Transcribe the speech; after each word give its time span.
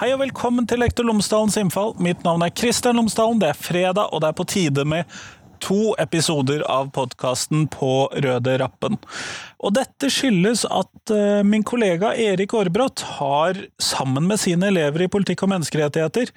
Hei 0.00 0.14
og 0.14 0.22
velkommen 0.22 0.64
til 0.64 0.80
Lektor 0.80 1.04
Lomsdalens 1.04 1.58
innfall. 1.60 1.90
Mitt 2.00 2.22
navn 2.24 2.40
er 2.40 2.52
Kristian 2.56 2.96
Lomsdalen. 2.96 3.36
Det 3.36 3.50
er 3.50 3.58
fredag, 3.58 4.06
og 4.08 4.22
det 4.22 4.30
er 4.30 4.36
på 4.38 4.46
tide 4.48 4.84
med 4.88 5.10
to 5.60 5.90
episoder 6.00 6.62
av 6.72 6.88
podkasten 6.96 7.66
På 7.68 8.06
røde 8.08 8.54
rappen. 8.62 8.96
Og 9.60 9.74
dette 9.76 10.08
skyldes 10.08 10.64
at 10.64 11.12
uh, 11.12 11.42
min 11.44 11.66
kollega 11.68 12.14
Erik 12.16 12.56
Aarbrot 12.56 13.04
har, 13.18 13.60
sammen 13.76 14.24
med 14.24 14.40
sine 14.40 14.70
elever 14.72 15.04
i 15.04 15.10
politikk 15.12 15.44
og 15.44 15.52
menneskerettigheter, 15.52 16.32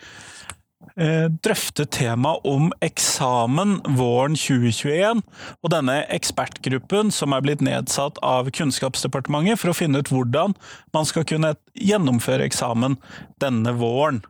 uh, 0.99 1.29
temaet 1.43 1.91
tema 1.91 2.35
om 2.43 2.71
eksamen 2.85 3.79
våren 3.97 4.35
2021, 4.39 5.23
og 5.61 5.73
denne 5.73 6.01
ekspertgruppen 6.13 7.11
som 7.11 7.33
er 7.33 7.45
blitt 7.45 7.63
nedsatt 7.65 8.19
av 8.23 8.51
Kunnskapsdepartementet 8.53 9.61
for 9.61 9.73
å 9.73 9.77
finne 9.77 10.03
ut 10.03 10.11
hvordan 10.13 10.57
man 10.93 11.09
skal 11.09 11.25
kunne 11.29 11.55
gjennomføre 11.73 12.45
eksamen 12.47 12.99
denne 13.41 13.75
våren. 13.79 14.23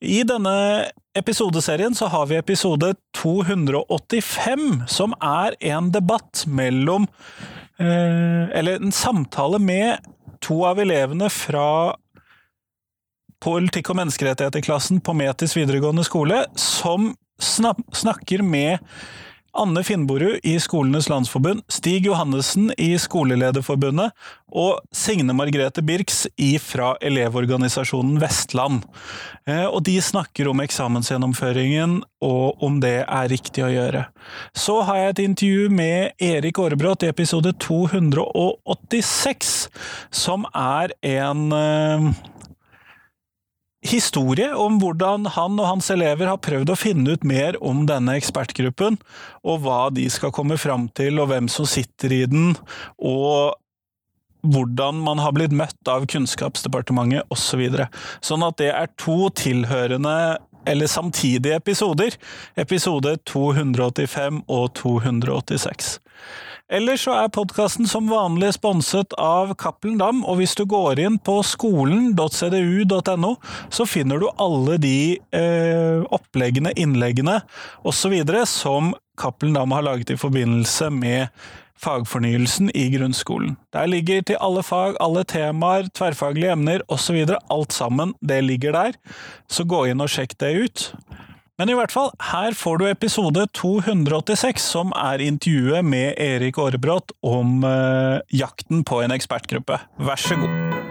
I 0.00 0.22
denne 0.28 0.90
episodeserien 1.16 1.94
så 1.96 2.10
har 2.12 2.26
vi 2.28 2.36
episode 2.36 2.92
285, 3.16 4.84
som 4.92 5.14
er 5.24 5.56
en 5.72 5.88
debatt 5.94 6.44
mellom 6.46 7.08
eh, 7.80 8.44
Eller 8.52 8.76
en 8.76 8.92
samtale 8.92 9.58
med 9.58 10.04
to 10.44 10.60
av 10.68 10.80
elevene 10.82 11.30
fra 11.32 11.96
politikk- 13.42 13.92
og 13.92 14.00
menneskerettigheter-klassen 14.00 15.02
på 15.04 15.14
Metis 15.16 15.56
videregående 15.56 16.04
skole, 16.06 16.44
som 16.56 17.14
snakker 17.38 18.42
med 18.42 18.78
Anne 19.56 19.84
Finnborud 19.84 20.40
i 20.44 20.60
Skolenes 20.60 21.08
landsforbund, 21.08 21.62
Stig 21.72 22.06
Johannessen 22.06 22.68
i 22.78 22.90
Skolelederforbundet 23.00 24.12
og 24.52 24.82
Signe 24.94 25.32
Margrethe 25.36 25.82
Birks 25.86 26.26
fra 26.62 26.92
Elevorganisasjonen 27.00 28.20
Vestland. 28.20 28.84
Eh, 29.48 29.64
og 29.64 29.82
de 29.88 29.96
snakker 30.02 30.50
om 30.50 30.60
eksamensgjennomføringen 30.64 32.02
og 32.24 32.62
om 32.62 32.80
det 32.84 32.98
er 33.06 33.32
riktig 33.32 33.64
å 33.64 33.72
gjøre. 33.72 34.06
Så 34.52 34.82
har 34.88 35.00
jeg 35.00 35.14
et 35.14 35.24
intervju 35.24 35.72
med 35.72 36.28
Erik 36.28 36.60
Aarebrot 36.60 37.06
i 37.06 37.12
episode 37.12 37.54
286, 37.62 39.56
som 40.12 40.44
er 40.52 40.92
en 41.16 41.46
eh, 41.56 42.10
historie 43.88 44.48
om 44.54 44.80
hvordan 44.82 45.28
han 45.36 45.60
og 45.60 45.68
hans 45.70 45.90
elever 45.94 46.30
har 46.30 46.40
prøvd 46.42 46.72
å 46.72 46.78
finne 46.78 47.16
ut 47.16 47.26
mer 47.26 47.58
om 47.64 47.84
denne 47.88 48.16
ekspertgruppen, 48.20 48.98
og 49.46 49.62
hva 49.64 49.86
de 49.94 50.08
skal 50.12 50.34
komme 50.34 50.58
fram 50.60 50.88
til, 50.96 51.20
og 51.22 51.30
hvem 51.32 51.50
som 51.52 51.68
sitter 51.68 52.14
i 52.14 52.24
den, 52.30 52.54
og 52.98 53.56
hvordan 54.46 55.00
man 55.02 55.20
har 55.22 55.34
blitt 55.34 55.54
møtt 55.56 55.90
av 55.90 56.06
Kunnskapsdepartementet 56.10 57.26
osv. 57.32 57.62
Så 57.66 58.32
sånn 58.32 58.44
at 58.46 58.58
det 58.60 58.70
er 58.74 58.92
to 59.00 59.28
tilhørende 59.34 60.38
eller 60.66 60.90
samtidige 60.90 61.56
episoder. 61.60 62.16
Episode 62.56 63.16
285 63.24 64.42
og 64.48 64.74
286. 64.74 65.96
Ellers 66.66 67.04
så 67.06 67.12
er 67.14 67.30
podkasten 67.30 67.86
som 67.86 68.08
vanlig 68.10 68.48
sponset 68.56 69.14
av 69.22 69.52
Cappelen 69.54 70.00
Dam, 70.00 70.24
og 70.26 70.40
hvis 70.40 70.56
du 70.58 70.64
går 70.66 70.98
inn 70.98 71.18
på 71.22 71.36
skolen.cdu.no, 71.46 73.30
så 73.70 73.86
finner 73.86 74.18
du 74.18 74.26
alle 74.42 74.74
de 74.82 74.96
eh, 75.14 76.02
oppleggene, 76.10 76.74
innleggene 76.74 77.38
osv. 77.86 78.16
som 78.50 78.96
Cappelen 79.14 79.54
Dam 79.54 79.76
har 79.76 79.86
laget 79.86 80.10
i 80.10 80.18
forbindelse 80.18 80.90
med 80.90 81.30
fagfornyelsen 81.82 82.70
i 82.74 82.88
grunnskolen. 82.94 83.56
Der 83.76 83.88
ligger 83.90 84.24
til 84.26 84.40
alle 84.40 84.62
fag, 84.66 84.96
alle 85.00 85.24
temaer, 85.28 85.90
tverrfaglige 85.94 86.52
emner 86.56 86.84
osv. 86.88 87.22
Alt 87.50 87.72
sammen, 87.72 88.14
det 88.20 88.42
ligger 88.44 88.76
der. 88.76 88.98
Så 89.48 89.64
gå 89.68 89.86
inn 89.90 90.02
og 90.04 90.12
sjekk 90.12 90.36
det 90.40 90.52
ut. 90.56 90.88
Men 91.56 91.72
i 91.72 91.76
hvert 91.76 91.92
fall, 91.92 92.10
her 92.32 92.52
får 92.56 92.82
du 92.82 92.88
episode 92.90 93.46
286, 93.56 94.60
som 94.60 94.92
er 94.96 95.24
intervjuet 95.24 95.86
med 95.88 96.20
Erik 96.20 96.60
Aarebrot 96.60 97.16
om 97.24 97.64
eh, 97.64 98.20
jakten 98.42 98.84
på 98.84 99.00
en 99.04 99.16
ekspertgruppe. 99.16 99.80
Vær 99.96 100.20
så 100.20 100.36
god. 100.42 100.85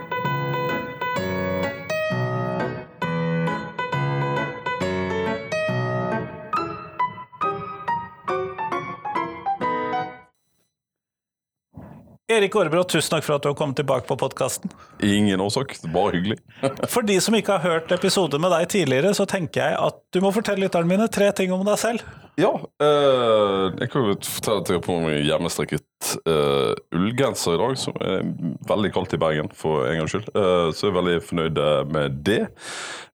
Erik 12.27 12.55
Aarebrot, 12.57 12.89
tusen 12.89 13.11
takk 13.13 13.25
for 13.27 13.37
at 13.37 13.43
du 13.45 13.51
har 13.51 13.57
kommet 13.57 13.77
tilbake 13.77 14.07
på 14.09 14.15
podkasten. 14.17 14.71
Ingen 15.05 15.43
årsak, 15.45 15.75
bare 15.93 16.15
hyggelig. 16.15 16.39
for 16.93 17.05
de 17.05 17.19
som 17.21 17.35
ikke 17.37 17.59
har 17.59 17.61
hørt 17.61 17.91
episode 17.93 18.39
med 18.41 18.49
deg 18.49 18.65
tidligere, 18.73 19.11
så 19.13 19.27
tenker 19.29 19.61
jeg 19.61 19.75
at 19.77 19.99
du 20.09 20.23
må 20.25 20.31
fortelle 20.33 20.65
lytterne 20.65 20.89
mine 20.89 21.05
tre 21.05 21.27
ting 21.37 21.53
om 21.53 21.61
deg 21.67 21.77
selv. 21.77 22.01
Ja, 22.37 22.51
Uh, 22.75 23.71
jeg 23.79 23.87
kan 23.87 24.03
jo 24.03 24.15
fortelle 24.19 24.59
at 24.59 24.67
jeg 24.67 24.75
har 24.75 24.83
på 24.83 24.97
meg 24.99 25.21
hjemmestrikket 25.23 26.09
uh, 26.27 26.73
ullgenser 26.91 27.55
i 27.55 27.61
dag, 27.61 27.77
som 27.79 27.95
er 28.03 28.25
veldig 28.67 28.91
kaldt 28.91 29.15
i 29.15 29.19
Bergen, 29.21 29.47
for 29.55 29.85
en 29.87 30.01
gangs 30.01 30.11
skyld. 30.11 30.27
Uh, 30.35 30.73
så 30.75 30.89
jeg 30.89 30.97
veldig 30.97 31.15
fornøyd 31.23 31.61
med 31.93 32.19
det. 32.27 32.41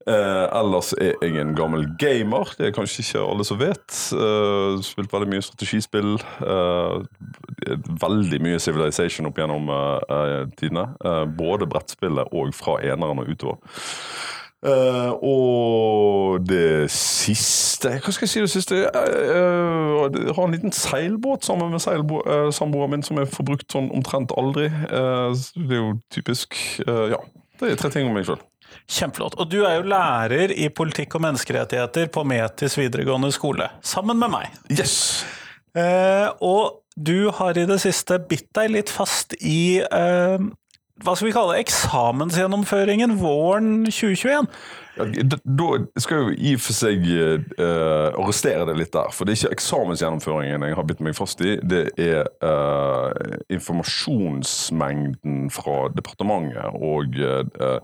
Ellers 0.09 0.95
er 0.97 1.13
jeg 1.21 1.37
en 1.37 1.53
gammel 1.53 1.85
gamer. 2.01 2.49
Det 2.57 2.71
er 2.71 2.73
kanskje 2.73 3.03
ikke 3.03 3.21
alle 3.21 3.45
som 3.45 3.59
vet. 3.61 3.85
Spilt 4.81 5.13
veldig 5.13 5.29
mye 5.29 5.43
strategispill. 5.45 6.15
Veldig 8.01 8.39
mye 8.41 8.63
Civilization 8.65 9.29
opp 9.29 9.37
gjennom 9.37 9.69
tidene. 10.57 10.87
både 11.37 11.69
brettspillet 11.69 12.33
og 12.33 12.49
fra 12.57 12.79
eneren 12.81 13.21
og 13.21 13.29
utover. 13.29 13.61
Og 14.61 16.43
det 16.45 16.91
siste 16.93 17.95
Hva 17.97 18.11
skal 18.13 18.27
jeg 18.27 18.29
si 18.29 18.43
det 18.43 18.51
siste? 18.53 18.77
Jeg 18.77 18.91
har 20.37 20.43
en 20.43 20.53
liten 20.53 20.75
seilbåt 20.75 21.47
sammen 21.47 21.73
med 21.73 21.81
samboeren 21.81 22.93
min 22.93 23.05
som 23.05 23.17
er 23.17 23.25
forbrukt 23.31 23.73
sånn 23.73 23.89
omtrent 23.89 24.29
aldri. 24.37 24.67
det 24.69 25.65
er 25.65 25.79
jo 25.79 25.95
typisk. 26.13 26.53
ja, 26.85 27.17
det 27.57 27.71
er 27.71 27.81
tre 27.81 27.89
ting 27.93 28.05
om 28.05 28.13
meg 28.13 28.27
sjøl. 28.29 28.37
Kjempeflott. 28.85 29.39
Og 29.41 29.49
du 29.49 29.63
er 29.65 29.79
jo 29.79 29.89
lærer 29.89 30.53
i 30.53 30.69
politikk 30.69 31.17
og 31.17 31.25
menneskerettigheter 31.25 32.13
på 32.13 32.21
Metis 32.29 32.77
videregående 32.77 33.31
skole, 33.33 33.65
sammen 33.81 34.21
med 34.21 34.29
meg. 34.37 34.61
Yes! 34.69 35.25
Og 35.73 36.85
du 36.95 37.31
har 37.33 37.57
i 37.57 37.65
det 37.65 37.79
siste 37.81 38.19
bitt 38.29 38.49
deg 38.57 38.73
litt 38.77 38.93
fast 38.93 39.33
i 39.41 39.81
hva 41.01 41.15
skal 41.15 41.27
vi 41.27 41.33
kalle 41.35 41.57
eksamensgjennomføringen 41.61 43.17
våren 43.21 43.85
2021? 43.87 44.47
Ja, 44.97 45.05
da 45.07 46.01
skal 46.03 46.17
jeg 46.17 46.25
jo 46.25 46.33
i 46.35 46.53
og 46.57 46.61
for 46.65 46.75
seg 46.75 47.05
uh, 47.07 48.11
arrestere 48.19 48.67
det 48.67 48.75
litt 48.77 48.93
der. 48.93 49.09
For 49.15 49.25
det 49.25 49.33
er 49.33 49.39
ikke 49.39 49.57
eksamensgjennomføringen 49.57 50.67
jeg 50.67 50.77
har 50.77 50.87
bitt 50.89 51.01
meg 51.03 51.15
fast 51.17 51.41
i. 51.45 51.55
Det 51.63 51.85
er 52.01 52.27
uh, 52.43 53.09
informasjonsmengden 53.51 55.49
fra 55.53 55.77
departementet 55.95 56.75
og 56.75 57.17
uh, 57.23 57.79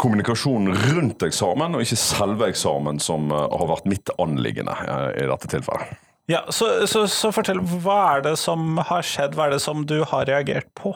kommunikasjonen 0.00 0.76
rundt 0.92 1.22
eksamen, 1.26 1.74
og 1.74 1.82
ikke 1.82 1.98
selve 1.98 2.50
eksamen, 2.52 3.00
som 3.02 3.32
har 3.34 3.66
vært 3.72 3.88
mitt 3.90 4.12
anliggende 4.22 4.76
i 5.18 5.26
dette 5.26 5.50
tilfellet. 5.50 5.98
Ja, 6.30 6.44
så, 6.54 6.86
så, 6.86 7.08
så, 7.10 7.32
fortell, 7.34 7.58
hva 7.82 7.96
er 8.14 8.20
det 8.28 8.36
som 8.38 8.78
har 8.86 9.02
skjedd, 9.02 9.34
hva 9.34 9.48
er 9.48 9.56
det 9.56 9.62
som 9.64 9.82
du 9.88 9.96
har 10.06 10.28
reagert 10.30 10.68
på? 10.78 10.94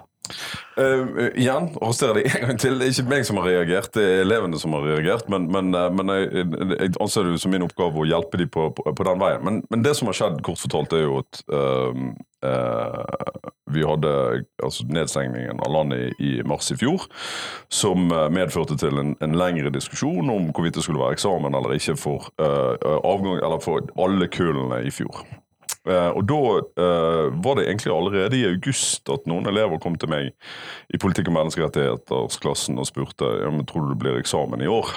Uh, 0.74 1.30
igjen, 1.38 1.68
arrester 1.78 2.14
det 2.16 2.24
en 2.30 2.46
gang 2.48 2.60
til. 2.60 2.78
Det 2.80 2.88
er 2.88 2.94
ikke 2.94 3.12
meg 3.12 3.26
som 3.28 3.38
har 3.40 3.48
reagert, 3.50 3.92
det 3.94 4.04
er 4.04 4.22
elevene 4.24 4.58
som 4.60 4.76
har 4.76 4.86
reagert. 4.88 5.28
Men, 5.32 5.48
men, 5.52 5.70
men 5.70 6.14
jeg, 6.14 6.46
jeg, 6.74 6.94
anser 7.04 7.28
det 7.28 7.40
som 7.42 7.54
min 7.54 7.66
oppgave 7.66 8.02
å 8.02 8.08
hjelpe 8.08 8.40
dem 8.40 8.52
på, 8.52 8.70
på, 8.76 8.86
på 8.90 9.08
den 9.10 9.22
veien. 9.22 9.44
Men, 9.46 9.64
men, 9.70 9.84
det 9.84 9.96
som 9.98 10.10
har 10.10 10.18
skjedd, 10.18 10.40
kort 10.46 10.62
fortalt, 10.62 10.96
er 10.96 11.06
jo 11.06 11.20
at 11.22 11.44
Eh, 12.44 13.04
vi 13.70 13.84
hadde 13.84 14.44
altså 14.62 14.84
nedstengningen 14.92 15.60
av 15.64 15.72
landet 15.72 16.12
i, 16.18 16.24
i, 16.26 16.32
mars 16.44 16.68
i 16.72 16.76
fjor, 16.76 17.06
som 17.72 18.10
eh, 18.12 18.28
medførte 18.32 18.76
til 18.80 19.00
en, 19.00 19.14
en, 19.24 19.36
lengre 19.38 19.72
diskusjon 19.72 20.28
om 20.30 20.50
hvorvidt 20.52 20.76
det 20.76 20.84
skulle 20.84 21.00
være 21.00 21.16
eksamen 21.16 21.56
eller 21.56 21.76
ikke 21.78 21.96
for, 21.98 22.28
uh, 22.42 22.76
avgang, 23.00 23.40
eller 23.40 23.62
for 23.64 23.88
alle 24.00 24.28
kullene 24.28 24.82
i 24.84 24.92
fjor. 24.94 25.24
Uh, 25.84 26.10
og 26.16 26.22
da 26.30 26.40
uh, 26.80 27.26
var 27.44 27.58
det 27.58 27.66
egentlig 27.68 27.92
allerede 27.92 28.38
i 28.38 28.46
august 28.48 29.10
at 29.12 29.26
noen 29.28 29.48
elever 29.50 29.80
kom 29.82 29.98
til 30.00 30.08
meg 30.12 30.32
i 30.88 31.00
politikk 31.00 31.28
og 31.28 31.38
menneskerettighetsklassen 31.38 32.80
og 32.80 32.88
spurte 32.88 33.28
ja, 33.42 33.52
men 33.52 33.66
tror 33.68 33.84
du 33.84 33.92
det 33.92 34.00
blir 34.00 34.20
eksamen 34.20 34.64
i 34.64 34.70
år. 34.70 34.96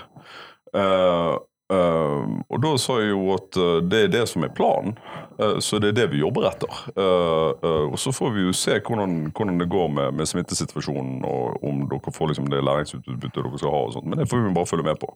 Uh, 1.68 2.40
og 2.48 2.62
da 2.64 2.70
sa 2.80 2.96
jeg 3.02 3.10
jo 3.12 3.34
at 3.34 3.58
uh, 3.60 3.80
det 3.84 4.06
er 4.06 4.12
det 4.14 4.22
som 4.32 4.46
er 4.48 4.54
planen, 4.56 4.94
uh, 5.36 5.58
så 5.60 5.82
det 5.84 5.90
er 5.92 5.98
det 5.98 6.06
vi 6.14 6.22
jobber 6.22 6.48
etter. 6.48 6.78
og 6.96 7.98
så 8.00 8.14
får 8.16 8.32
vi 8.38 8.46
jo 8.46 8.54
se 8.56 8.78
hvordan, 8.80 9.34
hvordan 9.36 9.60
det 9.60 9.68
går 9.72 9.90
med, 9.92 10.16
med, 10.16 10.30
smittesituasjonen, 10.32 11.26
og 11.28 11.64
om 11.68 11.84
dere 11.92 12.14
får 12.16 12.32
liksom 12.32 12.48
det 12.54 12.64
læringsutbyttet 12.64 13.36
dere 13.36 13.60
skal 13.60 13.74
ha. 13.74 13.82
og 13.90 13.94
sånt, 13.98 14.08
Men 14.08 14.22
det 14.22 14.30
får 14.32 14.46
vi 14.46 14.54
bare 14.56 14.72
følge 14.72 14.88
med 14.88 15.02
på. 15.02 15.12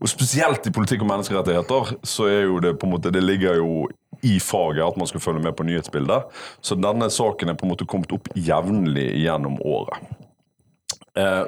Og 0.00 0.08
Spesielt 0.08 0.66
i 0.66 0.74
politikk 0.74 1.02
og 1.02 1.10
menneskerettigheter 1.10 1.96
så 2.06 2.30
er 2.30 2.46
jo 2.46 2.62
det 2.62 2.76
på 2.78 2.86
en 2.86 2.94
måte, 2.94 3.10
det 3.10 3.24
ligger 3.24 3.58
jo 3.58 3.88
i 4.26 4.38
faget 4.42 4.84
at 4.86 4.98
man 5.00 5.08
skal 5.10 5.22
følge 5.24 5.44
med 5.44 5.56
på 5.56 5.66
nyhetsbildet. 5.68 6.30
Så 6.64 6.78
denne 6.78 7.10
saken 7.12 7.52
er 7.52 7.58
på 7.58 7.68
en 7.68 7.74
måte 7.74 7.88
kommet 7.88 8.12
opp 8.16 8.28
jevnlig 8.36 9.08
gjennom 9.22 9.60
året. 9.60 10.00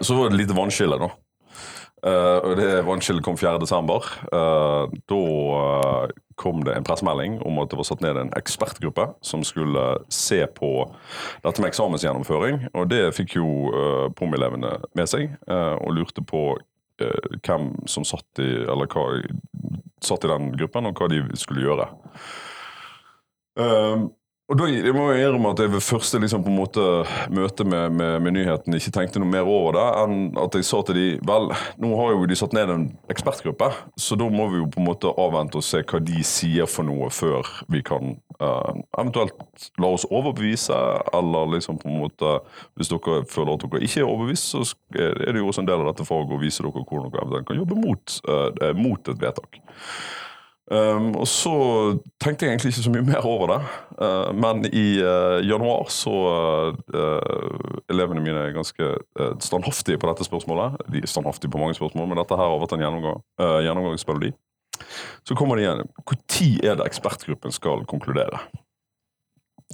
så 0.02 0.14
var 0.14 0.26
det 0.26 0.34
et 0.34 0.40
lite 0.42 0.56
vannskille, 0.58 0.96
da. 0.98 1.12
Eh, 2.02 2.38
og 2.42 2.56
det 2.58 2.82
Vannskillet 2.86 3.22
kom 3.22 3.38
4. 3.38 3.60
desember. 3.62 4.06
Uh, 4.34 4.90
da 5.10 5.20
uh, 5.22 6.14
kom 6.40 6.64
det 6.66 6.74
en 6.74 6.86
pressemelding 6.86 7.36
om 7.46 7.60
at 7.62 7.70
det 7.70 7.78
var 7.78 7.86
satt 7.86 8.02
ned 8.02 8.18
en 8.18 8.32
ekspertgruppe 8.34 9.06
som 9.22 9.44
skulle 9.46 9.84
se 10.10 10.40
på 10.56 10.72
dette 11.44 11.62
med 11.62 11.70
eksamensgjennomføring. 11.70 12.64
Og 12.74 12.88
det 12.90 13.12
fikk 13.14 13.36
jo 13.36 13.46
eh, 13.70 14.06
POM-elevene 14.16 14.72
med 14.98 15.10
seg, 15.10 15.36
og 15.46 15.92
lurte 15.94 16.24
på 16.26 16.56
hvem 16.98 17.68
som 17.86 18.06
satt 18.08 18.40
i, 18.42 18.48
eller 18.64 18.88
hva, 18.90 19.04
satt 20.02 20.24
i 20.26 20.32
den 20.32 20.50
gruppen, 20.56 20.88
og 20.88 20.98
hva 20.98 21.10
de 21.12 21.20
skulle 21.38 21.62
gjøre. 21.68 21.86
Uh, 23.58 24.08
og 24.52 24.58
da 24.58 24.66
jeg 24.68 24.92
må 24.92 25.06
jeg 25.08 25.22
innrømme 25.22 25.52
at 25.54 25.60
jeg 25.62 25.70
ved 25.72 25.80
første 25.80 26.18
liksom, 26.20 26.42
på 26.44 26.50
en 26.50 26.58
måte, 26.58 26.82
møte 27.32 27.64
med, 27.64 27.94
med, 27.96 28.18
med, 28.20 28.34
nyheten 28.36 28.74
ikke 28.76 28.90
tenkte 28.92 29.22
noe 29.22 29.30
mer 29.30 29.48
over 29.48 29.78
det 29.78 29.84
enn 30.02 30.16
at 30.42 30.58
jeg 30.58 30.66
sa 30.68 30.80
til 30.84 30.98
de, 30.98 31.04
vel, 31.24 31.46
nå 31.80 31.92
har 31.96 32.10
jo 32.12 32.26
de 32.28 32.36
satt 32.36 32.56
ned 32.56 32.72
en 32.74 32.84
ekspertgruppe, 33.12 33.70
så 33.96 34.18
da 34.20 34.26
må 34.28 34.50
vi 34.52 34.60
jo 34.60 34.68
på 34.74 34.82
en 34.82 34.88
måte 34.90 35.12
avvente 35.22 35.60
og 35.60 35.64
se 35.64 35.80
hva 35.80 36.02
de 36.04 36.20
sier 36.26 36.68
for 36.68 36.84
noe 36.84 37.08
før 37.14 37.48
vi 37.72 37.80
kan 37.86 38.16
uh, 38.42 38.72
eventuelt 38.98 39.68
la 39.80 39.92
oss 39.94 40.04
overbevise, 40.10 40.80
eller 41.16 41.54
liksom 41.54 41.80
på 41.80 41.88
en 41.88 42.02
måte 42.02 42.34
Hvis 42.76 42.90
dere 42.90 43.22
føler 43.30 43.54
at 43.54 43.64
dere 43.64 43.86
ikke 43.86 44.02
er 44.02 44.08
overbevist, 44.10 44.52
så 44.52 44.66
er 44.98 45.32
det 45.32 45.40
jo 45.40 45.48
også 45.48 45.62
en 45.62 45.70
del 45.70 45.80
av 45.80 45.92
dette 45.92 46.06
faget 46.08 46.34
å 46.34 46.42
vise 46.42 46.64
dere 46.64 46.82
hvordan 46.82 47.14
dere 47.14 47.46
kan 47.48 47.62
jobbe 47.62 47.78
mot, 47.78 48.18
uh, 48.28 48.72
mot 48.76 49.08
et 49.08 49.22
vedtak. 49.22 49.62
Um, 50.70 51.16
og 51.18 51.26
så 51.26 51.52
tenkte 52.22 52.46
jeg 52.46 52.52
egentlig 52.52 52.70
ikke 52.70 52.84
så 52.84 52.92
mye 52.94 53.04
mer 53.04 53.26
over 53.26 53.50
det. 53.50 53.58
Uh, 53.98 54.30
men 54.30 54.62
i 54.70 55.02
uh, 55.02 55.42
januar 55.42 55.90
så 55.90 56.14
uh, 56.94 57.80
Elevene 57.90 58.22
mine 58.22 58.46
er 58.46 58.54
ganske 58.54 58.92
standhaftige 59.42 59.98
på 59.98 60.08
dette 60.08 60.24
spørsmålet. 60.24 60.78
De 60.92 61.02
er 61.02 61.10
standhaftige 61.10 61.50
på 61.50 61.58
mange 61.58 61.74
spørsmål, 61.74 62.08
men 62.08 62.22
dette 62.22 62.38
her 62.38 62.48
har 62.48 62.62
vært 62.62 62.76
en 62.76 62.84
gjennomgang, 62.86 63.20
gjennomgangsmelodi. 63.66 64.30
Så 65.28 65.36
kommer 65.36 65.58
de 65.58 65.66
igjen. 65.66 65.82
Når 65.82 66.70
er 66.70 66.78
det 66.78 66.86
ekspertgruppen 66.86 67.52
skal 67.52 67.84
konkludere? 67.90 68.40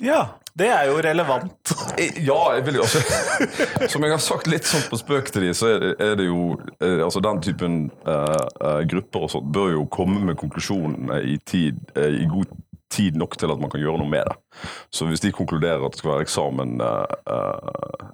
Ja, 0.04 0.20
det 0.58 0.68
er 0.70 0.88
jo 0.90 0.98
relevant. 1.02 1.72
Ja, 2.28 2.38
jeg 2.54 2.64
vil 2.66 2.78
jo 2.78 2.84
også 2.84 3.00
Som 3.92 4.04
jeg 4.04 4.12
har 4.12 4.22
sagt 4.22 4.46
litt 4.50 4.66
sånn 4.68 4.84
på 4.90 4.98
spøk 5.00 5.32
til 5.34 5.48
de, 5.48 5.54
så 5.56 5.72
er 5.90 6.14
det 6.18 6.28
jo 6.28 6.52
eh, 6.78 7.00
Altså 7.02 7.22
Den 7.24 7.40
typen 7.42 7.78
uh, 8.06 8.82
grupper 8.88 9.26
og 9.26 9.32
sånt 9.32 9.50
bør 9.54 9.72
jo 9.74 9.84
komme 9.90 10.22
med 10.28 10.38
konklusjonene 10.38 11.20
i, 11.26 11.38
tid, 11.46 11.80
uh, 11.98 12.06
i 12.06 12.26
god 12.30 12.54
tid 12.92 13.18
nok 13.20 13.36
til 13.38 13.50
at 13.52 13.60
man 13.60 13.68
kan 13.68 13.82
gjøre 13.82 14.00
noe 14.00 14.08
med 14.08 14.24
det. 14.24 14.62
Så 14.94 15.04
hvis 15.04 15.20
de 15.20 15.34
konkluderer 15.34 15.82
at 15.84 15.92
det 15.92 16.00
skal 16.00 16.14
være 16.14 16.24
eksamen 16.24 16.78
uh, 16.80 18.06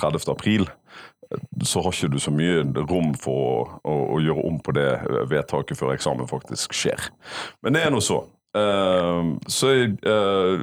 30. 0.00 0.24
april, 0.32 0.64
så 1.64 1.82
har 1.84 1.92
ikke 1.92 2.14
du 2.14 2.16
så 2.22 2.32
mye 2.32 2.62
rom 2.88 3.12
for 3.20 3.42
å, 3.42 3.58
å, 3.84 3.96
å, 4.14 4.22
gjøre 4.24 4.46
om 4.48 4.56
på 4.64 4.74
det 4.76 4.88
vedtaket 5.28 5.78
før 5.78 5.92
eksamen 5.92 6.30
faktisk 6.30 6.72
skjer. 6.76 7.10
Men 7.64 7.76
det 7.76 7.84
er 7.84 7.92
nå 7.92 8.00
så. 8.04 8.22
Uh, 8.54 9.34
så 9.50 9.72
uh, 10.06 10.60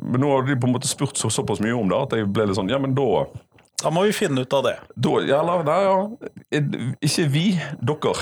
men 0.00 0.22
nå 0.22 0.30
har 0.30 0.46
de 0.46 0.54
på 0.56 0.68
en 0.68 0.72
måte 0.72 0.88
spurt 0.88 1.18
så, 1.20 1.28
såpass 1.28 1.60
mye 1.60 1.74
om 1.76 1.90
det 1.90 1.98
at 1.98 2.14
jeg 2.16 2.28
ble 2.32 2.46
litt 2.48 2.56
sånn 2.56 2.70
Ja, 2.72 2.78
men 2.80 2.94
da 2.96 3.26
Da 3.82 3.90
må 3.92 4.06
vi 4.06 4.14
finne 4.16 4.46
ut 4.46 4.56
av 4.56 4.62
det. 4.64 4.78
Da, 4.96 5.18
ja, 5.28 5.42
nei, 5.44 5.76
ja. 5.84 5.98
Ikke 7.04 7.26
vi, 7.28 7.44
dere. 7.84 8.14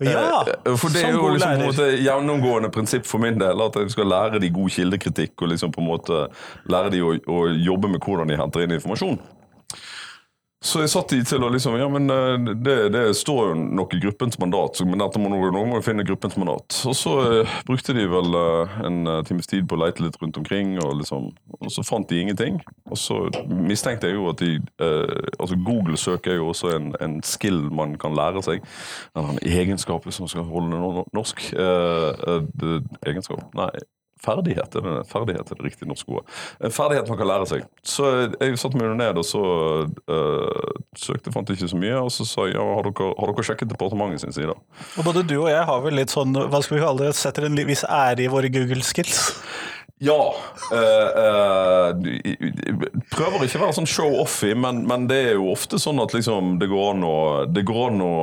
Ja, 0.00 0.46
uh, 0.48 0.76
for 0.80 0.88
det 0.94 1.02
er 1.04 1.12
jo 1.12 1.28
liksom 1.34 1.58
på 1.58 1.66
en 1.66 1.66
måte 1.66 1.90
gjennomgående 2.00 2.72
prinsipp 2.72 3.04
for 3.04 3.20
min 3.20 3.36
del 3.42 3.60
at 3.66 3.76
jeg 3.76 3.92
skal 3.92 4.08
lære 4.08 4.40
de 4.40 4.48
god 4.54 4.72
kildekritikk 4.72 5.44
og 5.44 5.52
liksom 5.52 5.76
på 5.76 5.84
en 5.84 5.90
måte 5.90 6.22
lære 6.72 6.94
de 6.94 7.04
å, 7.04 7.12
å 7.20 7.42
jobbe 7.52 7.92
med 7.92 8.00
hvordan 8.00 8.32
de 8.32 8.40
henter 8.40 8.64
inn 8.64 8.78
informasjon. 8.78 9.20
Så 10.60 10.82
jeg 10.82 10.90
satt 10.92 11.08
de 11.08 11.22
til 11.24 11.40
å 11.40 11.48
liksom 11.48 11.78
Ja, 11.80 11.86
men 11.88 12.10
eh, 12.12 12.50
det, 12.60 12.74
det 12.92 13.04
står 13.16 13.46
jo 13.48 13.52
nok 13.78 13.94
i 13.96 14.00
gruppens 14.02 14.36
mandat, 14.42 14.76
men 14.84 15.00
dette 15.00 15.20
må 15.22 15.30
noen, 15.32 15.54
må 15.70 15.78
finne 15.84 16.04
gruppens 16.04 16.36
mandat. 16.36 16.82
Og 16.84 16.96
så 16.96 17.14
uh, 17.16 17.54
brukte 17.64 17.94
de 17.96 18.04
vel 18.10 18.36
uh, 18.36 18.74
en 18.84 19.08
times 19.24 19.48
tid 19.48 19.64
på 19.68 19.78
å 19.78 19.80
leite 19.80 20.04
litt 20.04 20.18
rundt 20.20 20.36
omkring, 20.36 20.74
og, 20.84 20.98
liksom, 20.98 21.30
og 21.56 21.72
så 21.72 21.84
fant 21.86 22.10
de 22.12 22.20
ingenting. 22.20 22.58
Og 22.90 23.00
så 23.00 23.22
mistenkte 23.48 24.10
jeg 24.10 24.18
jo 24.18 24.28
at 24.32 24.42
de 24.42 24.58
uh, 24.82 25.16
Altså, 25.40 25.56
Google 25.64 25.96
søker 25.96 26.36
jo 26.36 26.50
også 26.50 26.74
en, 26.76 26.90
en, 27.00 27.16
skill 27.24 27.62
man 27.72 27.94
kan 28.00 28.12
lære 28.16 28.42
seg. 28.44 28.66
En 29.16 29.40
egenskap 29.40 30.04
som 30.12 30.28
skal 30.28 30.44
holde 30.44 30.76
norsk. 31.16 31.40
egenskap? 33.08 33.48
Nei 33.56 33.70
Ferdighet 34.20 34.76
er 34.76 34.84
det, 34.84 34.94
ferdighet 35.08 35.48
er 35.48 35.60
det 35.60 35.64
riktige 35.64 35.88
norske 35.88 36.12
ordet. 36.12 36.38
En 36.64 36.74
ferdighet 36.74 37.08
man 37.08 37.20
kan 37.20 37.30
lære 37.30 37.48
seg. 37.48 37.64
Så 37.80 38.10
jeg 38.28 38.58
satte 38.60 38.80
meg 38.80 38.92
ned 39.00 39.20
og 39.20 39.26
så 39.26 39.42
uh, 39.88 40.76
søkte, 40.98 41.32
fant 41.32 41.50
ikke 41.54 41.70
så 41.70 41.80
mye. 41.80 41.96
Og 42.04 42.12
så 42.14 42.28
sa 42.28 42.46
jeg 42.48 42.58
ja, 42.58 42.66
har 42.76 42.86
dere, 42.88 43.10
har 43.16 43.32
dere 43.32 43.48
sjekket 43.48 43.72
departementet 43.72 44.24
sin 44.24 44.36
side? 44.36 44.56
Og 45.00 45.06
Både 45.06 45.24
du 45.24 45.38
og 45.40 45.50
jeg 45.52 45.64
har 45.72 45.84
vel 45.84 45.96
litt 46.02 46.12
sånn, 46.12 46.36
hva 46.36 46.62
skal 46.64 46.78
vi 46.78 46.84
kalle 46.84 47.08
det, 47.08 47.18
setter 47.18 47.48
en 47.48 47.60
viss 47.68 47.86
ære 47.88 48.26
i 48.26 48.32
våre 48.32 48.52
Google-skills? 48.52 49.20
Ja. 50.00 50.34
Uh, 50.72 51.08
uh, 51.20 51.90
prøver 53.12 53.42
ikke 53.44 53.58
å 53.58 53.64
være 53.66 53.76
sånn 53.76 53.88
show-offy, 53.90 54.54
men, 54.56 54.86
men, 54.88 55.04
det 55.10 55.18
er 55.26 55.34
jo 55.36 55.50
ofte 55.52 55.76
sånn 55.82 56.00
at 56.00 56.14
liksom, 56.16 56.54
det 56.60 56.70
går 56.70 56.94
an 56.94 57.04
å 57.04 57.16
Det 57.52 57.64
går, 57.68 57.82
an 57.90 58.04
å, 58.04 58.14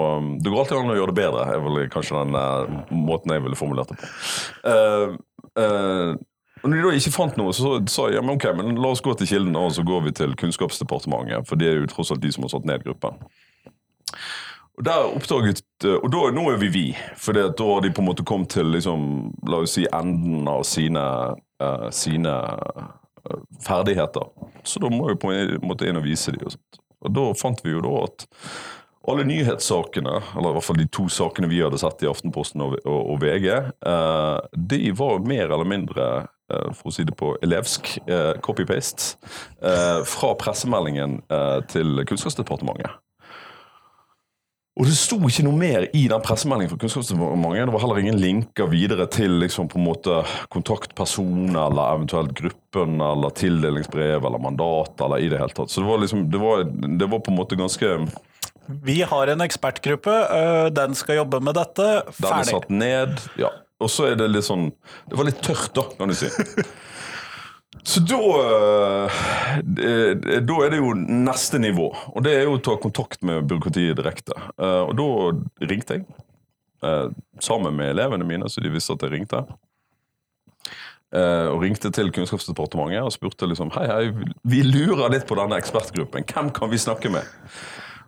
det 0.42 0.50
går 0.50 0.64
alltid 0.64 0.80
an 0.80 0.96
å 0.96 0.98
gjøre 0.98 1.14
det 1.14 1.20
bedre, 1.22 1.46
er 1.54 1.62
vel 1.68 1.92
kanskje 1.94 2.24
den 2.24 2.80
måten 2.98 3.36
jeg 3.36 3.46
ville 3.46 3.60
formulert 3.60 3.94
det 3.94 4.00
på. 4.02 4.10
Uh, 4.66 5.18
og 5.58 6.70
når 6.70 6.78
de 6.78 6.84
da 6.84 6.98
ikke 6.98 7.14
fant 7.14 7.38
noe, 7.40 7.54
så 7.54 7.78
sa 7.92 8.08
jeg 8.10 8.18
ja, 8.18 8.24
men 8.26 8.36
ok, 8.36 8.48
men 8.58 8.80
la 8.82 8.92
oss 8.92 9.04
gå 9.06 9.14
til 9.18 9.30
kilden 9.30 9.56
og 9.60 9.72
så 9.76 9.86
går 9.86 10.08
vi 10.08 10.14
til 10.18 10.34
Kunnskapsdepartementet. 10.40 11.46
For 11.50 11.60
det 11.60 11.70
er 11.70 11.82
jo 11.82 11.90
tross 11.92 12.12
alt 12.14 12.24
de 12.24 12.32
som 12.34 12.46
har 12.48 12.54
satt 12.54 12.68
ned 12.68 12.86
gruppen. 12.86 13.20
Og 14.78 14.86
der 14.86 15.08
oppdaget, 15.10 15.64
eh, 15.86 15.96
og 15.96 16.12
da, 16.14 16.28
nå 16.34 16.44
er 16.52 16.60
vi 16.62 16.70
vi, 16.74 16.86
for 17.18 17.34
da 17.34 17.50
har 17.50 17.82
de 17.82 17.94
på 17.94 18.04
en 18.04 18.10
måte 18.10 18.26
kommet 18.28 18.52
til 18.54 18.70
liksom, 18.74 19.08
la 19.50 19.62
oss 19.66 19.74
si 19.78 19.88
enden 19.90 20.46
av 20.50 20.66
sine, 20.70 21.06
uh, 21.64 21.88
sine 21.94 22.34
uh, 22.78 23.40
ferdigheter. 23.66 24.30
Så 24.62 24.82
da 24.84 24.92
må 24.94 25.10
vi 25.10 25.18
på 25.22 25.34
en 25.34 25.58
måte 25.66 25.90
inn 25.90 25.98
og 25.98 26.06
vise 26.06 26.34
dem. 26.36 26.46
Og, 26.46 26.84
og 27.06 27.16
da 27.16 27.26
fant 27.38 27.64
vi 27.66 27.74
jo 27.74 27.82
da 27.86 27.96
at 28.04 28.28
alle 29.08 29.24
nyhetssakene, 29.28 30.20
eller 30.36 30.52
i 30.52 30.58
hvert 30.58 30.68
fall 30.68 30.80
de 30.82 30.88
to 30.92 31.08
sakene 31.12 31.50
vi 31.52 31.62
hadde 31.64 31.80
sett 31.80 32.04
i 32.04 32.10
Aftenposten 32.12 32.64
og, 32.66 32.78
og, 32.84 33.00
og 33.14 33.22
VG, 33.24 33.48
eh, 33.54 34.38
de 34.74 34.82
var 35.00 35.24
mer 35.28 35.48
eller 35.48 35.70
mindre 35.70 36.08
eh, 36.52 36.70
for 36.76 36.92
å 36.92 36.96
si 36.96 37.08
det 37.08 37.16
på 37.20 37.34
elevsk, 37.46 37.98
eh, 38.04 38.34
copy-paste, 38.44 39.16
eh, 39.64 40.04
fra 40.08 40.34
pressemeldingen 40.40 41.22
eh, 41.24 41.60
til 41.72 42.04
Kunnskapsdepartementet. 42.04 43.00
Og 44.78 44.86
det 44.86 44.94
sto 44.94 45.18
ikke 45.26 45.42
noe 45.48 45.58
mer 45.58 45.88
i 45.98 46.04
den 46.12 46.22
pressemeldingen 46.22 46.70
fra 46.70 46.84
Kunnskapsdepartementet. 46.84 47.66
Det 47.66 47.74
var 47.74 47.82
heller 47.82 48.02
ingen 48.04 48.20
linker 48.22 48.68
videre 48.70 49.08
til 49.10 49.40
liksom, 49.42 49.72
på 49.72 49.80
en 49.80 49.88
måte 49.88 50.20
kontaktperson 50.54 51.56
eller 51.56 51.96
eventuelt 51.96 52.36
gruppen 52.38 53.02
eller 53.02 53.34
tildelingsbrev 53.40 54.20
eller 54.20 54.44
mandat 54.44 55.02
eller 55.02 55.24
i 55.24 55.32
det 55.32 55.40
hele 55.42 55.56
tatt. 55.58 55.74
Så 55.74 55.82
det 55.82 55.90
var, 55.90 56.04
liksom, 56.04 56.28
det 56.30 56.44
var, 56.44 56.68
det 56.70 57.10
var 57.10 57.24
på 57.26 57.34
en 57.34 57.40
måte 57.40 57.58
ganske 57.58 57.96
vi 58.68 59.02
har 59.02 59.28
en 59.28 59.42
ekspertgruppe, 59.42 60.12
øh, 60.12 60.68
den 60.76 60.96
skal 60.96 61.22
jobbe 61.22 61.40
med 61.40 61.56
dette. 61.56 61.88
Ferdig. 62.12 62.28
Den 62.28 62.40
er 62.40 62.52
satt 62.52 62.70
ned, 62.70 63.24
ja. 63.40 63.54
Og 63.78 63.92
så 63.94 64.08
er 64.10 64.16
det 64.18 64.26
litt 64.32 64.48
sånn 64.48 64.72
Det 65.06 65.18
var 65.20 65.28
litt 65.28 65.42
tørt, 65.46 65.70
da, 65.78 65.84
kan 66.00 66.10
du 66.10 66.16
si. 66.18 66.30
Så 67.88 68.02
da 68.04 68.18
øh, 68.18 69.20
Da 70.44 70.56
er 70.66 70.74
det 70.74 70.80
jo 70.80 70.92
neste 70.98 71.60
nivå, 71.62 71.92
og 72.10 72.26
det 72.26 72.34
er 72.36 72.48
jo 72.48 72.58
å 72.58 72.64
ta 72.64 72.76
kontakt 72.82 73.22
med 73.28 73.46
byråkratiet 73.48 73.96
direkte. 74.00 74.36
Og 74.58 74.92
da 74.98 75.08
ringte 75.70 76.00
jeg, 76.00 76.08
sammen 77.44 77.78
med 77.78 77.94
elevene 77.94 78.28
mine, 78.28 78.50
så 78.52 78.64
de 78.64 78.74
visste 78.74 78.98
at 78.98 79.06
jeg 79.06 79.14
ringte. 79.14 79.40
Og 81.16 81.64
ringte 81.64 81.92
til 81.96 82.12
Kunnskapsdepartementet 82.16 83.06
og 83.08 83.14
spurte 83.16 83.48
liksom 83.48 83.72
Hei, 83.78 83.86
hei, 83.88 84.34
vi 84.44 84.64
lurer 84.68 85.14
litt 85.14 85.28
på 85.30 85.38
denne 85.40 85.60
ekspertgruppen. 85.62 86.28
Hvem 86.28 86.52
kan 86.58 86.74
vi 86.74 86.82
snakke 86.82 87.14
med? 87.14 87.30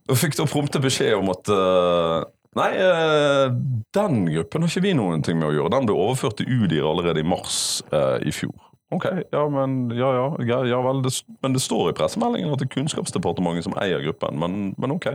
Og 0.10 0.18
fikk 0.18 0.38
da 0.39 0.48
prompte 0.50 0.82
beskjed 0.82 1.16
om 1.20 1.30
at 1.34 1.51
uh, 1.54 2.25
Nei, 2.58 2.72
uh, 2.82 3.51
den 3.94 4.24
gruppen 4.25 4.66
har 4.66 4.72
ikke 4.72 4.88
vi 4.88 4.96
noen 4.98 5.22
ting 5.25 5.38
med 5.38 5.51
å 5.51 5.54
gjøre. 5.54 5.74
Den 5.75 5.86
ble 5.86 6.00
overført 6.01 6.39
til 6.39 6.50
UDIR 6.50 6.88
allerede 6.89 7.22
i 7.22 7.28
mars 7.28 7.84
uh, 7.94 8.18
i 8.25 8.34
fjor. 8.34 8.58
Ok, 8.89 9.06
ja, 9.06 9.44
men, 9.54 9.84
ja, 9.94 10.10
ja, 10.42 10.63
ja 10.66 10.80
vel, 10.82 11.04
det, 11.06 11.13
men 11.46 11.54
det 11.54 11.62
står 11.62 11.92
i 11.92 11.98
pressemeldingen 12.00 12.50
at 12.50 12.58
det 12.58 12.72
er 12.72 12.74
Kunnskapsdepartementet 12.74 13.68
som 13.68 13.78
eier 13.78 14.01
gruppen. 14.01 14.42
Men, 14.42 14.58
men 14.82 14.96
ok. 14.98 15.12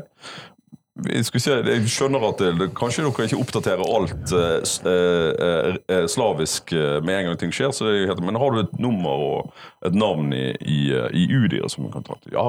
Jeg, 1.10 1.26
si, 1.26 1.50
jeg 1.50 1.90
skjønner 1.90 2.22
at 2.28 2.38
det, 2.38 2.52
det, 2.60 2.70
kanskje 2.78 3.02
dere 3.02 3.26
ikke 3.26 3.42
oppdaterer 3.42 3.82
alt 3.98 4.30
uh, 5.90 6.06
slavisk 6.06 6.70
med 7.02 7.16
en 7.16 7.32
gang 7.32 7.40
ting 7.42 7.50
skjer, 7.50 7.74
heter, 8.06 8.22
men 8.22 8.38
har 8.38 8.54
du 8.54 8.62
et 8.62 8.78
nummer 8.78 9.26
og 9.26 9.88
et 9.90 9.98
navn 9.98 10.30
i, 10.38 10.52
i, 10.62 10.80
i 10.94 11.26
UDIR 11.34 11.66
som 11.66 11.88
du 11.88 11.90
kan 11.90 12.06
ta 12.06 12.14
til? 12.22 12.38
Ja, 12.38 12.46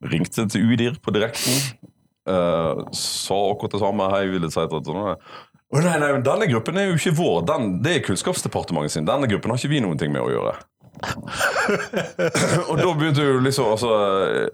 Ringte 0.00 0.46
til 0.48 0.64
UDIR 0.64 0.96
på 1.04 1.12
direkten. 1.12 1.60
Uh, 2.28 2.86
sa 2.96 3.36
akkurat 3.50 3.74
det 3.74 3.82
samme. 3.82 4.08
Hei, 4.14 4.26
ville 4.32 4.50
si 4.52 4.60
at 4.62 4.72
sånn, 4.72 5.16
Oh, 5.70 5.78
nei, 5.78 6.00
nei, 6.02 6.10
Denne 6.26 6.48
gruppen 6.50 6.80
er 6.80 6.88
jo 6.88 6.96
ikke 6.98 7.14
vår. 7.14 7.44
Den, 7.46 7.76
det 7.84 7.92
er 7.94 8.02
Kunnskapsdepartementet 8.02 8.96
sin. 8.96 9.06
Denne 9.06 9.28
gruppen 9.30 9.52
har 9.52 9.60
ikke 9.60 9.70
vi 9.70 9.82
noen 9.84 10.00
ting 10.00 10.10
med 10.10 10.24
å 10.24 10.32
gjøre. 10.32 10.56
og 12.68 12.74
da 12.76 12.88
begynte 12.98 13.22
jo 13.24 13.38
liksom 13.40 13.70
altså, 13.72 13.90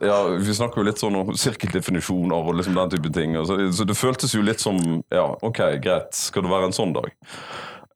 ja, 0.04 0.18
Vi 0.38 0.54
snakker 0.54 0.78
jo 0.78 0.84
litt 0.86 1.00
sånn 1.00 1.16
om 1.18 1.32
sirkeldefinisjoner 1.34 2.36
og 2.36 2.58
liksom 2.60 2.76
den 2.76 2.92
type 2.92 3.10
ting. 3.16 3.34
Altså, 3.40 3.56
så 3.74 3.86
det 3.88 3.96
føltes 3.98 4.36
jo 4.36 4.44
litt 4.44 4.62
som 4.62 4.78
Ja, 5.10 5.30
ok, 5.40 5.62
greit, 5.82 6.12
skal 6.14 6.44
det 6.44 6.52
være 6.52 6.68
en 6.70 6.76
sånn 6.76 6.92
dag? 6.94 7.08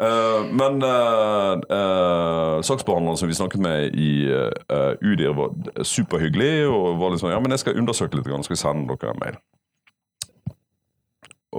Uh, 0.01 0.47
men 0.57 0.81
uh, 0.81 1.61
uh, 1.69 2.63
saksbehandleren 2.65 3.19
som 3.21 3.29
vi 3.29 3.37
snakket 3.37 3.61
med 3.61 3.97
i 4.01 4.13
uh, 4.33 4.95
UDIR, 5.05 5.35
var 5.37 5.85
superhyggelig 5.85 6.71
og 6.73 6.97
var 7.03 7.13
litt 7.13 7.21
sånn 7.21 7.35
Ja, 7.35 7.41
men 7.43 7.53
jeg 7.53 7.61
skal 7.61 7.77
undersøke 7.77 8.17
litt, 8.17 8.25
skal 8.25 8.57
jeg 8.57 8.63
sende 8.63 8.97
dere 8.97 9.13
en 9.13 9.21
mail? 9.21 9.37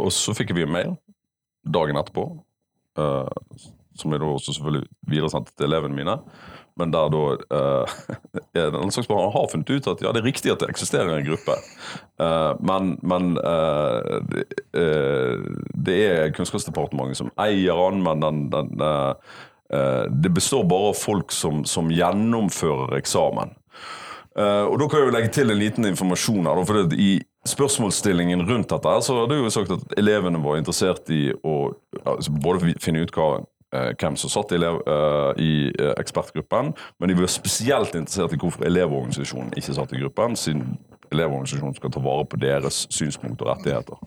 Og 0.01 0.09
så 0.15 0.33
fikk 0.33 0.55
vi 0.57 0.65
en 0.65 0.73
mail 0.73 0.95
dagen 1.61 1.99
etterpå, 1.99 2.23
som 3.99 4.13
jeg 4.13 4.21
da 4.21 4.31
også 4.31 4.55
selvfølgelig 4.55 4.87
videresendte 5.11 5.55
til 5.55 5.67
elevene 5.69 5.97
mine 5.97 6.17
men 6.79 6.91
der 6.93 7.11
da 7.11 7.21
uh, 7.57 8.73
Landslagsbehandleren 8.79 9.35
har 9.35 9.47
funnet 9.51 9.69
ut 9.69 9.87
at 9.91 10.03
ja, 10.03 10.11
det 10.13 10.21
er 10.21 10.29
riktig 10.29 10.51
at 10.53 10.63
det 10.63 10.71
eksisterer 10.71 11.13
en 11.15 11.27
gruppe, 11.27 11.55
uh, 12.21 12.53
men, 12.63 12.95
men 13.03 13.37
uh, 13.37 14.19
det, 14.31 14.45
det, 15.75 15.97
er 16.07 16.35
Kunnskapsdepartementet 16.35 17.19
som 17.19 17.31
eier 17.41 17.79
den, 17.91 18.03
men 18.05 18.23
den, 18.23 18.45
den, 18.51 18.85
det 20.21 20.31
består 20.35 20.65
bare 20.67 20.91
av 20.91 20.99
folk 20.99 21.31
som, 21.31 21.63
som 21.67 21.91
gjennomfører 21.91 22.97
eksamen. 22.97 23.53
og 24.35 24.73
Da 24.79 24.87
kan 24.87 24.99
jeg 24.99 25.07
jo 25.07 25.13
legge 25.15 25.31
til 25.31 25.51
en 25.51 25.59
liten 25.59 25.87
informasjon 25.87 26.49
her. 26.49 26.59
for 26.67 26.91
I 26.91 27.21
spørsmålsstillingen 27.47 28.43
rundt 28.49 28.69
dette 28.69 28.97
så 29.05 29.15
hadde 29.21 29.39
jo 29.39 29.53
sagt 29.53 29.71
at 29.71 29.95
elevene 29.97 30.43
var 30.43 30.59
interessert 30.59 31.07
i 31.09 31.31
å 31.31 31.71
altså 32.03 32.35
både 32.35 32.75
finne 32.83 33.05
ut 33.05 33.15
hva 33.15 33.29
Eh, 33.39 33.60
hvem 33.71 34.17
som 34.19 34.31
satt 34.31 34.51
i, 34.51 34.59
elev, 34.59 34.81
uh, 34.87 35.31
i 35.39 35.71
uh, 35.71 35.93
ekspertgruppen, 35.99 36.73
men 36.99 37.09
de 37.09 37.15
var 37.15 37.31
spesielt 37.31 37.95
interessert 37.95 38.33
i 38.35 38.39
hvorfor 38.41 38.65
Elevorganisasjonen 38.67 39.53
ikke 39.57 39.75
satt 39.77 39.93
i 39.95 40.01
gruppen, 40.01 40.35
siden 40.35 40.75
Elevorganisasjonen 41.11 41.75
skal 41.75 41.91
ta 41.91 41.99
vare 42.03 42.23
på 42.27 42.39
deres 42.39 42.85
synspunkter 42.91 43.45
og 43.45 43.51
rettigheter. 43.51 43.99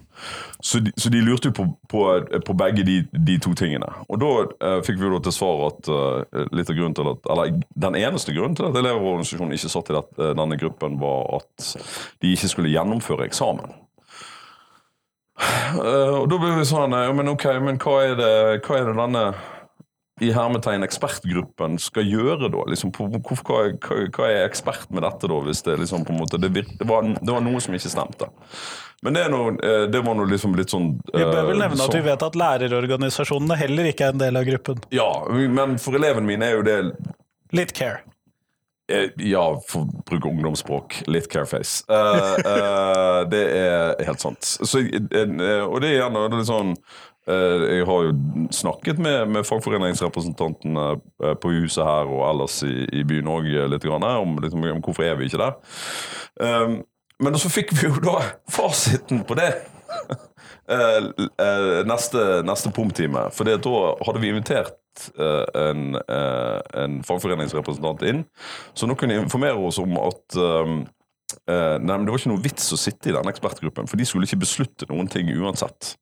Så 0.64 0.80
de, 0.80 0.92
så 0.96 1.10
de 1.12 1.20
lurte 1.20 1.52
på, 1.52 1.66
på, 1.88 2.04
på 2.46 2.56
begge 2.56 2.84
de, 2.86 2.96
de, 3.12 3.36
to 3.44 3.52
tingene. 3.56 3.88
Og 4.08 4.20
da 4.20 4.30
uh, 4.48 4.80
fikk 4.84 5.00
vi 5.00 5.08
jo 5.08 5.20
til 5.24 5.36
svar 5.36 5.66
at 5.68 5.82
til 5.84 7.10
at, 7.10 7.30
eller 7.30 7.60
den 7.86 7.96
eneste 8.00 8.32
grunnen 8.36 8.56
til 8.56 8.68
at 8.70 8.76
Elevorganisasjonen 8.80 9.56
ikke 9.56 9.72
satt 9.72 9.92
i 9.92 9.96
dette, 9.98 10.34
denne 10.40 10.60
gruppen, 10.60 11.00
var 11.00 11.40
at 11.40 11.72
de 12.22 12.32
ikke 12.32 12.52
skulle 12.52 12.72
gjennomføre 12.72 13.28
eksamen. 13.28 13.80
og 15.74 16.28
da 16.30 16.36
ble 16.38 16.52
vi 16.60 16.68
sånn 16.68 16.94
ja, 16.94 17.10
men 17.16 17.32
ok, 17.32 17.48
men 17.64 17.80
hva 17.82 17.96
er 18.04 18.14
det, 18.20 18.34
hva 18.64 18.78
er 18.78 18.88
det 18.88 18.96
denne 19.00 19.24
i 20.22 20.30
hermetegn 20.30 20.86
ekspertgruppen 20.86 21.74
skal 21.82 22.06
gjøre, 22.06 22.48
da? 22.52 22.62
Liksom, 22.70 22.92
på, 22.94 23.08
hva, 23.10 23.38
hva, 23.42 23.98
hva, 24.14 24.28
er 24.28 24.44
ekspert 24.44 24.86
med 24.94 25.02
dette, 25.02 25.26
da? 25.30 25.40
Hvis 25.48 25.64
det 25.66 25.74
liksom 25.80 26.06
på 26.06 26.14
en 26.14 26.20
måte, 26.22 26.38
det, 26.38 26.52
virke, 26.54 26.76
det, 26.78 26.86
var, 26.86 27.08
det 27.18 27.32
var, 27.32 27.42
noe 27.42 27.62
som 27.62 27.74
ikke 27.74 27.90
stemte. 27.90 28.30
Men 29.04 29.18
det, 29.18 29.26
noe, 29.32 29.56
eh, 29.58 29.84
det 29.90 30.00
var 30.06 30.16
noe 30.16 30.30
liksom 30.30 30.54
litt 30.56 30.72
sånn 30.72 30.94
Vi 31.10 31.20
bør 31.20 31.50
vel 31.50 31.60
nevne 31.60 31.76
uh, 31.76 31.88
at 31.88 31.96
vi 31.98 32.04
vet 32.06 32.22
at 32.24 32.38
lærerorganisasjonene 32.40 33.58
heller 33.58 33.90
ikke 33.90 34.06
er 34.06 34.14
en 34.14 34.22
del 34.22 34.38
av 34.40 34.46
gruppen. 34.48 34.80
Ja, 34.94 35.10
men 35.28 35.76
for 35.82 35.98
elevene 35.98 36.30
mine 36.30 36.48
er 36.48 36.60
jo 36.60 36.66
det 36.66 36.78
Litt 37.54 37.74
care. 37.76 38.00
Eh, 38.92 39.08
ja, 39.24 39.46
for 39.64 39.86
å 39.86 40.04
bruke 40.04 40.28
ungdomsspråk. 40.28 41.00
Litt 41.08 41.30
careface. 41.32 41.86
Uh, 41.88 42.36
uh, 42.44 43.20
det 43.32 43.42
er 43.56 44.04
helt 44.04 44.20
sant. 44.20 44.44
Så, 44.44 44.82
og 44.84 45.80
det 45.80 45.90
er 45.90 45.98
gjerne 46.02 46.28
litt 46.34 46.50
sånn 46.50 46.74
Eh, 47.28 47.76
jeg 47.76 47.84
har 47.88 48.02
jo 48.04 48.14
snakket 48.52 48.98
med, 49.00 49.28
med 49.32 49.46
fagforeningsrepresentantene 49.48 50.88
eh, 51.24 51.36
på 51.40 51.54
huset 51.56 51.84
her 51.86 52.10
og 52.12 52.24
ellers 52.28 52.58
i, 52.66 52.84
i 52.92 53.04
byen 53.08 53.30
òg 53.32 53.48
litt 53.72 53.86
grann, 53.86 54.04
om, 54.04 54.36
liksom, 54.44 54.66
om, 54.68 54.82
hvorfor 54.84 55.06
er 55.06 55.16
vi 55.16 55.30
ikke 55.30 55.40
der. 55.40 55.56
Um, 56.36 56.82
men 57.22 57.38
så 57.40 57.48
fikk 57.48 57.72
vi 57.78 57.88
jo 57.88 58.02
da 58.04 58.18
fasiten 58.50 59.22
på 59.24 59.36
det 59.38 59.52
neste, 61.88 62.24
neste 62.44 62.72
POM-time. 62.74 63.28
For 63.32 63.48
da 63.48 63.56
hadde 64.04 64.20
vi 64.20 64.32
invitert 64.34 64.76
en, 65.18 65.96
en, 66.04 66.98
fagforeningsrepresentant 67.06 68.04
inn, 68.08 68.22
så 68.76 68.88
nå 68.88 68.96
kunne 68.98 69.18
informere 69.22 69.58
oss 69.58 69.80
om 69.82 69.96
at 70.02 70.38
um, 70.38 70.78
nei, 71.48 71.82
men 71.82 72.06
Det 72.06 72.12
var 72.12 72.20
ikke 72.20 72.32
noe 72.32 72.44
vits 72.44 72.70
å 72.72 72.78
sitte 72.78 73.10
i 73.10 73.16
den 73.16 73.30
ekspertgruppen, 73.30 73.88
for 73.90 74.00
de 74.00 74.06
skulle 74.08 74.28
ikke 74.28 74.44
beslutte 74.44 74.88
noen 74.90 75.10
ting 75.10 75.32
uansett. 75.34 75.94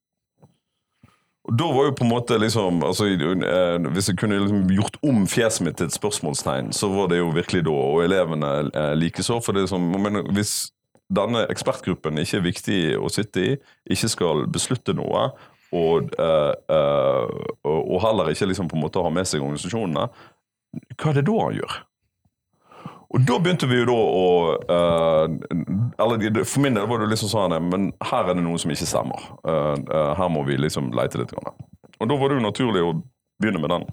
Og 1.42 1.56
da 1.58 1.68
var 1.74 1.88
jo 1.88 1.94
på 1.98 2.04
en 2.04 2.12
måte 2.12 2.36
liksom 2.38 2.84
altså, 2.86 3.08
eh, 3.10 3.88
Hvis 3.94 4.08
jeg 4.08 4.18
kunne 4.18 4.38
liksom 4.38 4.70
gjort 4.70 4.98
om 5.02 5.24
fjeset 5.26 5.66
mitt 5.66 5.76
til 5.80 5.88
et 5.90 5.96
spørsmålstegn, 5.96 6.70
så 6.72 6.88
var 6.92 7.10
det 7.10 7.18
jo 7.18 7.32
virkelig 7.34 7.64
da, 7.66 7.74
og 7.74 8.04
elevene 8.04 8.52
eh, 8.70 8.94
likeså. 8.94 9.40
For 9.42 9.56
det 9.56 9.68
som, 9.68 9.82
men 9.82 10.22
hvis 10.36 10.70
denne 11.12 11.42
ekspertgruppen 11.50 12.20
ikke 12.22 12.38
er 12.38 12.46
viktig 12.46 12.78
å 12.96 13.10
sitte 13.12 13.42
i, 13.42 13.56
ikke 13.90 14.12
skal 14.12 14.46
beslutte 14.52 14.94
noe, 14.96 15.32
og, 15.72 16.12
uh, 16.20 16.52
uh, 16.68 17.70
og 17.72 17.98
heller 18.04 18.32
ikke 18.32 18.50
liksom 18.50 18.68
på 18.68 18.76
en 18.76 18.84
måte 18.84 19.02
ha 19.02 19.12
med 19.12 19.28
seg 19.28 19.40
organisasjonene, 19.40 20.08
hva 20.96 21.10
er 21.10 21.18
det 21.18 21.26
da 21.28 21.38
han 21.38 21.56
gjør? 21.60 21.80
Og 23.12 23.24
da 23.28 23.36
begynte 23.42 23.68
vi 23.68 23.76
jo 23.82 23.88
da 23.88 23.96
å 23.96 24.26
uh, 24.72 25.24
Eller 26.00 26.44
for 26.48 26.64
min 26.64 26.78
del 26.78 26.86
var 26.88 27.02
det 27.02 27.10
liksom 27.10 27.32
sånn 27.32 27.56
Men 27.68 27.90
her 28.08 28.30
er 28.30 28.38
det 28.38 28.44
noe 28.44 28.60
som 28.60 28.72
ikke 28.72 28.88
stemmer. 28.88 29.26
Uh, 29.44 29.76
uh, 29.90 30.12
her 30.16 30.30
må 30.32 30.46
vi 30.48 30.56
liksom 30.60 30.92
leite 30.96 31.20
litt. 31.20 31.34
Og 31.36 32.08
da 32.08 32.16
var 32.16 32.30
det 32.30 32.38
jo 32.40 32.46
naturlig 32.46 32.84
å 32.86 32.94
begynne 33.42 33.60
med 33.62 33.74
den 33.74 33.90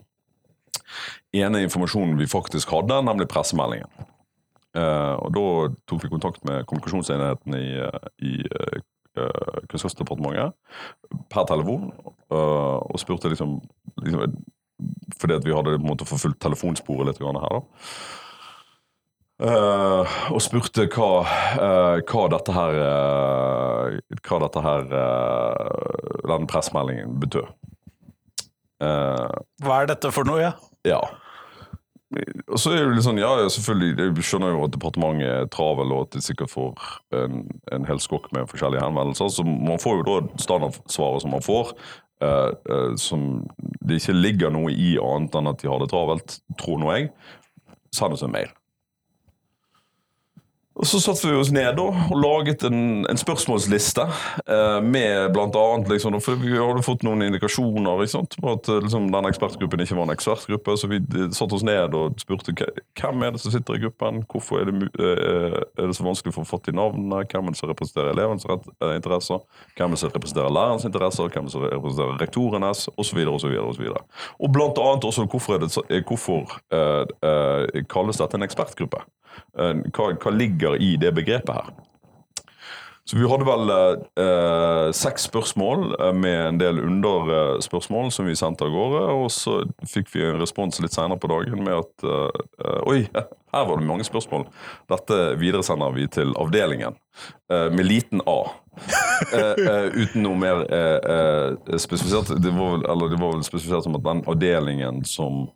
ene 1.35 1.61
informasjonen 1.65 2.15
vi 2.17 2.25
faktisk 2.29 2.71
hadde, 2.73 2.95
nemlig 3.05 3.27
pressemeldingen. 3.29 3.89
og 4.73 5.29
da 5.35 5.43
tok 5.89 6.03
vi 6.03 6.09
kontakt 6.09 6.41
med 6.45 6.65
kommunikasjonsenheten 6.69 7.53
i, 7.57 7.67
i 8.25 8.31
Kunnskapsdepartementet 9.71 10.55
per 11.31 11.49
telefon 11.49 11.91
og 12.29 12.97
spurte 13.01 13.31
liksom, 13.31 13.57
liksom 14.05 14.35
Fordi 15.19 15.37
at 15.39 15.45
vi 15.47 15.55
hadde 15.55 15.77
på 15.77 15.81
en 15.81 15.89
måte 15.89 16.07
forfulgt 16.07 16.41
telefonsporet 16.43 17.09
litt 17.09 17.23
her. 17.23 17.55
da 17.57 17.61
Uh, 19.39 20.03
og 20.35 20.41
spurte 20.43 20.83
hva, 20.91 21.21
uh, 21.55 22.01
hva 22.03 22.23
dette 22.33 22.51
her 22.51 22.73
uh, 22.83 23.93
Hva 24.19 24.39
dette 24.43 24.63
her 24.65 24.89
den 26.27 26.47
pressmeldingen 26.51 27.13
betød. 27.21 27.47
hva 28.79 29.77
er 29.79 29.87
dette 29.89 30.11
for 30.11 30.27
noe, 30.27 30.39
ja? 30.43 30.51
Ja. 30.87 30.99
Og 32.09 32.57
så 32.57 32.73
er 32.73 32.87
det 32.87 32.95
litt 32.97 33.05
sånn, 33.05 33.21
ja, 33.21 33.29
selvfølgelig, 33.53 33.91
Jeg 33.99 34.25
skjønner 34.25 34.55
jo 34.55 34.63
at 34.65 34.73
departementet 34.73 35.29
er 35.29 35.49
travel, 35.53 35.93
og 35.93 36.07
at 36.07 36.15
de 36.17 36.23
sikkert 36.25 36.49
får 36.49 36.87
en, 37.13 37.43
en 37.75 37.85
hel 37.85 38.01
skokk 38.01 38.31
med 38.33 38.49
forskjellige 38.49 38.81
henvendelser. 38.81 39.29
Så 39.33 39.45
man 39.45 39.81
får 39.81 39.99
jo 39.99 40.07
da 40.07 40.15
standardsvaret 40.41 41.25
som 41.25 41.35
man 41.35 41.45
får, 41.45 41.75
som 42.99 43.27
det 43.85 44.01
ikke 44.01 44.17
ligger 44.17 44.51
noe 44.51 44.73
i 44.73 44.95
annet 44.99 45.37
enn 45.37 45.51
at 45.53 45.61
de 45.61 45.69
har 45.69 45.79
det 45.79 45.91
travelt, 45.93 46.39
tror 46.59 46.81
nå 46.81 46.89
jeg. 46.97 47.11
Send 47.95 48.17
oss 48.17 48.25
en 48.25 48.33
mail. 48.33 48.49
Og 50.79 50.87
Så 50.87 51.01
satte 51.03 51.27
vi 51.27 51.35
oss 51.35 51.51
ned 51.51 51.73
da, 51.75 51.85
og 51.91 52.15
laget 52.15 52.63
en, 52.63 53.03
en 53.09 53.19
spørsmålsliste 53.19 54.05
eh, 54.47 54.77
med 54.79 55.35
annet 55.35 55.89
liksom, 55.91 56.15
For 56.23 56.39
vi 56.39 56.53
hadde 56.55 56.85
fått 56.85 57.03
noen 57.03 57.25
indikasjoner 57.25 58.05
sant, 58.07 58.37
på 58.39 58.53
at 58.55 58.69
eh, 58.71 58.79
liksom, 58.85 59.09
denne 59.11 59.31
ekspertgruppen 59.33 59.83
ikke 59.83 59.97
var 59.97 60.07
en 60.07 60.15
ekspertgruppe. 60.15 60.77
Så 60.79 60.87
vi 60.91 61.01
satte 61.35 61.57
oss 61.57 61.65
ned 61.67 61.97
og 61.99 62.15
spurte 62.23 62.55
hvem 62.55 63.25
er 63.27 63.35
det 63.35 63.43
som 63.43 63.51
sitter 63.51 63.75
i 63.75 63.83
gruppen. 63.83 64.23
Hvorfor 64.31 64.61
er 64.61 64.71
det, 64.71 64.89
eh, 65.03 65.59
er 65.59 65.91
det 65.91 65.97
så 65.99 66.07
vanskelig 66.07 66.31
å 66.31 66.39
få 66.39 66.47
fatt 66.47 66.71
i 66.71 66.77
navnene? 66.79 67.25
Hvem 67.27 67.51
er 67.51 67.57
det 67.57 67.59
som 67.59 67.71
representerer 67.73 68.13
elevens 68.15 68.47
eh, 68.47 68.95
interesser? 68.95 69.43
Hvem 69.75 69.91
er 69.91 69.99
det 69.99 70.03
som 70.05 70.15
representerer 70.15 70.57
lærerens 70.61 70.87
interesser? 70.87 71.27
Hvem 71.27 71.43
er 71.43 71.51
det 71.51 71.57
som 71.57 71.67
representerer 71.67 72.23
rektorenes? 72.23 72.87
Osv. 72.99 73.19
så 73.39 73.51
videre, 73.51 74.03
Og 74.39 74.51
blant 74.53 74.79
annet 74.79 75.03
også 75.03 75.27
hvorfor, 75.27 75.59
det, 75.59 76.03
hvorfor 76.07 76.47
eh, 76.71 77.03
eh, 77.27 77.83
kalles 77.91 78.23
dette 78.23 78.39
en 78.39 78.47
ekspertgruppe? 78.47 79.03
Hva, 79.53 80.09
hva 80.15 80.31
ligger 80.33 80.75
i 80.79 80.95
det 81.01 81.13
begrepet 81.17 81.55
her? 81.55 81.71
Så 83.09 83.17
Vi 83.17 83.25
hadde 83.25 83.45
vel 83.47 83.71
eh, 83.73 84.91
seks 84.93 85.23
spørsmål 85.31 85.95
eh, 85.97 86.11
med 86.13 86.39
en 86.43 86.59
del 86.61 86.77
underspørsmål 86.83 88.11
som 88.13 88.27
vi 88.29 88.35
sendte 88.37 88.67
av 88.67 88.75
gårde. 88.75 88.99
Og 89.17 89.31
så 89.33 89.55
fikk 89.89 90.11
vi 90.13 90.27
en 90.27 90.37
respons 90.37 90.77
litt 90.83 90.93
senere 90.93 91.17
på 91.17 91.31
dagen 91.31 91.63
med 91.65 91.73
at 91.73 92.05
eh, 92.05 92.75
oi, 92.85 92.99
her 93.55 93.65
var 93.65 93.81
det 93.81 93.87
mange 93.89 94.05
spørsmål. 94.05 94.45
Dette 94.93 95.17
videresender 95.41 95.97
vi 95.97 96.05
til 96.19 96.35
avdelingen 96.37 96.99
eh, 97.49 97.71
med 97.73 97.89
liten 97.89 98.21
A. 98.29 98.37
Eh, 98.77 99.57
eh, 99.57 99.89
uten 100.03 100.27
noe 100.27 100.37
mer 100.37 100.61
spesifisert. 101.81 102.35
Det 102.37 102.53
var, 102.53 102.75
vel, 102.77 102.85
eller 102.93 103.09
det 103.09 103.23
var 103.25 103.33
vel 103.39 103.47
spesifisert 103.47 103.89
som 103.89 103.97
at 103.97 104.05
den 104.05 104.21
avdelingen 104.29 105.01
som 105.01 105.47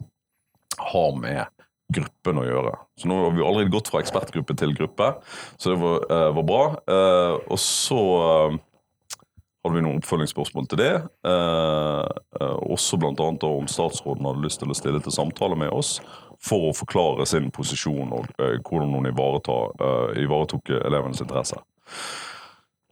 har 0.82 1.14
med 1.22 1.46
gruppen 1.92 2.40
å 2.40 2.46
gjøre. 2.46 2.76
Så 3.00 3.10
nå 3.10 3.18
har 3.20 3.34
vi 3.36 3.44
allerede 3.44 3.74
gått 3.74 3.90
fra 3.92 4.02
ekspertgruppe 4.04 4.56
til 4.60 4.76
gruppe, 4.78 5.10
så 5.58 5.74
det 5.74 5.80
var, 5.82 6.06
uh, 6.10 6.30
var 6.38 6.48
bra. 6.48 6.64
Uh, 6.88 7.36
og 7.52 7.60
så 7.62 8.00
uh, 8.00 8.58
hadde 9.64 9.78
vi 9.78 9.86
noen 9.86 10.02
oppfølgingsspørsmål 10.02 10.68
til 10.72 10.82
det. 10.82 10.94
Også 12.68 12.98
bl.a. 13.00 13.30
om 13.48 13.70
statsråden 13.72 14.28
hadde 14.28 14.44
lyst 14.44 14.60
til 14.60 14.74
å 14.74 14.76
stille 14.76 15.00
til 15.00 15.16
samtale 15.16 15.56
med 15.56 15.72
oss 15.72 16.02
for 16.44 16.68
å 16.68 16.74
forklare 16.76 17.24
sin 17.30 17.48
posisjon 17.56 18.12
og 18.12 18.28
hvordan 18.36 18.92
hun 18.92 19.08
ivaretok 19.08 20.74
elevenes 20.82 21.24
interesser. 21.24 21.64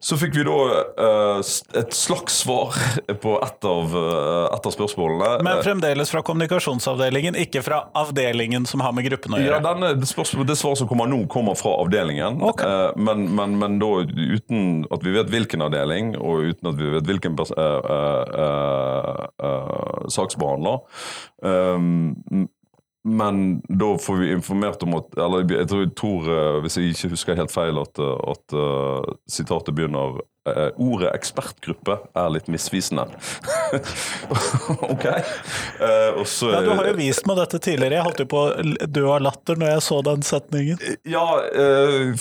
Så 0.02 0.18
fikk 0.18 0.34
vi 0.34 0.44
da 0.48 0.54
uh, 0.98 1.40
et 1.78 1.94
slags 1.94 2.40
svar 2.42 2.74
på 3.22 3.36
ett 3.46 3.66
av, 3.70 3.92
uh, 3.94 4.48
et 4.50 4.66
av, 4.66 4.74
spørsmålene. 4.74 5.44
Men 5.46 5.62
fremdeles 5.62 6.10
fra 6.10 6.24
kommunikasjonsavdelingen, 6.26 7.38
ikke 7.38 7.62
fra 7.62 7.84
avdelingen 8.02 8.66
som 8.70 8.82
har 8.82 8.96
med 8.98 9.06
gruppen 9.06 9.38
å 9.38 9.42
gjøre? 9.42 9.60
Ja, 9.60 9.62
denne, 9.62 9.92
det, 10.02 10.10
det 10.50 10.58
svaret 10.58 10.82
som 10.82 10.90
kommer 10.90 11.10
nå, 11.12 11.20
kommer 11.30 11.54
fra 11.60 11.76
avdelingen. 11.84 12.42
Okay. 12.50 12.66
Uh, 12.66 12.98
men, 12.98 13.28
men, 13.38 13.60
men, 13.62 13.78
da 13.82 13.92
uten 14.02 14.88
at 14.90 15.06
vi 15.06 15.14
vet 15.20 15.30
hvilken 15.30 15.68
avdeling, 15.68 16.16
og 16.18 16.50
uten 16.50 16.72
at 16.72 16.82
vi 16.82 16.96
vet 16.96 17.12
hvilken 17.12 17.38
saksbehandler. 20.12 20.82
Um, 21.46 22.50
men 23.04 23.62
da 23.62 23.98
får 23.98 24.16
vi 24.16 24.32
informert 24.32 24.84
om 24.84 24.94
at 24.94 25.18
Eller 25.18 25.46
jeg 25.50 25.70
tror, 25.70 25.86
jeg 25.86 25.96
tror 25.98 26.28
eh, 26.34 26.58
hvis 26.62 26.78
jeg 26.78 26.92
ikke 26.94 27.14
husker 27.16 27.40
helt 27.40 27.54
feil, 27.54 27.80
at, 27.82 27.98
eh, 27.98 28.20
at 28.30 28.54
uh, 28.54 29.16
sitatet 29.26 29.74
begynner 29.74 30.20
uh, 30.22 30.68
Ordet 30.78 31.10
ekspertgruppe 31.10 31.96
er 32.18 32.30
litt 32.34 32.50
misvisende. 32.50 33.08
ok. 34.94 35.08
Uh, 35.82 36.22
så, 36.30 36.52
ja, 36.54 36.62
du 36.66 36.72
har 36.78 36.92
jo 36.92 36.96
vist 37.00 37.26
meg 37.30 37.40
dette 37.42 37.62
tidligere. 37.62 37.98
Jeg 37.98 38.06
holdt 38.06 38.22
jo 38.22 38.28
på 38.30 38.44
å 38.44 38.86
dø 38.86 39.06
av 39.16 39.26
latter 39.26 39.58
når 39.58 39.74
jeg 39.76 39.86
så 39.88 40.00
den 40.06 40.26
setningen. 40.26 40.82
Ja, 41.10 41.26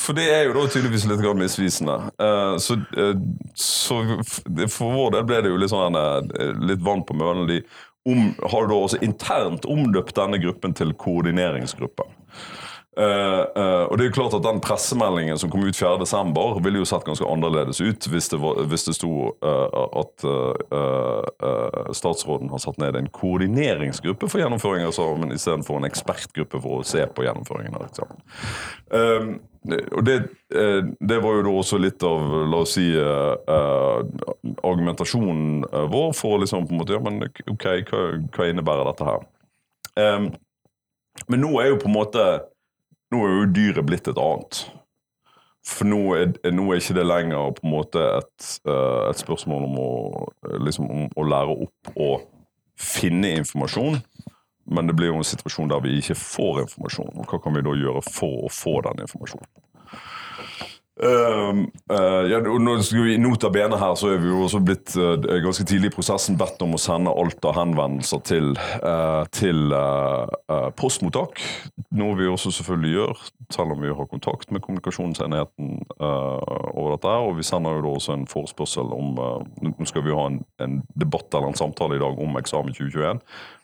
for 0.00 0.16
det 0.16 0.28
er 0.32 0.48
jo 0.48 0.56
da 0.58 0.66
tydeligvis 0.68 1.08
litt 1.08 1.24
grann 1.24 1.40
misvisende. 1.40 1.96
så, 2.60 2.76
så 3.56 4.00
for 4.68 4.96
vår 4.96 5.16
del 5.16 5.28
ble 5.28 5.40
det 5.44 5.52
jo 5.52 5.60
litt 5.60 5.72
sånn 5.72 5.96
litt 6.68 6.84
vann 6.84 7.04
på 7.08 7.16
mølen. 7.16 7.48
De 7.48 7.62
om, 8.08 8.34
har 8.52 8.68
da 8.70 8.78
også 8.78 9.00
internt 9.04 9.68
omdøpt 9.68 10.16
denne 10.16 10.40
gruppen 10.42 10.74
til 10.76 10.94
koordineringsgruppen. 10.96 12.16
Uh, 12.98 13.46
uh, 13.54 13.84
og 13.86 13.94
det 13.96 14.02
er 14.02 14.08
jo 14.08 14.14
klart 14.16 14.34
at 14.34 14.42
Den 14.42 14.58
pressemeldingen 14.60 15.38
som 15.38 15.50
kom 15.50 15.62
ut 15.62 15.78
4.12, 15.78 16.58
ville 16.64 16.80
jo 16.82 16.88
sett 16.88 17.04
ganske 17.06 17.28
annerledes 17.28 17.78
ut 17.80 18.08
hvis 18.10 18.26
det, 18.32 18.40
var, 18.42 18.58
hvis 18.66 18.88
det 18.88 18.96
sto 18.98 19.12
uh, 19.30 20.00
at 20.00 20.26
statsråden 21.94 22.50
har 22.50 22.60
satt 22.60 22.80
ned 22.82 22.98
en 22.98 23.08
koordineringsgruppe 23.14 24.28
for 24.28 24.42
gjennomføring 24.42 24.84
av 24.84 24.90
eksamen 24.90 25.32
istedenfor 25.36 25.78
en 25.78 25.86
ekspertgruppe 25.88 26.60
for 26.60 26.80
å 26.80 26.86
se 26.86 27.06
på 27.06 27.24
gjennomføringen 27.24 27.78
av 27.78 27.86
eksamen. 27.86 29.38
Og 29.68 30.04
det, 30.06 30.14
det, 30.48 31.18
var 31.20 31.34
jo 31.36 31.42
da 31.44 31.50
også 31.60 31.76
litt 31.76 32.00
av 32.06 32.22
la 32.48 32.62
oss 32.64 32.72
si 32.78 32.86
argumentasjonen 34.64 35.66
vår 35.92 36.14
for 36.16 36.36
å 36.36 36.40
liksom 36.40 36.64
på 36.64 36.72
en 36.72 36.80
måte, 36.80 36.96
ja, 36.96 37.02
men 37.04 37.20
ok, 37.28 37.66
hva, 37.90 38.00
hva 38.32 38.48
innebærer 38.48 38.88
dette 38.88 39.04
her? 39.10 39.20
Um, 40.00 40.30
men 41.28 41.44
nå 41.44 41.50
er 41.60 41.66
jo 41.74 41.80
på 41.82 41.90
en 41.90 41.98
måte 41.98 42.24
nå 43.10 43.24
er 43.26 43.32
jo 43.34 43.48
dyret 43.54 43.86
blitt 43.86 44.08
et 44.10 44.20
annet. 44.20 44.60
For 45.66 45.88
nå 45.88 46.00
er, 46.16 46.30
nå 46.54 46.68
er 46.70 46.80
ikke 46.80 46.96
det 46.96 47.06
lenger 47.06 47.54
på 47.56 47.66
en 47.66 47.74
måte 47.74 48.04
et, 48.16 48.50
et 48.64 49.20
spørsmål 49.20 49.66
om 49.66 49.80
å, 49.82 49.90
liksom, 50.62 50.88
om 50.88 51.08
å, 51.18 51.26
lære 51.26 51.56
opp 51.66 51.90
og 51.96 52.24
finne 52.80 53.34
informasjon, 53.42 53.98
men 54.70 54.86
det 54.88 54.96
blir 54.98 55.10
jo 55.10 55.18
en 55.20 55.26
situasjon 55.26 55.70
der 55.70 55.82
vi 55.84 55.98
ikke 56.00 56.18
får 56.18 56.62
informasjon. 56.66 57.16
Og 57.18 57.26
hva 57.26 57.40
kan 57.42 57.56
vi 57.56 57.64
da 57.66 57.74
gjøre 57.76 58.04
for 58.06 58.46
å 58.46 58.52
få 58.54 58.78
den 58.86 59.04
informasjonen? 59.06 59.50
Uh, 61.00 61.64
uh, 61.92 62.28
ja, 62.28 62.38
vi, 62.92 63.14
nota 63.16 63.48
bene 63.48 63.78
her 63.80 63.94
så 63.96 64.10
er 64.12 64.18
vi 64.20 64.28
jo 64.28 64.42
også 64.44 64.58
blitt 64.60 64.92
uh, 65.00 65.14
ganske 65.40 65.64
tidlig 65.64 65.88
i 65.88 65.94
prosessen 65.94 66.36
bedt 66.36 66.60
om 66.60 66.76
å 66.76 66.80
sende 66.80 67.14
alt 67.22 67.46
av 67.48 67.56
henvendelser 67.56 68.20
til, 68.28 68.50
eh, 68.84 69.22
til 69.32 69.72
postmottak. 70.76 71.40
Noe 71.96 72.18
vi 72.18 72.28
også 72.28 72.52
selvfølgelig 72.58 72.92
gjør, 72.98 73.24
selv 73.54 73.74
om 73.74 73.80
vi 73.82 73.92
har 73.94 74.08
kontakt 74.10 74.50
med 74.50 74.62
kommunikasjonsenheten 74.64 75.70
over 76.00 76.94
dette. 76.94 77.14
Og 77.26 77.36
vi 77.38 77.46
sender 77.46 77.76
jo 77.76 77.84
da 77.84 77.94
også 77.98 78.16
en 78.16 78.26
forespørsel 78.30 78.92
om 78.96 79.16
Nå 79.60 79.88
skal 79.88 80.04
vi 80.06 80.14
ha 80.16 80.26
en, 80.30 80.40
en, 80.62 80.80
debatt 80.98 81.34
eller 81.34 81.52
en 81.52 81.58
samtale 81.58 81.98
i 81.98 82.02
dag 82.02 82.20
om 82.20 82.38
eksamen 82.40 82.74
2021. 82.76 83.22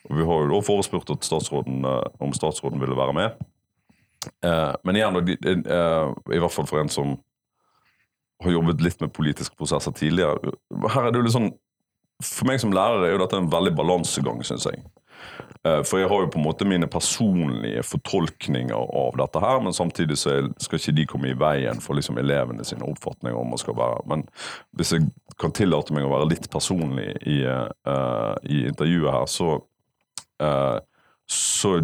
Og 0.09 0.17
vi 0.19 0.27
har 0.29 0.41
jo 0.43 0.49
da 0.51 0.63
forespurt 0.65 1.13
statsråden, 1.25 1.85
om 1.85 2.35
statsråden 2.35 2.81
ville 2.81 2.97
være 2.97 3.15
med. 3.17 3.45
men 4.83 4.95
igjen, 4.95 5.17
i 5.23 6.39
hvert 6.39 6.51
fall 6.51 6.67
for 6.67 6.81
en 6.81 6.91
som 6.91 7.15
har 8.43 8.51
jobbet 8.51 8.83
litt 8.85 9.01
med 9.01 9.13
politiske 9.13 9.55
prosesser 9.57 9.93
tidligere. 9.97 10.53
Her 10.93 11.07
er 11.07 11.11
det 11.11 11.21
jo 11.21 11.25
litt 11.27 11.37
sånn, 11.37 11.53
For 12.17 12.49
meg 12.49 12.57
som 12.57 12.71
lærer 12.73 13.03
er 13.05 13.11
jo 13.13 13.19
dette 13.21 13.37
en 13.37 13.51
veldig 13.51 13.75
balansegang, 13.77 14.39
syns 14.41 14.65
jeg. 14.65 14.79
Eh, 15.67 15.83
for 15.83 16.01
jeg 16.01 16.09
har 16.09 16.23
jo 16.23 16.29
på 16.31 16.39
en 16.39 16.45
måte 16.45 16.67
mine 16.67 16.87
personlige 16.91 17.83
fortolkninger 17.87 18.93
av 19.01 19.17
dette 19.19 19.41
her, 19.41 19.61
men 19.63 19.75
samtidig 19.75 20.17
så 20.19 20.39
skal 20.61 20.79
ikke 20.79 20.95
de 20.99 21.07
komme 21.09 21.31
i 21.31 21.37
veien 21.37 21.81
for 21.83 21.97
liksom 21.97 22.19
elevene 22.21 22.65
sine 22.67 22.87
oppfatninger 22.87 23.37
om 23.37 23.53
hva 23.53 23.61
skal 23.61 23.77
være. 23.77 24.03
Men 24.11 24.25
hvis 24.77 24.95
jeg 24.95 25.07
kan 25.41 25.55
tillate 25.55 25.95
meg 25.95 26.07
å 26.07 26.13
være 26.13 26.31
litt 26.31 26.49
personlig 26.53 27.11
i, 27.29 27.41
uh, 27.45 28.33
i 28.47 28.63
intervjuet 28.69 29.13
her, 29.13 29.27
så, 29.29 29.51
uh, 30.43 30.77
så 31.29 31.77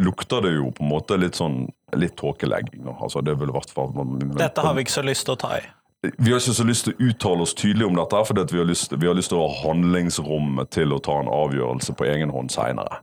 lukter 0.00 0.46
det 0.46 0.54
jo 0.56 0.70
på 0.74 0.84
en 0.84 0.92
måte 0.92 1.18
litt 1.20 1.38
sånn 1.38 1.64
litt 1.98 2.16
tåkelegging. 2.20 2.86
Altså, 2.92 3.22
det 3.26 3.34
vil 3.40 3.52
hvert 3.54 3.72
fall, 3.74 3.92
Dette 4.38 4.64
har 4.64 4.76
vi 4.76 4.86
ikke 4.86 5.00
så 5.00 5.06
lyst 5.06 5.26
til 5.28 5.36
å 5.36 5.40
ta 5.40 5.56
i. 5.58 5.64
Vi 6.00 6.30
har 6.30 6.40
ikke 6.40 6.56
så 6.56 6.64
lyst 6.64 6.86
til 6.86 6.94
å 6.94 7.10
uttale 7.10 7.44
oss 7.44 7.52
tydelig 7.56 7.84
om 7.90 7.98
dette, 7.98 8.22
for 8.24 8.40
vi 8.40 8.58
har, 8.58 8.68
lyst, 8.68 8.94
vi 8.96 9.08
har 9.08 9.16
lyst 9.16 9.32
til 9.34 9.40
å 9.40 9.48
ha 9.50 9.58
handlingsrom 9.66 10.62
til 10.72 10.96
å 10.96 11.00
ta 11.04 11.18
en 11.20 11.28
avgjørelse 11.28 11.94
på 11.96 12.08
egen 12.08 12.32
hånd 12.32 12.52
seinere. 12.54 13.02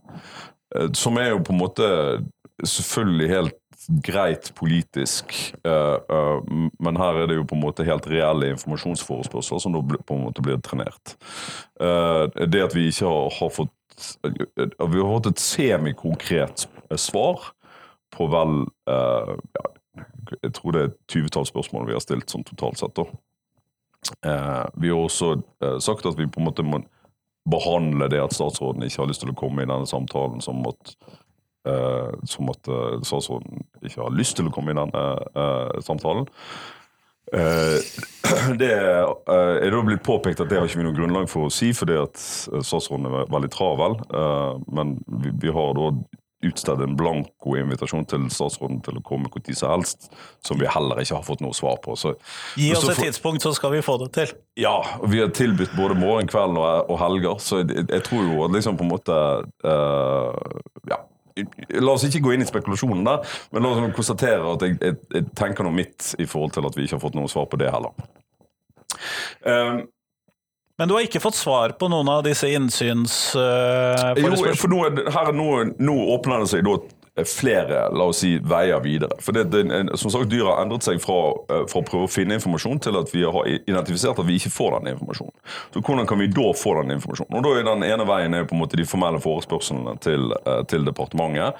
Eh, 0.74 0.90
som 0.98 1.18
er 1.20 1.30
jo 1.30 1.44
på 1.46 1.54
en 1.54 1.62
måte 1.62 1.88
selvfølgelig 2.66 3.30
helt 3.30 3.58
greit 4.04 4.50
politisk, 4.58 5.32
uh, 5.64 5.96
uh, 6.10 6.40
men 6.82 6.98
her 7.00 7.22
er 7.22 7.30
det 7.30 7.38
jo 7.38 7.46
på 7.48 7.56
en 7.56 7.62
måte 7.62 7.86
helt 7.88 8.04
reelle 8.10 8.50
informasjonsforespørsler 8.52 9.62
som 9.62 9.72
da 9.72 9.80
på 9.80 10.16
en 10.16 10.26
måte 10.26 10.44
blir 10.44 10.58
trenert. 10.60 11.14
Det 11.78 12.60
at 12.60 12.74
vi 12.76 12.88
ikke 12.90 13.08
har, 13.38 13.52
fått 13.54 13.72
Vi 14.26 14.98
har 14.98 15.12
fått 15.14 15.30
et 15.30 15.40
semikonkret 15.40 16.66
svar 17.00 17.48
på 18.12 18.26
vel 18.34 18.60
ja, 18.84 19.64
Jeg 20.42 20.52
tror 20.56 20.74
det 20.74 20.80
er 20.80 20.90
et 20.90 21.00
tyvetall 21.10 21.46
spørsmål 21.48 21.88
vi 21.88 21.96
har 21.96 22.04
stilt 22.04 22.30
sånn 22.30 22.46
totalt 22.48 22.80
sett. 22.80 23.00
Uh, 24.24 24.64
vi 24.78 24.92
har 24.92 25.00
også 25.00 25.34
eh, 25.64 25.78
sagt 25.82 26.06
at 26.06 26.18
vi 26.18 26.28
på 26.30 26.40
en 26.40 26.48
måte 26.48 26.64
må 26.66 26.82
behandle 27.48 28.10
det 28.12 28.20
at 28.22 28.36
statsråden 28.36 28.84
ikke 28.84 29.02
har 29.02 29.08
lyst 29.10 29.24
til 29.24 29.32
å 29.32 29.38
komme 29.38 29.64
i 29.64 29.68
denne 29.68 29.88
samtalen, 29.88 30.42
som 30.44 30.60
at, 30.68 30.90
som 32.28 32.50
at 32.52 32.68
statsråden 33.08 33.62
ikke 33.80 34.02
har 34.02 34.12
lyst 34.12 34.36
til 34.36 34.50
å 34.50 34.52
komme 34.52 34.74
i 34.74 34.76
denne 34.76 35.04
samtalen. 35.80 36.28
det 38.60 38.68
er 38.68 39.72
da 39.72 39.80
blitt 39.86 40.04
påpekt 40.04 40.44
at 40.44 40.52
det 40.52 40.60
har 40.60 40.68
ikke 40.68 40.82
vi 40.82 40.86
noe 40.90 40.98
grunnlag 40.98 41.30
for 41.32 41.48
å 41.48 41.52
si, 41.52 41.70
fordi 41.76 41.96
at 42.02 42.20
statsråden 42.20 43.08
er 43.08 43.32
veldig 43.32 43.50
travel. 43.56 43.96
men 44.68 44.98
vi, 45.24 45.32
vi 45.46 45.56
har 45.56 45.72
da 45.80 45.88
utstedt 46.46 46.82
en 46.84 46.94
blanko 46.96 47.56
invitasjon 47.58 48.06
til 48.06 48.28
statsråden 48.30 48.78
til 48.86 49.00
å 49.00 49.02
komme 49.06 49.30
når 49.32 49.56
som 49.58 49.72
helst, 49.72 50.08
som 50.44 50.60
vi 50.60 50.68
heller 50.70 51.00
ikke 51.02 51.16
har 51.18 51.26
fått 51.26 51.42
noe 51.42 51.56
svar 51.56 51.80
på. 51.82 51.96
Så, 51.98 52.14
Gi 52.58 52.70
oss 52.76 52.86
et 52.92 53.00
tidspunkt, 53.08 53.42
så 53.42 53.52
skal 53.56 53.74
vi 53.74 53.82
få 53.82 53.96
det 54.04 54.12
til. 54.14 54.34
Ja, 54.58 54.76
vi 55.04 55.22
har 55.22 55.32
tilbudt 55.34 55.74
både 55.78 55.98
morgen, 55.98 56.30
kveld 56.30 56.58
og, 56.60 56.90
og 56.92 57.00
helger, 57.02 57.42
så 57.42 57.62
jeg, 57.64 57.88
jeg, 57.88 58.04
tror 58.06 58.22
jo 58.26 58.44
at 58.46 58.54
liksom 58.54 58.78
på 58.78 58.86
en 58.86 58.92
måte 58.94 59.20
uh, 59.66 60.58
Ja. 60.90 61.02
La 61.78 61.92
oss 61.92 62.02
ikke 62.02 62.18
gå 62.24 62.32
inn 62.34 62.42
i 62.42 62.48
spekulasjonen 62.48 63.04
der, 63.06 63.36
men 63.54 63.62
la 63.62 63.70
oss 63.70 63.92
konstatere 63.94 64.56
at 64.56 64.64
jeg, 64.66 64.74
jeg, 64.82 64.96
jeg 65.14 65.26
tenker 65.38 65.62
noe 65.62 65.76
mitt 65.76 66.08
i 66.18 66.26
forhold 66.26 66.56
til 66.56 66.66
at 66.66 66.74
vi 66.74 66.86
ikke 66.86 66.96
har 66.96 67.04
fått 67.04 67.14
noe 67.14 67.30
svar 67.30 67.46
på 67.46 67.60
det 67.62 67.70
heller. 67.70 67.94
Um, 69.46 69.84
men 70.78 70.88
du 70.88 70.94
har 70.94 71.02
ikke 71.02 71.22
fått 71.22 71.34
svar 71.34 71.74
på 71.78 71.88
noen 71.90 72.08
av 72.12 72.22
disse 72.26 72.46
innsyns... 72.54 73.16
Uh, 73.34 74.14
jo, 74.14 74.30
for 74.54 74.70
nå, 74.70 74.84
her, 75.10 75.32
nå, 75.34 75.48
nå, 75.74 75.96
åpner 76.14 76.44
det 76.44 76.52
seg 76.52 76.62
da 76.66 76.78
flere 77.26 77.80
la 77.90 78.06
oss 78.12 78.20
si, 78.22 78.36
veier 78.38 78.78
videre. 78.84 79.16
For 79.18 79.34
det, 79.34 79.48
det, 79.50 79.64
som 79.98 80.12
sagt, 80.14 80.30
Dyret 80.30 80.52
har 80.52 80.62
endret 80.62 80.86
seg 80.86 81.00
fra, 81.02 81.18
uh, 81.50 81.64
fra, 81.66 81.82
å 81.82 81.88
prøve 81.88 82.06
å 82.06 82.12
finne 82.12 82.38
informasjon 82.38 82.78
til 82.86 83.00
at 83.00 83.10
vi 83.10 83.26
har 83.26 83.50
identifisert 83.56 84.22
at 84.22 84.30
vi 84.30 84.38
ikke 84.38 84.54
får 84.54 84.78
den 84.78 84.92
informasjonen. 84.94 85.34
Så 85.74 85.82
Hvordan 85.82 86.06
kan 86.06 86.22
vi 86.22 86.30
da 86.38 86.46
få 86.62 86.78
den 86.78 86.94
informasjonen? 86.94 87.40
Og 87.40 87.46
da 87.48 87.56
er 87.58 87.66
Den 87.72 87.86
ene 87.88 88.06
veien 88.06 88.38
er 88.38 88.46
på 88.46 88.54
en 88.54 88.62
måte 88.62 88.78
de 88.78 88.86
formelle 88.86 89.18
forespørslene 89.24 89.98
til, 90.04 90.30
uh, 90.46 90.62
til 90.70 90.86
departementet. 90.86 91.58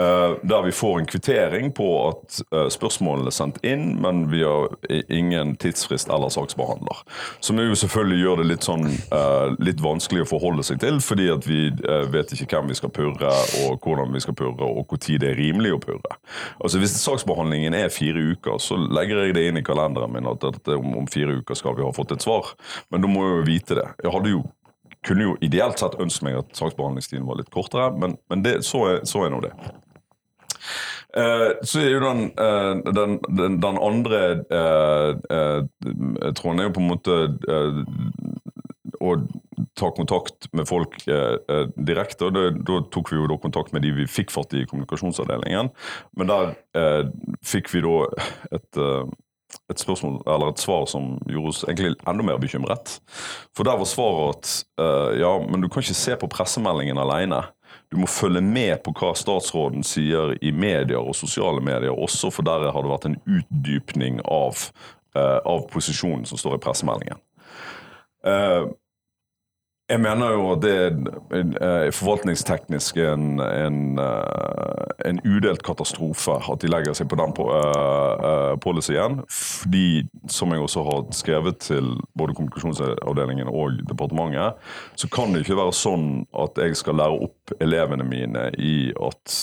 Eh, 0.00 0.32
der 0.42 0.62
vi 0.62 0.72
får 0.72 0.98
en 0.98 1.06
kvittering 1.06 1.70
på 1.72 1.86
at 2.08 2.40
eh, 2.52 2.66
spørsmålene 2.68 3.30
er 3.30 3.32
sendt 3.32 3.62
inn, 3.64 3.94
men 4.04 4.26
vi 4.28 4.42
har 4.44 4.74
ingen 5.08 5.54
tidsfrist 5.56 6.10
eller 6.12 6.28
saksbehandler. 6.32 7.00
Som 7.40 7.62
jo 7.62 7.78
selvfølgelig 7.80 8.18
gjør 8.20 8.42
det 8.42 8.48
litt 8.50 8.66
sånn 8.68 8.84
eh, 8.92 9.54
litt 9.56 9.80
vanskelig 9.80 10.26
å 10.26 10.28
forholde 10.34 10.66
seg 10.68 10.82
til, 10.84 11.00
fordi 11.00 11.30
at 11.32 11.48
vi 11.48 11.70
vet 12.12 12.34
ikke 12.34 12.58
hvem 12.58 12.68
vi 12.68 12.76
skal 12.76 12.92
purre, 12.92 13.30
og 13.64 13.80
hvordan 13.80 14.12
vi 14.12 14.20
skal 14.20 14.36
purre, 14.36 14.68
og 14.68 14.84
hvor 14.84 15.00
tid 15.00 15.24
det 15.24 15.32
er 15.32 15.40
rimelig 15.40 15.72
å 15.78 15.80
purre. 15.80 16.18
Altså 16.60 16.82
Hvis 16.82 16.98
saksbehandlingen 17.00 17.76
er 17.78 17.88
fire 17.94 18.20
uker, 18.34 18.60
så 18.60 18.76
legger 18.76 19.24
jeg 19.24 19.38
det 19.38 19.46
inn 19.48 19.62
i 19.62 19.64
kalenderen 19.64 20.12
min 20.12 20.28
at 20.28 20.44
om 20.76 21.08
fire 21.08 21.38
uker 21.40 21.56
skal 21.56 21.76
vi 21.78 21.86
ha 21.86 21.94
fått 21.96 22.12
et 22.12 22.26
svar. 22.26 22.52
Men 22.92 23.00
da 23.00 23.08
må 23.08 23.24
jeg 23.24 23.38
jo 23.38 23.48
vite 23.48 23.80
det. 23.80 23.88
Jeg 24.04 24.12
hadde 24.12 24.34
jo 24.34 24.44
kunne 25.06 25.22
jo 25.22 25.34
ideelt 25.44 25.78
sett 25.78 25.96
ønske 26.02 26.26
meg 26.26 26.40
at 26.40 26.54
saksbehandlingstiden 26.58 27.26
var 27.28 27.38
litt 27.38 27.50
kortere, 27.54 27.92
men, 27.94 28.16
men 28.28 28.42
det, 28.42 28.58
så, 28.66 28.82
er, 28.90 29.04
så 29.06 29.24
er 29.24 29.32
nå 29.32 29.40
det. 29.44 29.52
Eh, 31.16 31.48
så 31.62 31.80
er 31.80 31.94
jo 31.94 32.02
den, 32.04 32.22
eh, 32.36 32.92
den, 32.92 33.18
den, 33.38 33.58
den 33.62 33.78
andre 33.80 34.22
eh, 34.52 36.32
tråden 36.36 36.60
er 36.60 36.68
jo 36.68 36.74
på 36.76 36.82
en 36.82 36.90
måte 36.90 37.18
å 39.00 39.12
ta 39.76 39.90
kontakt 39.96 40.48
med 40.56 40.68
folk 40.68 40.96
direkte. 41.76 42.28
og 42.28 42.60
Da 42.66 42.78
tok 42.92 43.12
vi 43.12 43.18
jo 43.18 43.28
da 43.30 43.36
kontakt 43.40 43.74
med 43.76 43.84
de 43.84 43.92
vi 43.96 44.08
fikk 44.08 44.32
fatt 44.32 44.54
i 44.56 44.64
kommunikasjonsavdelingen. 44.68 45.68
Men 46.16 46.32
der 46.32 46.54
fikk 47.44 47.70
vi 47.74 47.84
da 47.84 47.96
et 48.56 48.80
et 49.70 49.80
spørsmål, 49.80 50.20
eller 50.26 50.52
et 50.52 50.62
svar 50.62 50.86
som 50.90 51.16
gjorde 51.30 51.52
oss 51.52 51.64
egentlig 51.66 51.94
enda 52.06 52.24
mer 52.26 52.38
bekymret. 52.42 52.98
For 53.56 53.66
der 53.66 53.78
var 53.78 53.88
svaret 53.88 54.36
at 54.36 54.52
uh, 54.82 55.10
ja, 55.18 55.32
men 55.42 55.62
du 55.62 55.68
kan 55.68 55.84
ikke 55.84 55.98
se 55.98 56.16
på 56.18 56.30
pressemeldingen 56.30 56.98
alene. 57.02 57.42
Du 57.92 58.00
må 58.00 58.08
følge 58.10 58.42
med 58.42 58.80
på 58.84 58.92
hva 58.98 59.12
statsråden 59.16 59.84
sier 59.86 60.34
i 60.42 60.50
medier 60.50 60.98
og 60.98 61.14
sosiale 61.14 61.62
medier 61.64 61.94
også, 61.94 62.32
for 62.34 62.46
der 62.46 62.66
har 62.72 62.82
det 62.82 62.90
vært 62.90 63.06
en 63.10 63.20
utdypning 63.24 64.18
av, 64.24 64.64
uh, 65.14 65.38
av 65.46 65.68
posisjonen 65.70 66.26
som 66.26 66.40
står 66.40 66.58
i 66.58 66.64
pressemeldingen. 66.66 67.22
Eh, 68.26 68.64
jeg 69.86 70.00
mener 70.02 70.32
jo 70.34 70.46
at 70.50 70.62
det 70.64 70.72
er 70.74 70.86
eh, 71.62 71.92
forvaltningsteknisk 71.94 72.96
en, 73.04 73.38
en, 73.38 73.98
eh, 74.02 74.86
en 75.06 75.20
udelt 75.22 75.62
katastrofe 75.66 76.34
at 76.42 76.62
de 76.62 76.70
legger 76.70 76.96
seg 76.98 77.06
på 77.10 77.18
den 77.20 77.34
eh, 77.44 78.54
policyen. 78.62 79.20
Fordi, 79.30 80.02
som 80.26 80.50
jeg 80.52 80.64
også 80.64 80.82
har 80.88 81.04
skrevet 81.14 81.60
til 81.68 81.92
både 82.18 82.34
kommunikasjonsavdelingen 82.34 83.52
og 83.52 83.78
departementet, 83.86 84.58
så 84.98 85.10
kan 85.12 85.34
det 85.34 85.44
ikke 85.44 85.60
være 85.60 85.76
sånn 85.76 86.08
at 86.34 86.58
jeg 86.58 86.78
skal 86.82 86.98
lære 86.98 87.22
opp 87.28 87.54
elevene 87.60 88.08
mine 88.08 88.48
i 88.58 88.90
at 88.90 89.38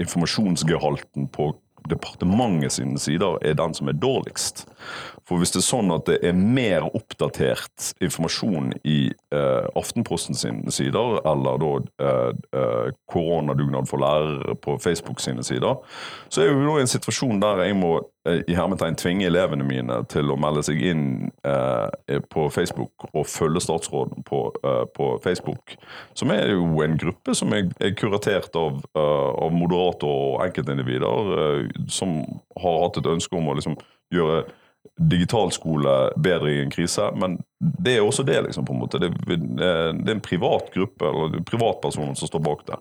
informasjonsgehalten 0.00 1.26
på 1.34 1.50
departementet 1.92 2.76
sine 2.78 3.00
sider 3.00 3.38
er 3.44 3.56
den 3.58 3.74
som 3.76 3.90
er 3.90 3.98
dårligst. 3.98 4.64
For 5.28 5.38
hvis 5.38 5.52
det 5.54 5.60
er 5.60 5.66
sånn 5.68 5.92
at 5.94 6.08
det 6.08 6.16
er 6.26 6.34
mer 6.34 6.88
oppdatert 6.88 7.92
informasjon 8.02 8.72
i 8.82 9.12
eh, 9.12 9.66
Aftenposten 9.78 10.34
sine 10.34 10.74
sider, 10.74 11.20
eller 11.28 11.60
da 11.62 11.72
eh, 12.02 12.30
eh, 12.58 12.88
Koronadugnad 13.10 13.86
for 13.90 14.02
lærere 14.02 14.56
på 14.58 14.74
Facebook 14.82 15.22
sine 15.22 15.44
sider, 15.46 15.78
så 16.28 16.42
er 16.42 16.50
vi 16.50 16.66
nå 16.66 16.78
i 16.80 16.86
en 16.86 16.90
situasjon 16.90 17.42
der 17.42 17.62
jeg 17.68 17.78
må 17.78 18.00
i 18.28 18.54
hermetegn 18.54 18.98
tvinge 19.00 19.24
elevene 19.30 19.64
mine 19.64 19.94
til 20.12 20.28
å 20.28 20.36
melde 20.40 20.60
seg 20.66 20.80
inn 20.90 21.04
eh, 21.46 22.18
på 22.28 22.48
Facebook 22.52 23.06
og 23.14 23.24
følge 23.24 23.62
statsråden 23.64 24.26
på, 24.28 24.42
eh, 24.60 24.82
på 24.92 25.14
Facebook, 25.24 25.76
som 26.12 26.32
er 26.34 26.52
jo 26.52 26.82
en 26.84 26.98
gruppe 27.00 27.34
som 27.36 27.54
er, 27.56 27.70
er 27.80 27.96
kuratert 27.96 28.56
av, 28.60 28.82
uh, 28.98 29.30
av 29.40 29.54
moderate 29.56 30.04
og 30.04 30.44
enkeltindivider 30.44 31.32
uh, 31.32 31.84
som 31.88 32.18
har 32.60 32.82
hatt 32.84 33.00
et 33.00 33.08
ønske 33.08 33.40
om 33.40 33.48
å 33.48 33.56
liksom 33.56 33.78
gjøre 34.12 34.44
digitalskole 35.00 35.96
bedre 36.20 36.52
i 36.52 36.60
en 36.60 36.72
krise, 36.72 37.06
men 37.16 37.38
det 37.60 37.96
er 37.96 38.04
også 38.04 38.24
det, 38.28 38.36
liksom, 38.46 38.66
på 38.68 38.76
en 38.76 38.80
måte. 38.82 39.00
Det, 39.00 39.10
det 39.24 39.66
er 39.68 40.12
en 40.12 40.24
privat 40.24 40.68
gruppe, 40.74 41.08
eller 41.08 41.44
privatpersoner 41.48 42.16
som 42.20 42.28
står 42.28 42.44
bak 42.44 42.66
det. 42.68 42.80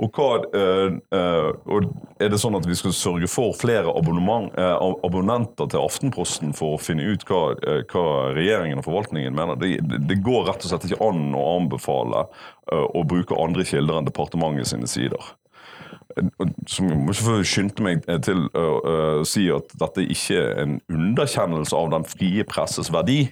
Og, 0.00 0.08
hva, 0.16 0.38
eh, 0.56 0.94
eh, 1.12 1.50
og 1.68 1.90
Er 2.22 2.30
det 2.32 2.38
sånn 2.40 2.56
at 2.56 2.64
vi 2.68 2.76
skal 2.78 2.94
sørge 2.96 3.28
for 3.28 3.52
flere 3.56 3.92
eh, 3.92 4.86
abonnenter 5.04 5.68
til 5.68 5.82
Aftenposten 5.82 6.54
for 6.56 6.76
å 6.76 6.80
finne 6.80 7.04
ut 7.12 7.26
hva, 7.28 7.42
hva 7.90 8.06
regjeringen 8.32 8.80
og 8.80 8.86
forvaltningen 8.86 9.36
mener? 9.36 9.58
Det, 9.60 9.76
det- 10.08 10.20
går 10.22 10.46
rett 10.46 10.64
og 10.64 10.70
slett 10.70 10.86
ikke 10.86 11.02
an 11.02 11.34
å 11.34 11.44
anbefale 11.58 12.26
å 12.70 13.02
bruke 13.04 13.34
andre 13.34 13.64
kilder 13.66 13.98
enn 13.98 14.06
departementet 14.06 14.70
sine 14.70 14.86
sider 14.86 15.32
som 16.68 16.90
jeg 17.08 17.46
skynde 17.48 17.82
meg 17.82 18.04
til 18.22 18.44
å 18.54 19.24
si 19.26 19.46
at 19.50 19.72
dette 19.80 20.04
ikke 20.12 20.36
er 20.38 20.60
en 20.62 20.74
underkjennelse 20.92 21.74
av 21.74 21.88
den 21.94 22.04
frie 22.06 22.44
presses 22.44 22.92
verdi, 22.92 23.24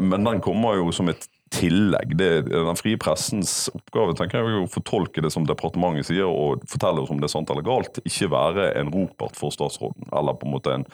men 0.00 0.24
den 0.24 0.40
kommer 0.42 0.80
jo 0.80 0.88
som 0.96 1.12
et 1.12 1.28
tillegg. 1.54 2.14
Det, 2.18 2.30
den 2.50 2.78
frie 2.78 2.98
pressens 3.00 3.68
oppgave 3.74 4.14
tenker 4.18 4.40
jeg 4.40 4.62
å 4.62 4.70
fortolke 4.70 5.22
det 5.24 5.32
som 5.34 5.46
departementet 5.48 6.10
sier, 6.10 6.28
og 6.30 6.64
fortelle 6.70 7.02
oss 7.02 7.12
om 7.12 7.20
det 7.20 7.30
er 7.30 7.34
sant 7.34 7.52
eller 7.52 7.66
galt. 7.66 8.00
Ikke 8.06 8.30
være 8.32 8.70
en 8.80 8.92
ropert 8.94 9.38
for 9.38 9.54
statsråden, 9.54 10.08
eller 10.14 10.38
på 10.38 10.48
en 10.48 10.54
måte 10.54 10.76
en 10.78 10.86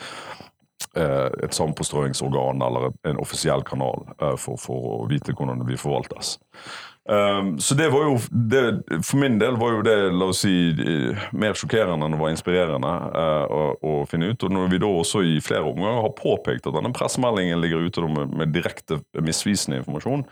eh, 0.96 1.30
et 1.44 1.56
sampåstrøingsorgan 1.56 2.64
eller 2.64 2.90
en 3.08 3.22
offisiell 3.22 3.64
kanal 3.68 4.06
eh, 4.16 4.36
for, 4.40 4.60
for 4.60 4.92
å 4.96 5.00
vite 5.10 5.36
hvordan 5.36 5.64
det 5.64 5.80
forvaltes. 5.80 6.36
Um, 7.08 7.58
så 7.60 7.74
det 7.74 7.86
var 7.92 8.02
jo 8.02 8.16
det, 8.30 8.82
For 9.06 9.20
min 9.22 9.36
del 9.38 9.54
var 9.60 9.76
jo 9.76 9.82
det 9.86 9.94
la 10.10 10.26
oss 10.32 10.40
si, 10.42 10.54
eh, 10.74 11.26
mer 11.38 11.54
sjokkerende 11.54 12.02
enn 12.02 12.16
det 12.16 12.18
var 12.18 12.32
inspirerende 12.34 12.90
uh, 13.14 13.44
å, 13.46 13.60
å 13.78 13.92
finne 14.10 14.32
ut. 14.32 14.42
Og 14.42 14.50
når 14.50 14.72
vi 14.72 14.80
da 14.82 14.90
også 14.90 15.22
i 15.22 15.36
flere 15.44 15.68
omganger 15.68 16.02
har 16.02 16.16
påpekt 16.18 16.66
at 16.66 16.74
denne 16.74 16.90
pressemeldingen 16.96 17.62
ligger 17.62 17.86
ute 17.86 18.08
med, 18.10 18.34
med 18.34 18.54
direkte 18.56 18.98
misvisende 19.22 19.78
informasjon 19.82 20.26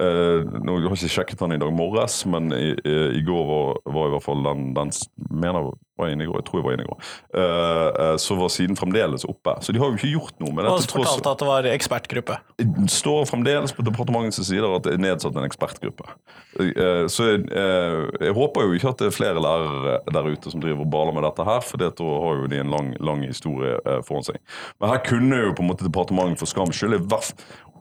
uh, 0.00 0.40
nå 0.64 0.78
Jeg 0.78 0.88
har 0.88 0.96
ikke 0.96 1.14
sjekket 1.18 1.44
den 1.44 1.58
i 1.58 1.60
dag 1.60 1.76
morges, 1.76 2.22
men 2.30 2.48
i, 2.56 2.72
i, 2.72 2.96
i 3.20 3.24
går 3.26 3.44
var, 3.50 3.82
var 3.92 4.08
i 4.08 4.16
hvert 4.16 4.28
fall 4.30 4.48
den, 4.48 4.70
den 4.78 4.94
mener 5.28 5.74
var 5.98 6.10
inne 6.10 6.24
i 6.24 6.26
går, 6.26 6.40
jeg 6.40 6.46
tror 6.48 6.60
jeg 6.60 6.66
var 6.66 6.76
inne 6.76 6.86
i 6.86 6.90
går, 6.90 7.10
Uh, 7.34 8.14
så 8.20 8.36
var 8.38 8.50
siden 8.52 8.76
fremdeles 8.78 9.24
oppe. 9.26 9.56
Så 9.62 9.72
de 9.74 9.80
har 9.82 9.90
jo 9.90 9.96
ikke 9.98 10.12
gjort 10.12 10.36
noe 10.42 10.52
med 10.54 10.66
Og 10.66 10.78
dette. 10.78 10.90
tross- 10.92 11.08
fortalte 11.08 11.30
at 11.32 11.38
det 11.42 11.48
var 11.48 11.68
ekspertgruppe. 11.70 12.36
det 12.58 12.90
står 12.90 13.26
fremdeles 13.26 13.72
på 13.74 13.82
departementets 13.82 14.46
sider 14.46 14.70
at 14.76 14.84
det 14.86 14.94
er 14.94 15.02
nedsatt 15.02 15.34
en 15.36 15.48
ekspertgruppe. 15.48 16.06
Uh, 16.58 17.06
Så 17.10 17.26
jeg, 17.30 17.46
eh, 17.50 18.26
jeg 18.26 18.34
håper 18.34 18.62
jo 18.62 18.72
ikke 18.78 18.88
at 18.90 18.98
det 18.98 19.06
er 19.06 19.10
flere 19.10 19.42
lærere 19.42 20.00
der 20.06 20.30
ute 20.30 20.50
som 20.50 20.60
driver 20.60 20.80
og 20.80 20.90
baler 20.90 21.12
med 21.12 21.22
dette 21.26 21.44
her, 21.44 21.60
for 21.60 21.76
da 21.76 21.90
har 21.90 22.34
jo 22.40 22.46
de 22.46 22.58
en 22.60 22.70
lang, 22.70 22.94
lang 23.00 23.22
historie 23.26 23.78
foran 24.06 24.24
seg. 24.24 24.38
Men 24.80 24.90
her 24.90 24.98
kunne 24.98 25.36
jo 25.36 25.52
på 25.52 25.62
en 25.62 25.68
måte 25.68 25.84
departementet 25.86 26.38
for 26.38 26.46
skams 26.46 26.76
skyld 26.78 26.94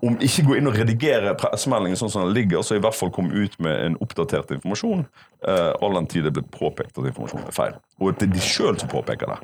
om 0.03 0.17
ikke 0.19 0.43
gå 0.47 0.57
inn 0.59 0.67
og 0.67 0.75
redigere 0.75 1.31
pressemeldingen 1.39 1.95
sånn 1.99 2.11
som 2.11 2.25
den 2.25 2.33
ligger, 2.35 2.63
så 2.65 2.75
i 2.75 2.81
hvert 2.83 2.97
fall 2.97 3.11
komme 3.13 3.31
ut 3.31 3.55
med 3.63 3.85
en 3.85 3.95
oppdatert 4.03 4.51
informasjon, 4.51 5.05
all 5.47 5.95
den 5.99 6.09
tid 6.11 6.27
det 6.27 6.33
blitt 6.35 6.51
påpekt 6.51 6.97
at 6.99 7.07
informasjonen 7.07 7.47
er 7.47 7.55
feil. 7.55 7.77
Og 8.03 8.19
det 8.19 8.27
er 8.27 8.35
de 8.35 8.43
sjøl 8.43 8.77
som 8.79 8.91
påpeker 8.91 9.31
det. 9.31 9.39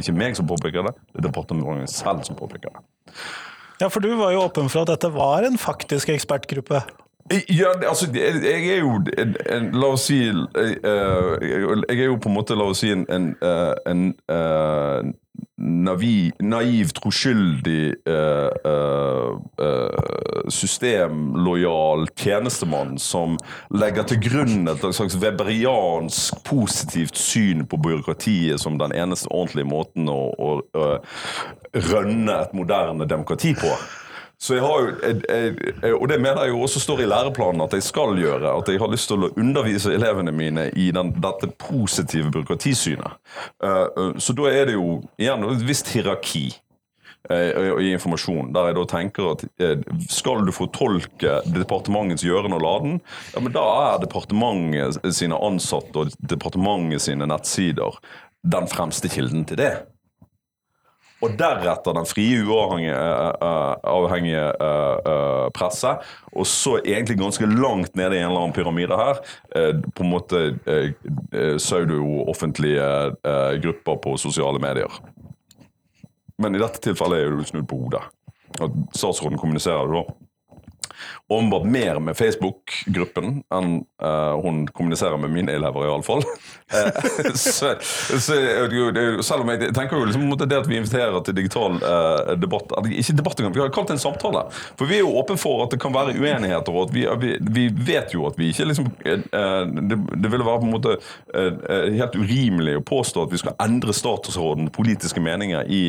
Ikke 0.00 0.14
meg 0.16 0.36
som 0.38 0.48
påpeker 0.48 0.88
det, 0.88 0.94
det 1.12 1.20
er 1.20 1.28
departementet 1.28 1.92
selv 1.92 2.24
som 2.24 2.38
påpeker 2.38 2.72
det. 2.72 2.84
Ja, 3.82 3.88
for 3.90 4.00
du 4.00 4.14
var 4.16 4.32
jo 4.32 4.44
åpen 4.46 4.70
for 4.72 4.86
at 4.86 4.92
dette 4.94 5.10
var 5.12 5.44
en 5.44 5.58
faktisk 5.60 6.12
ekspertgruppe. 6.14 6.80
Ja, 7.48 7.70
altså, 7.88 8.08
jeg, 8.14 8.68
er 8.68 8.78
jo 8.82 8.96
en, 9.18 9.36
en, 9.46 9.68
La 9.78 9.92
oss 9.94 10.08
si 10.10 10.18
eh, 10.26 10.72
Jeg 10.82 11.60
jeg 11.86 12.00
er 12.00 12.08
jo 12.08 12.16
på 12.18 12.28
en 12.28 12.34
måte, 12.34 12.56
la 12.58 12.66
oss 12.66 12.82
si, 12.82 12.90
en, 12.92 13.04
en, 13.14 13.28
eh, 13.38 13.74
en 13.88 14.02
eh, 14.34 15.12
navi, 15.92 16.32
naiv, 16.40 16.92
troskyldig, 16.92 17.94
eh, 18.06 18.50
eh, 18.64 19.30
eh, 19.66 20.48
systemlojal 20.48 22.08
tjenestemann 22.16 22.98
som 22.98 23.36
legger 23.70 24.06
til 24.08 24.20
grunn 24.20 24.68
et 24.68 24.84
slags 24.94 25.16
weberiansk 25.16 26.42
positivt 26.44 27.16
syn 27.16 27.66
på 27.66 27.76
byråkratiet 27.76 28.60
som 28.60 28.78
den 28.78 28.92
eneste 28.92 29.28
ordentlige 29.30 29.68
måten 29.68 30.08
å, 30.08 30.32
å, 30.32 30.60
å 30.72 30.88
rønne 31.72 32.40
et 32.42 32.54
moderne 32.56 33.06
demokrati 33.06 33.54
på. 33.54 33.76
Så 34.42 34.56
jeg 34.56 34.64
har 34.64 34.80
jo, 34.82 35.98
Og 36.00 36.08
det 36.10 36.18
mener 36.20 36.42
jeg 36.42 36.50
jo 36.50 36.64
også 36.66 36.80
står 36.82 37.04
i 37.04 37.06
læreplanen 37.06 37.62
at 37.62 37.76
jeg 37.76 37.84
skal 37.86 38.16
gjøre. 38.18 38.56
At 38.58 38.68
jeg 38.68 38.80
har 38.82 38.90
lyst 38.90 39.06
til 39.12 39.28
å 39.28 39.30
undervise 39.38 39.92
elevene 39.94 40.34
mine 40.34 40.66
i 40.74 40.88
den, 40.94 41.12
dette 41.22 41.52
positive 41.62 42.32
byråkratisynet. 42.34 43.20
Eh, 43.62 43.86
eh, 43.86 44.18
så 44.18 44.34
da 44.34 44.50
er 44.50 44.66
det 44.66 44.74
jo 44.74 44.98
igjen 45.20 45.46
et 45.46 45.62
visst 45.68 45.92
hierarki 45.94 46.48
eh, 47.30 47.70
i 47.84 47.92
informasjon, 47.92 48.50
der 48.56 48.72
jeg 48.72 48.78
da 48.80 48.86
tenker 48.90 49.30
at 49.36 49.46
skal 50.10 50.42
du 50.42 50.50
fortolke 50.56 51.38
departementets 51.46 52.26
gjøren 52.26 52.58
og 52.58 52.66
laden, 52.66 52.98
ja, 53.36 53.44
men 53.44 53.54
da 53.54 53.62
er 53.92 54.02
departementet 54.02 54.98
sine 55.14 55.38
ansatte 55.38 56.02
og 56.02 56.18
departementet 56.18 57.06
sine 57.06 57.30
nettsider 57.30 58.02
den 58.42 58.66
fremste 58.66 59.06
kilden 59.06 59.46
til 59.46 59.62
det. 59.62 59.74
Og 61.22 61.36
deretter 61.38 61.94
den 61.96 62.06
frie, 62.08 62.42
uavhengige 62.42 64.46
uh, 64.58 65.48
presse. 65.54 65.92
Og 66.32 66.46
så 66.48 66.78
egentlig 66.80 67.18
ganske 67.20 67.46
langt 67.46 67.96
nede 67.98 68.16
i 68.16 68.20
en 68.22 68.28
eller 68.30 68.42
annen 68.42 68.56
pyramide 68.56 68.96
her, 68.98 69.16
på 69.94 70.02
en 70.02 70.10
måte 70.10 70.38
pseudo-offentlige 71.60 72.86
grupper 73.62 73.96
på 74.02 74.10
sosiale 74.20 74.58
medier. 74.62 74.92
Men 76.42 76.50
i 76.56 76.62
dette 76.62 76.78
tilfellet 76.82 77.18
er 77.20 77.24
det 77.36 77.50
snudd 77.50 77.68
på 77.70 77.78
hodet. 77.84 78.04
At 78.58 78.72
statsråden 78.96 79.40
kommuniserer 79.40 79.84
det 79.88 79.96
da 80.00 80.04
åpenbart 81.32 81.64
mer 81.64 81.98
med 82.00 82.16
Facebook-gruppen 82.16 83.42
enn 83.54 83.72
uh, 84.02 84.40
hun 84.42 84.66
kommuniserer 84.68 85.16
med 85.16 85.32
mine 85.32 85.52
elever, 85.52 85.86
iallfall. 85.86 86.24
Uh, 86.72 87.34
så, 87.34 87.74
så, 87.80 88.36
selv 89.22 89.44
om 89.44 89.52
jeg 89.52 89.72
tenker 89.76 89.96
jo 89.96 90.08
liksom 90.08 90.28
det 90.42 90.58
at 90.58 90.68
vi 90.68 90.78
inviterer 90.80 91.18
til 91.24 91.36
digital 91.36 91.78
uh, 91.82 92.32
debatt 92.40 92.72
Ikke 92.88 93.16
debatt 93.16 93.40
engang, 93.40 93.54
vi 93.54 93.62
har 93.62 93.72
kalt 93.74 93.92
det 93.92 93.98
en 93.98 94.04
samtale. 94.04 94.44
For 94.78 94.90
vi 94.90 94.98
er 94.98 95.04
jo 95.04 95.14
åpne 95.20 95.38
for 95.40 95.64
at 95.64 95.74
det 95.74 95.80
kan 95.82 95.94
være 95.94 96.16
uenigheter, 96.18 96.72
og 96.72 96.90
at 96.90 96.94
vi, 96.96 97.06
vi, 97.22 97.34
vi 97.40 97.66
vet 97.92 98.14
jo 98.14 98.26
at 98.28 98.38
vi 98.40 98.52
ikke 98.52 98.68
liksom 98.68 98.90
uh, 98.92 99.64
det, 99.72 99.98
det, 99.98 100.32
ville 100.32 100.46
være 100.46 100.62
på 100.62 100.68
en 100.68 100.76
måte 100.76 100.98
helt 101.32 102.14
urimelig 102.16 102.74
å 102.78 102.84
påstå 102.86 103.24
at 103.26 103.32
vi 103.32 103.40
skal 103.40 103.56
endre 103.62 103.92
statusråden 103.96 104.70
politiske 104.74 105.20
meninger 105.22 105.68
i, 105.68 105.80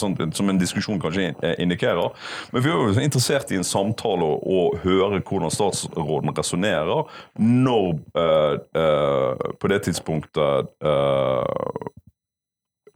sånt, 0.00 0.20
som 0.36 0.48
en 0.50 0.60
diskusjon 0.60 1.00
kanskje 1.02 1.30
indikerer. 1.62 2.12
Men 2.52 2.64
vi 2.64 2.70
er 2.70 2.78
jo 2.78 3.02
interessert 3.02 3.52
i 3.52 3.58
en 3.58 3.66
samtale 3.66 4.26
og, 4.26 4.44
høre 4.82 5.20
hvordan 5.20 5.52
statsråden 5.52 6.34
resonnerer 6.36 7.06
når 7.40 7.88
uh, 8.16 8.58
uh, 8.76 9.48
på 9.60 9.72
det 9.72 9.82
tidspunktet 9.88 10.70
uh, 10.84 11.88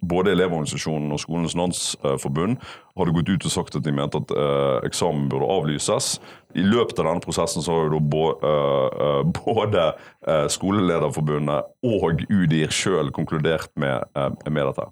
både 0.05 0.35
Elevorganisasjonen 0.35 1.13
og 1.15 1.21
Skolenes 1.23 1.55
landsforbund 1.57 2.59
hadde 2.99 3.13
gått 3.17 3.31
ut 3.31 3.47
og 3.49 3.53
sagt 3.55 3.79
at 3.79 3.87
de 3.87 3.93
mente 3.97 4.21
at 4.21 4.35
eksamen 4.85 5.31
burde 5.33 5.49
avlyses. 5.49 6.19
I 6.53 6.61
løpet 6.61 7.01
av 7.01 7.09
denne 7.09 7.25
prosessen 7.25 7.65
så 7.65 7.73
har 7.73 7.89
jo 7.89 8.03
da 8.13 9.23
både 9.41 9.87
Skolelederforbundet 10.53 11.73
og 11.89 12.21
UDIR 12.29 12.75
sjøl 12.77 13.09
konkludert 13.17 13.73
med, 13.81 14.05
med, 14.45 14.61
dette. 14.69 14.87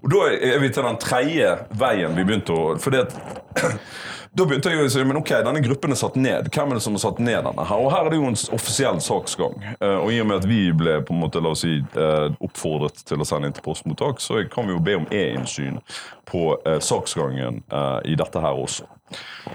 Og 0.00 0.10
Da 0.16 0.24
er 0.32 0.56
vi 0.64 0.72
til 0.72 0.88
den 0.88 1.00
tredje 1.04 1.52
veien 1.76 2.16
vi 2.16 2.24
begynte 2.24 2.56
å 2.56 2.74
For 2.80 2.96
det 2.96 3.04
Da 4.34 4.42
begynte 4.42 4.72
jeg 4.72 4.82
å 4.82 4.90
si 4.90 5.02
men 5.06 5.20
ok, 5.20 5.30
denne 5.46 5.60
gruppen 5.62 5.94
er 5.94 5.98
satt 5.98 6.16
ned. 6.18 6.48
Hvem 6.50 6.72
er 6.72 6.78
det 6.80 6.82
som 6.82 6.96
har 6.96 7.04
satt 7.04 7.20
ned 7.22 7.44
denne? 7.46 7.66
her? 7.68 7.82
Og 7.84 7.92
Her 7.92 8.08
er 8.08 8.10
det 8.10 8.18
jo 8.18 8.30
en 8.32 8.38
offisiell 8.56 8.98
saksgang. 9.04 9.54
Eh, 9.76 9.98
og 10.00 10.10
i 10.10 10.18
og 10.18 10.26
med 10.26 10.40
at 10.40 10.48
vi 10.50 10.58
ble 10.74 10.96
på 11.06 11.14
en 11.14 11.20
måte, 11.22 11.42
la 11.44 11.52
oss 11.54 11.62
si, 11.62 11.76
eh, 11.78 12.26
oppfordret 12.42 12.98
til 13.06 13.22
å 13.22 13.28
sende 13.28 13.46
inn 13.46 13.54
til 13.54 13.62
postmottak, 13.62 14.18
så 14.18 14.42
kan 14.50 14.66
vi 14.66 14.74
jo 14.74 14.82
be 14.82 14.96
om 14.98 15.06
e-innsyn 15.14 15.78
på 16.26 16.48
eh, 16.66 16.80
saksgangen 16.82 17.62
i 18.04 18.14
dette 18.18 18.40
her 18.40 18.58
også. 18.58 18.88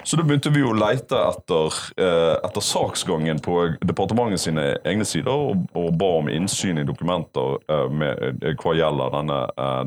Så 0.04 0.18
da 0.18 0.24
begynte 0.24 0.52
vi 0.54 0.62
å 0.64 0.76
leite 0.78 1.18
etter, 1.18 1.76
etter 1.98 2.64
saksgangen 2.64 3.42
på 3.44 3.56
departementet 3.82 4.44
sine 4.44 4.66
egne 4.88 5.08
sider, 5.08 5.34
og, 5.34 5.66
og 5.78 5.90
ba 6.00 6.12
om 6.22 6.30
innsyn 6.32 6.80
i 6.80 6.86
dokumenter 6.88 7.58
med, 7.92 8.46
hva 8.62 8.76
gjelder 8.78 9.16
denne, 9.18 9.40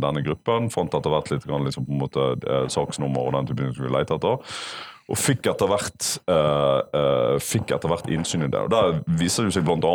denne 0.02 0.24
gruppen. 0.26 0.68
Fant 0.74 0.94
etter 0.98 1.14
hvert 1.14 1.30
litt 1.32 1.46
liksom, 1.46 1.86
måte, 2.02 2.32
saksnummer 2.74 3.30
og 3.30 3.36
den 3.38 3.52
typen 3.52 3.76
vi 3.78 3.94
leite 3.94 4.18
etter 4.18 4.42
og 5.12 5.18
fikk 5.20 5.46
etter 5.50 5.68
hvert 5.68 6.06
uh, 6.32 7.36
fikk 7.42 7.74
etter 7.76 7.90
hvert 7.92 8.08
innsyn 8.12 8.46
i 8.46 8.50
det. 8.52 8.62
Og 8.64 8.70
Der 8.72 9.00
viser 9.20 9.44
det 9.44 9.52
seg 9.52 9.66
bl.a. 9.66 9.90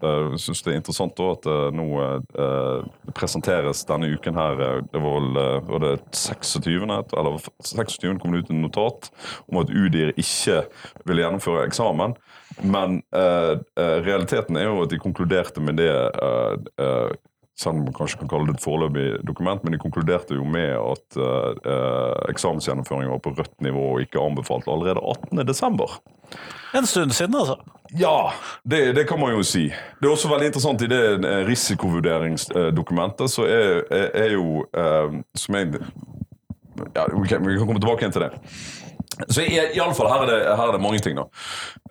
Uh, 0.00 0.32
synes 0.40 0.64
det 0.64 0.72
er 0.72 0.78
interessant 0.80 1.12
da, 1.18 1.26
at 1.36 1.48
uh, 1.50 1.66
nå 1.76 1.86
uh, 2.00 2.86
presenteres 3.12 3.84
denne 3.88 4.08
uken 4.14 4.38
her 4.38 4.62
Det 4.88 5.02
var 5.02 5.18
vel 5.18 5.40
var 5.68 5.84
det 5.84 5.92
26. 6.16 6.88
eller 6.88 7.36
26. 7.60 8.16
kom 8.22 8.32
det 8.32 8.44
ut 8.44 8.52
en 8.54 8.62
notat 8.64 9.10
om 9.50 9.60
at 9.60 9.72
UDIR 9.72 10.14
ikke 10.16 10.62
ville 11.08 11.24
gjennomføre 11.24 11.66
eksamen. 11.68 12.16
Men 12.62 13.00
realiteten 13.12 14.56
er 14.60 14.68
jo 14.68 14.82
at 14.84 14.92
de 14.92 15.00
konkluderte 15.00 15.62
med 15.64 15.80
det 15.80 15.92
selv 17.58 17.76
om 17.76 17.84
man 17.84 17.94
kanskje 17.96 18.18
kan 18.22 18.30
kalle 18.30 18.48
det 18.48 18.56
et 18.56 18.64
foreløpig 18.64 19.06
dokument, 19.28 19.62
men 19.64 19.74
de 19.74 19.80
konkluderte 19.82 20.36
jo 20.38 20.44
med 20.48 20.72
at 20.78 21.18
eh, 21.20 22.30
eksamensgjennomføring 22.32 23.12
var 23.12 23.20
på 23.22 23.34
rødt 23.36 23.54
nivå 23.64 23.84
og 23.94 24.04
ikke 24.06 24.22
anbefalt 24.22 24.68
allerede 24.72 25.02
18.12. 25.32 25.98
En 26.74 26.86
stund 26.88 27.12
siden, 27.12 27.36
altså. 27.36 27.58
Ja, 27.98 28.32
det, 28.64 28.94
det, 28.96 29.04
kan 29.08 29.20
man 29.20 29.34
jo 29.36 29.42
si. 29.44 29.66
Det 30.00 30.08
er 30.08 30.14
også 30.14 30.30
veldig 30.32 30.48
interessant 30.48 30.82
i 30.82 30.88
det 30.88 31.02
eh, 31.20 31.42
risikovurderingsdokumentet, 31.48 33.30
så 33.30 33.44
er, 33.44 33.82
er, 33.92 34.08
er 34.24 34.36
jo 34.38 34.64
eh, 34.72 35.20
som 35.36 35.60
jeg 35.60 35.74
ja, 36.94 37.04
okay, 37.12 37.38
Vi 37.44 37.58
kan 37.58 37.66
komme 37.66 37.80
tilbake 37.80 38.06
igjen 38.06 38.14
til 38.16 38.24
det. 38.24 38.32
Så 39.28 39.42
i, 39.42 39.56
i 39.76 39.80
alle 39.80 39.94
fall, 39.96 40.08
her 40.08 40.24
er, 40.24 40.30
det, 40.30 40.38
her 40.56 40.62
er 40.68 40.76
det 40.76 40.82
mange 40.82 41.00
ting, 41.04 41.18
da. 41.18 41.26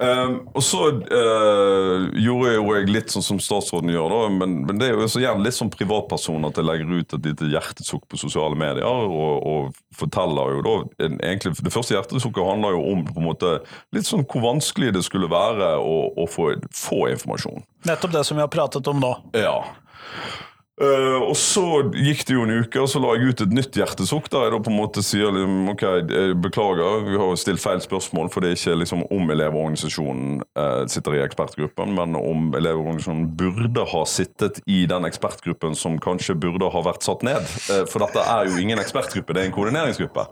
Um, 0.02 0.38
og 0.58 0.64
så 0.66 0.88
uh, 0.98 2.08
gjorde 2.18 2.54
jo 2.56 2.66
jeg 2.74 2.90
litt 2.90 3.14
sånn 3.14 3.26
som 3.26 3.42
statsråden 3.44 3.92
gjør, 3.94 4.14
da, 4.14 4.32
men, 4.42 4.56
men 4.68 4.82
det 4.82 4.90
er 4.90 4.98
jo 4.98 5.10
så 5.12 5.22
gjerne 5.22 5.46
litt 5.46 5.58
som 5.58 5.70
privatperson 5.74 6.48
at 6.50 6.58
jeg 6.58 6.68
legger 6.68 6.96
ut 6.98 7.18
et 7.18 7.30
lite 7.30 7.50
hjertesukk 7.54 8.08
på 8.10 8.20
sosiale 8.22 8.58
medier, 8.58 8.88
og, 8.88 9.48
og, 9.48 9.80
forteller 9.92 10.56
jo 10.56 10.62
da 10.64 10.74
egentlig, 11.04 11.52
Det 11.62 11.74
første 11.74 11.94
hjertesukket 11.94 12.48
handler 12.48 12.78
jo 12.78 12.84
om 12.94 13.04
på 13.06 13.20
en 13.20 13.28
måte 13.28 13.50
litt 13.94 14.08
sånn 14.08 14.24
hvor 14.24 14.46
vanskelig 14.46 14.94
det 14.96 15.04
skulle 15.06 15.30
være 15.30 15.76
å, 15.78 15.98
å 16.16 16.26
få, 16.32 16.54
få 16.74 17.04
informasjon. 17.12 17.62
Nettopp 17.90 18.16
det 18.16 18.24
som 18.26 18.40
vi 18.40 18.46
har 18.46 18.50
pratet 18.52 18.88
om 18.88 19.02
nå. 19.04 19.12
Ja. 19.38 19.60
Uh, 20.82 21.22
og 21.28 21.36
så 21.38 21.64
gikk 21.94 22.24
det 22.26 22.34
jo 22.34 22.46
en 22.48 22.64
uke, 22.64 22.80
og 22.82 22.90
så 22.90 23.02
la 23.02 23.14
jeg 23.14 23.30
ut 23.30 23.44
et 23.46 23.54
nytt 23.54 23.78
hjertesukk. 23.78 24.30
Der 24.34 24.48
jeg 24.48 24.54
da 24.56 24.60
på 24.66 24.72
en 24.72 24.80
måte 24.80 25.04
sier 25.06 25.34
liksom, 25.36 25.70
ok, 25.76 25.86
beklager, 26.42 27.06
vi 27.06 27.20
har 27.22 27.38
stilt 27.38 27.62
feil 27.62 27.84
spørsmål, 27.84 28.32
for 28.34 28.42
det 28.42 28.52
er 28.52 28.58
ikke 28.58 28.80
liksom 28.82 29.06
om 29.14 29.34
Elevorganisasjonen 29.36 30.42
uh, 30.58 30.84
sitter 30.92 31.20
i 31.20 31.24
ekspertgruppen, 31.28 31.94
men 31.98 32.18
om 32.18 32.50
Elevorganisasjonen 32.58 33.30
burde 33.38 33.86
ha 33.94 34.04
sittet 34.10 34.62
i 34.66 34.84
den 34.90 35.06
ekspertgruppen 35.10 35.78
som 35.78 36.00
kanskje 36.02 36.38
burde 36.42 36.72
ha 36.74 36.86
vært 36.88 37.06
satt 37.06 37.26
ned. 37.28 37.46
Uh, 37.70 37.84
for 37.86 38.02
dette 38.02 38.26
er 38.26 38.50
jo 38.50 38.58
ingen 38.62 38.82
ekspertgruppe, 38.82 39.38
det 39.38 39.46
er 39.46 39.52
en 39.52 39.58
koordineringsgruppe. 39.60 40.26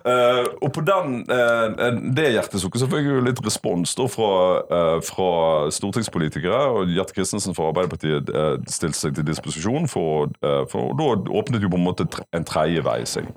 Uh, 0.00 0.46
og 0.64 0.70
på 0.72 0.80
den, 0.80 1.16
uh, 1.28 1.98
det 2.16 2.30
hjertesukket 2.32 2.80
så 2.80 2.88
fikk 2.88 3.04
jeg 3.04 3.16
jo 3.18 3.24
litt 3.26 3.40
respons 3.44 3.92
da 3.98 4.06
fra, 4.08 4.30
uh, 4.70 4.98
fra 5.04 5.32
stortingspolitikere. 5.76 6.60
og 6.72 6.94
Gjert 6.94 7.12
Christensen 7.16 7.56
fra 7.56 7.68
Arbeiderpartiet 7.68 8.30
stilte 8.70 8.96
seg 8.96 9.16
til 9.16 9.26
disposisjon, 9.28 9.88
for, 9.90 10.30
for, 10.70 10.90
og 10.90 10.98
da 10.98 11.36
åpnet 11.40 11.64
jo 11.64 11.70
på 11.72 11.78
en 11.78 11.84
måte 11.84 12.06
en 12.36 12.46
tredje 12.46 12.82
vei 12.84 12.98
seg. 13.08 13.28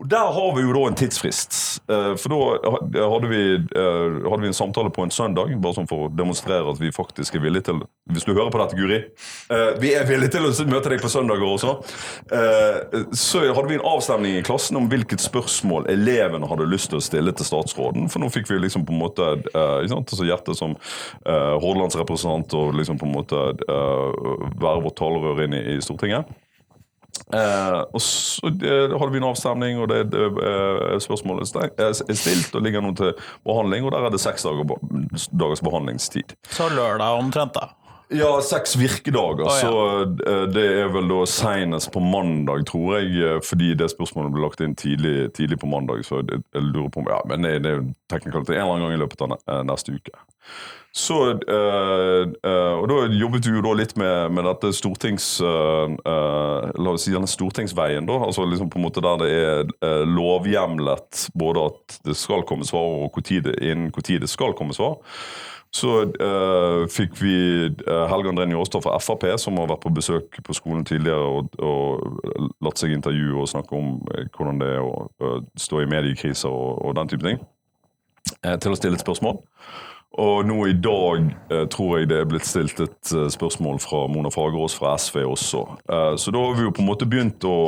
Og 0.00 0.08
Der 0.10 0.32
har 0.34 0.50
vi 0.56 0.64
jo 0.64 0.74
da 0.74 0.82
en 0.88 0.98
tidsfrist. 0.98 1.58
for 1.86 2.32
da 2.32 3.06
hadde 3.12 3.30
vi, 3.30 3.42
hadde 3.74 4.40
vi, 4.42 4.50
en 4.50 4.56
samtale 4.56 4.92
på 4.94 5.04
en 5.04 5.14
søndag, 5.14 5.52
bare 5.62 5.78
sånn 5.78 5.88
for 5.90 6.06
å 6.06 6.12
demonstrere 6.12 6.70
at 6.70 6.80
vi 6.80 6.92
faktisk 6.94 7.36
er 7.36 7.44
villige 7.44 7.68
til 7.70 7.82
Hvis 8.10 8.26
du 8.26 8.32
hører 8.32 8.50
på 8.50 8.58
dette, 8.58 8.76
Guri. 8.76 9.00
vi 9.80 9.92
er 9.94 10.08
villige 10.08 10.34
til 10.34 10.48
å 10.48 10.52
møte 10.70 10.90
deg 10.90 11.02
på 11.02 11.12
søndager 11.12 11.46
også. 11.46 11.76
så 13.14 13.44
hadde 13.46 13.68
vi 13.68 13.78
en 13.78 13.88
avstemning 13.92 14.38
i 14.38 14.46
klassen 14.46 14.78
om 14.80 14.88
hvilket 14.90 15.22
spørsmål 15.22 15.86
er 15.90 15.99
elevene 16.00 16.48
hadde 16.50 16.68
lyst 16.70 16.90
til 16.90 17.00
å 17.00 17.04
stille 17.04 17.34
til 17.36 17.46
statsråden. 17.46 18.08
For 18.10 18.22
nå 18.22 18.32
fikk 18.32 18.50
vi 18.50 18.60
liksom 18.64 18.86
på 18.88 18.96
en 18.96 19.02
måte 19.04 19.30
uh, 19.52 19.80
altså 19.84 20.26
Hjerte 20.26 20.56
som 20.56 20.74
uh, 20.74 21.56
Hordalandsrepresentant 21.60 22.56
og 22.58 22.76
liksom 22.80 23.00
på 23.00 23.08
en 23.08 23.16
måte 23.16 23.48
uh, 23.68 24.46
være 24.60 24.86
vårt 24.86 24.98
talerør 25.00 25.44
inn 25.46 25.58
i, 25.58 25.66
i 25.76 25.82
Stortinget. 25.84 26.30
Uh, 27.30 27.84
og 27.94 28.00
så 28.02 28.48
uh, 28.50 28.96
hadde 28.98 29.10
vi 29.12 29.20
en 29.20 29.28
avstemning, 29.28 29.78
og 29.82 29.90
det, 29.90 30.00
det 30.10 30.30
uh, 30.34 30.96
spørsmålet 31.02 31.52
er 31.78 31.92
stilt 31.94 32.54
og 32.56 32.64
ligger 32.64 32.82
nå 32.82 32.94
til 32.98 33.12
behandling. 33.46 33.86
Og 33.86 33.94
der 33.94 34.06
er 34.06 34.14
det 34.14 34.22
seks 34.22 34.46
dager, 34.46 34.66
dagers 35.30 35.62
behandlingstid. 35.62 36.34
Så 36.50 36.70
lørdag 36.74 37.20
omtrent, 37.20 37.54
da? 37.54 37.70
Ja, 38.10 38.40
seks 38.42 38.76
virkedager. 38.76 39.44
Oh, 39.44 39.52
ja. 39.54 39.60
Så 39.60 40.30
uh, 40.30 40.48
det 40.50 40.64
er 40.80 40.88
vel 40.90 41.06
da 41.10 41.20
seinest 41.30 41.92
på 41.94 42.02
mandag, 42.02 42.64
tror 42.66 42.96
jeg. 42.98 43.12
Eh, 43.22 43.38
fordi 43.46 43.70
det 43.78 43.92
spørsmålet 43.92 44.34
ble 44.34 44.42
lagt 44.42 44.62
inn 44.64 44.74
tidlig, 44.74 45.30
tidlig 45.36 45.60
på 45.62 45.70
mandag. 45.70 46.02
Så 46.06 46.24
jeg, 46.24 46.42
lurer 46.58 46.90
på 46.90 47.04
om, 47.04 47.10
ja, 47.10 47.20
men 47.30 47.46
det, 47.46 47.60
det 47.62 47.70
er 47.70 47.78
jo 47.78 47.86
teknikalitet. 48.10 48.56
en 48.56 48.64
eller 48.64 48.74
annen 48.74 48.88
gang 48.88 48.98
i 48.98 49.02
løpet 49.04 49.22
av 49.26 49.36
uh, 49.38 49.62
neste 49.68 49.94
uke. 49.94 50.24
Så, 50.90 51.16
uh, 51.38 52.24
og 52.42 52.88
da 52.90 52.96
jobbet 53.14 53.46
vi 53.46 53.54
jo 53.54 53.62
da 53.62 53.76
litt 53.78 53.94
med, 54.00 54.34
med 54.34 54.48
dette 54.48 54.72
stortings... 54.74 55.28
la 55.40 56.94
oss 56.94 57.04
si 57.06 57.14
denne 57.14 57.30
stortingsveien, 57.30 58.08
da. 58.08 58.16
Altså 58.26 58.42
liksom 58.48 58.72
på 58.72 58.80
en 58.80 58.86
måte 58.88 59.04
der 59.04 59.22
det 59.22 59.30
er 59.30 60.02
lovhjemlet 60.08 61.28
både 61.38 61.68
at 61.70 62.00
det 62.08 62.18
skal 62.18 62.42
komme 62.48 62.66
svar, 62.66 63.06
og 63.06 63.22
innen 63.30 63.92
når 63.94 64.26
det 64.26 64.32
skal 64.32 64.56
komme 64.58 64.74
svar. 64.74 64.98
Så 65.70 65.90
uh, 66.02 66.86
fikk 66.90 67.14
vi 67.22 67.34
uh, 67.86 68.06
Helge 68.10 68.32
André 68.32 68.46
Njåstad 68.50 68.82
fra 68.82 68.96
Frp, 68.98 69.28
som 69.38 69.58
har 69.60 69.68
vært 69.70 69.84
på 69.84 69.92
besøk 69.94 70.40
på 70.42 70.56
skolen 70.56 70.82
tidligere 70.86 71.22
og, 71.22 71.54
og 71.62 72.48
latt 72.66 72.82
seg 72.82 72.96
intervjue 72.96 73.44
og 73.44 73.50
snakke 73.52 73.78
om 73.78 73.92
uh, 74.10 74.24
hvordan 74.34 74.58
det 74.62 74.72
er 74.74 74.82
å 74.82 75.36
stå 75.54 75.84
i 75.84 75.90
mediekriser 75.90 76.50
og, 76.50 76.80
og, 76.82 76.96
den 76.98 77.12
type 77.12 77.26
ting, 77.26 77.38
til 78.42 78.74
å 78.74 78.80
stille 78.80 78.98
et 78.98 79.04
spørsmål. 79.04 79.38
Og 80.18 80.42
nå 80.42 80.56
i 80.66 80.72
dag 80.74 81.28
eh, 81.52 81.66
tror 81.70 82.00
jeg 82.00 82.08
det 82.10 82.16
er 82.18 82.26
blitt 82.26 82.48
stilt 82.48 82.80
et 82.82 83.12
eh, 83.14 83.28
spørsmål 83.30 83.78
fra 83.78 84.02
Mona 84.10 84.32
Fagerås 84.34 84.74
fra 84.74 84.96
SV 84.98 85.20
også. 85.22 85.60
Eh, 85.86 86.14
så 86.18 86.34
da 86.34 86.42
har 86.42 86.58
vi 86.58 86.66
jo 86.66 86.72
på 86.74 86.82
en 86.82 86.88
måte 86.88 87.06
begynt 87.06 87.46
å, 87.46 87.58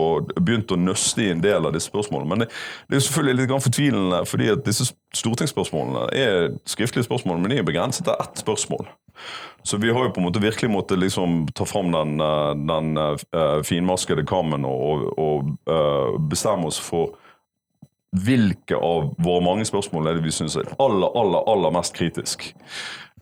begynt 0.41 0.75
å 0.75 0.81
nøste 0.81 1.23
i 1.23 1.31
en 1.31 1.45
del 1.45 1.69
av 1.69 1.77
disse 1.77 1.93
spørsmålene. 1.93 2.31
Men 2.33 2.43
det, 2.43 2.51
det 2.89 2.97
er 2.97 3.03
jo 3.03 3.07
selvfølgelig 3.07 3.39
litt 3.45 3.55
fortvilende, 3.69 4.25
fordi 4.27 4.51
at 4.57 4.67
disse 4.67 4.89
stortingsspørsmålene 5.15 6.09
er 6.19 6.51
skriftlige 6.67 7.07
spørsmål, 7.07 7.39
men 7.39 7.55
de 7.55 7.63
er 7.63 7.69
begrenset 7.69 8.09
til 8.09 8.19
ett 8.19 8.43
spørsmål. 8.43 8.91
Så 9.63 9.77
vi 9.77 9.93
har 9.93 10.05
jo 10.05 10.11
på 10.11 10.21
en 10.21 10.27
måte 10.27 10.43
virkelig 10.43 10.71
måttet 10.71 10.99
liksom 10.99 11.47
ta 11.55 11.65
fram 11.65 11.93
den, 11.93 12.21
eh, 12.21 12.55
den 12.67 12.97
uh, 12.99 13.63
finmaskede 13.63 14.27
kammen 14.27 14.67
og, 14.67 15.13
og 15.19 15.53
uh, 15.71 16.19
bestemme 16.19 16.67
oss 16.67 16.81
for 16.83 17.15
hvilke 18.13 18.77
av 18.77 19.13
våre 19.23 19.45
mange 19.45 19.65
spørsmål 19.69 20.11
er 20.11 20.19
det 20.19 20.27
vi 20.27 20.35
syns 20.35 20.57
er 20.61 20.69
aller, 20.83 21.09
aller, 21.17 21.47
aller 21.49 21.73
mest 21.75 21.97
kritisk. 21.97 22.51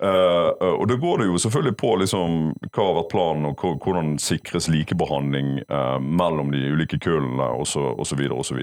Uh, 0.00 0.56
og 0.80 0.86
da 0.88 0.96
går 0.96 1.18
det 1.20 1.26
jo 1.28 1.38
selvfølgelig 1.42 1.74
på 1.76 1.88
liksom, 2.00 2.36
hva 2.72 2.84
har 2.86 2.94
vært 2.96 3.10
planen, 3.12 3.48
og 3.50 3.82
hvordan 3.84 4.14
sikres 4.22 4.70
likebehandling 4.72 5.58
uh, 5.68 5.98
mellom 6.00 6.48
de 6.54 6.62
ulike 6.72 6.96
kullene 7.04 7.48
osv. 7.60 7.90
osv. 8.00 8.62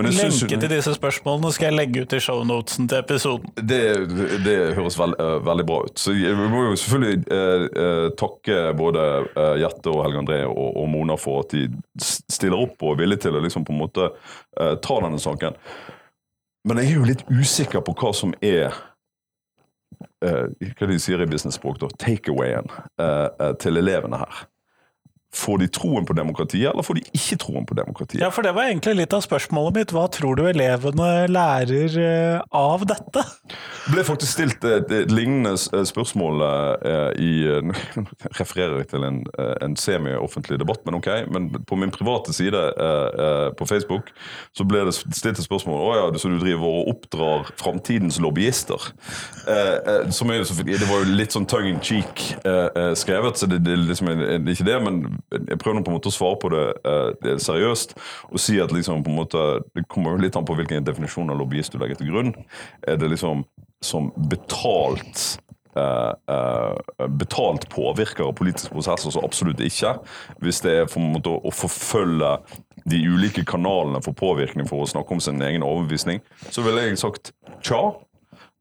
Lenke 0.00 0.48
til 0.48 0.72
disse 0.72 0.94
spørsmålene 0.96 1.52
skal 1.52 1.68
jeg 1.68 1.76
legge 1.76 2.06
ut 2.06 2.16
i 2.16 2.22
shownotesen 2.24 2.88
til 2.88 3.02
episoden. 3.02 3.52
Det, 3.60 3.82
det 4.46 4.56
høres 4.78 4.96
veld, 5.00 5.18
uh, 5.20 5.36
veldig 5.44 5.68
bra 5.68 5.82
ut. 5.84 5.96
Så 6.00 6.16
Vi 6.16 6.32
må 6.32 6.64
jo 6.70 6.80
selvfølgelig 6.80 8.16
takke 8.18 8.56
både 8.78 9.02
Jette 9.60 9.92
og 9.92 10.02
Helge 10.06 10.22
André 10.22 10.42
og, 10.48 10.68
og, 10.70 10.86
Mona 10.88 11.18
for 11.20 11.44
at 11.44 11.52
de 11.52 11.66
stiller 12.00 12.56
opp 12.56 12.80
og 12.80 12.94
er 12.94 13.02
villige 13.02 13.26
til 13.26 13.36
å 13.36 13.42
liksom, 13.44 13.66
på 13.68 13.74
en 13.74 13.82
måte 13.82 14.08
ta 14.56 15.00
denne 15.04 15.20
saken. 15.20 15.58
Men 16.68 16.80
jeg 16.80 16.90
er 16.92 16.96
jo 16.96 17.08
litt 17.08 17.24
usikker 17.28 17.84
på 17.84 17.94
hva 17.98 18.14
som 18.16 18.32
er 18.44 18.72
hva 20.22 20.86
de 20.90 20.98
sier 21.00 21.22
i 21.22 21.26
business-språk, 21.30 21.80
takeawayen 21.98 22.68
uh, 23.00 23.54
til 23.62 23.80
elevene 23.80 24.20
her. 24.20 24.44
Får 25.34 25.58
de 25.58 25.66
troen 25.68 26.06
på 26.08 26.14
demokratiet, 26.16 26.70
eller 26.72 26.82
får 26.82 26.96
de 26.96 27.02
ikke 27.12 27.36
troen 27.42 27.66
på 27.68 27.74
demokratiet? 27.76 28.22
Ja, 28.22 28.30
for 28.32 28.42
Det 28.46 28.54
var 28.56 28.64
egentlig 28.70 28.94
litt 28.96 29.12
av 29.12 29.20
spørsmålet 29.20 29.76
mitt. 29.76 29.90
Hva 29.92 30.06
tror 30.08 30.38
du 30.38 30.46
elevene 30.48 31.26
lærer 31.28 31.96
eh, 32.00 32.38
av 32.56 32.86
dette? 32.88 33.24
Det 33.84 33.92
ble 33.92 34.04
faktisk 34.08 34.32
stilt 34.32 34.64
et, 34.64 34.88
et 34.88 35.12
lignende 35.12 35.52
eh, 35.52 35.84
spørsmål 35.84 36.40
eh, 36.46 37.20
i 37.20 37.32
Nå 37.68 37.76
refererer 38.38 38.80
jeg 38.80 38.88
til 38.94 39.04
en, 39.04 39.20
en 39.36 39.76
semi-offentlig 39.76 40.58
debatt, 40.62 40.80
men 40.88 40.96
ok. 40.96 41.10
Men 41.28 41.50
på 41.68 41.76
min 41.76 41.92
private 41.92 42.32
side 42.32 42.64
på 43.58 43.66
Facebook 43.68 44.08
så 44.56 44.64
ble 44.68 44.86
det 44.88 44.94
stilt 44.96 45.38
et 45.38 45.44
spørsmål 45.44 45.80
Å 45.82 45.92
ja, 45.98 46.06
så 46.20 46.30
du 46.32 46.38
driver 46.40 46.80
og 46.80 46.90
oppdrar 46.94 47.52
framtidens 47.60 48.18
lobbyister. 48.22 48.90
Som 50.14 50.32
er, 50.32 50.44
det 50.68 50.88
var 50.88 51.04
jo 51.04 51.18
litt 51.18 51.36
sånn 51.36 51.48
tongue 51.50 51.74
in 51.74 51.82
cheek 51.84 52.24
skrevet, 52.98 53.40
så 53.40 53.48
det, 53.50 53.60
det, 53.66 53.76
liksom, 53.88 54.12
det 54.16 54.38
er 54.38 54.56
ikke 54.56 54.68
det. 54.68 54.78
men 54.86 55.17
jeg 55.34 55.58
prøver 55.60 55.82
på 55.84 55.92
en 55.92 55.98
måte 55.98 56.10
å 56.10 56.14
svare 56.14 56.38
på 56.40 56.50
det, 56.52 56.64
det 57.24 57.36
seriøst 57.44 57.96
og 58.30 58.42
si 58.42 58.58
at 58.62 58.72
liksom 58.74 59.04
måte, 59.08 59.60
det 59.76 59.86
kommer 59.90 60.20
litt 60.20 60.36
an 60.38 60.46
på 60.48 60.56
hvilken 60.58 60.86
definisjon 60.86 61.32
av 61.32 61.40
lobbyist 61.40 61.74
du 61.74 61.80
legger 61.82 62.00
til 62.00 62.12
grunn. 62.12 62.32
Er 62.86 63.00
det 63.00 63.10
liksom 63.12 63.44
som 63.84 64.10
betalt 64.30 65.38
uh, 65.78 66.12
uh, 66.34 67.06
betalt 67.08 67.68
påvirker 67.70 68.24
av 68.24 68.32
politiske 68.32 68.74
prosesser, 68.74 69.12
så 69.14 69.22
absolutt 69.24 69.62
ikke. 69.64 69.94
Hvis 70.42 70.62
det 70.64 70.74
er 70.74 70.90
for 70.90 71.02
en 71.02 71.14
måte 71.14 71.32
å 71.32 71.54
forfølge 71.54 72.36
de 72.88 73.00
ulike 73.04 73.44
kanalene 73.48 74.00
for 74.04 74.16
påvirkning 74.16 74.68
for 74.68 74.82
å 74.82 74.88
snakke 74.88 75.14
om 75.14 75.22
sin 75.22 75.42
egen 75.44 75.66
overbevisning, 75.66 76.22
så 76.50 76.64
ville 76.66 76.86
jeg 76.86 77.00
sagt 77.00 77.32
tja. 77.66 77.82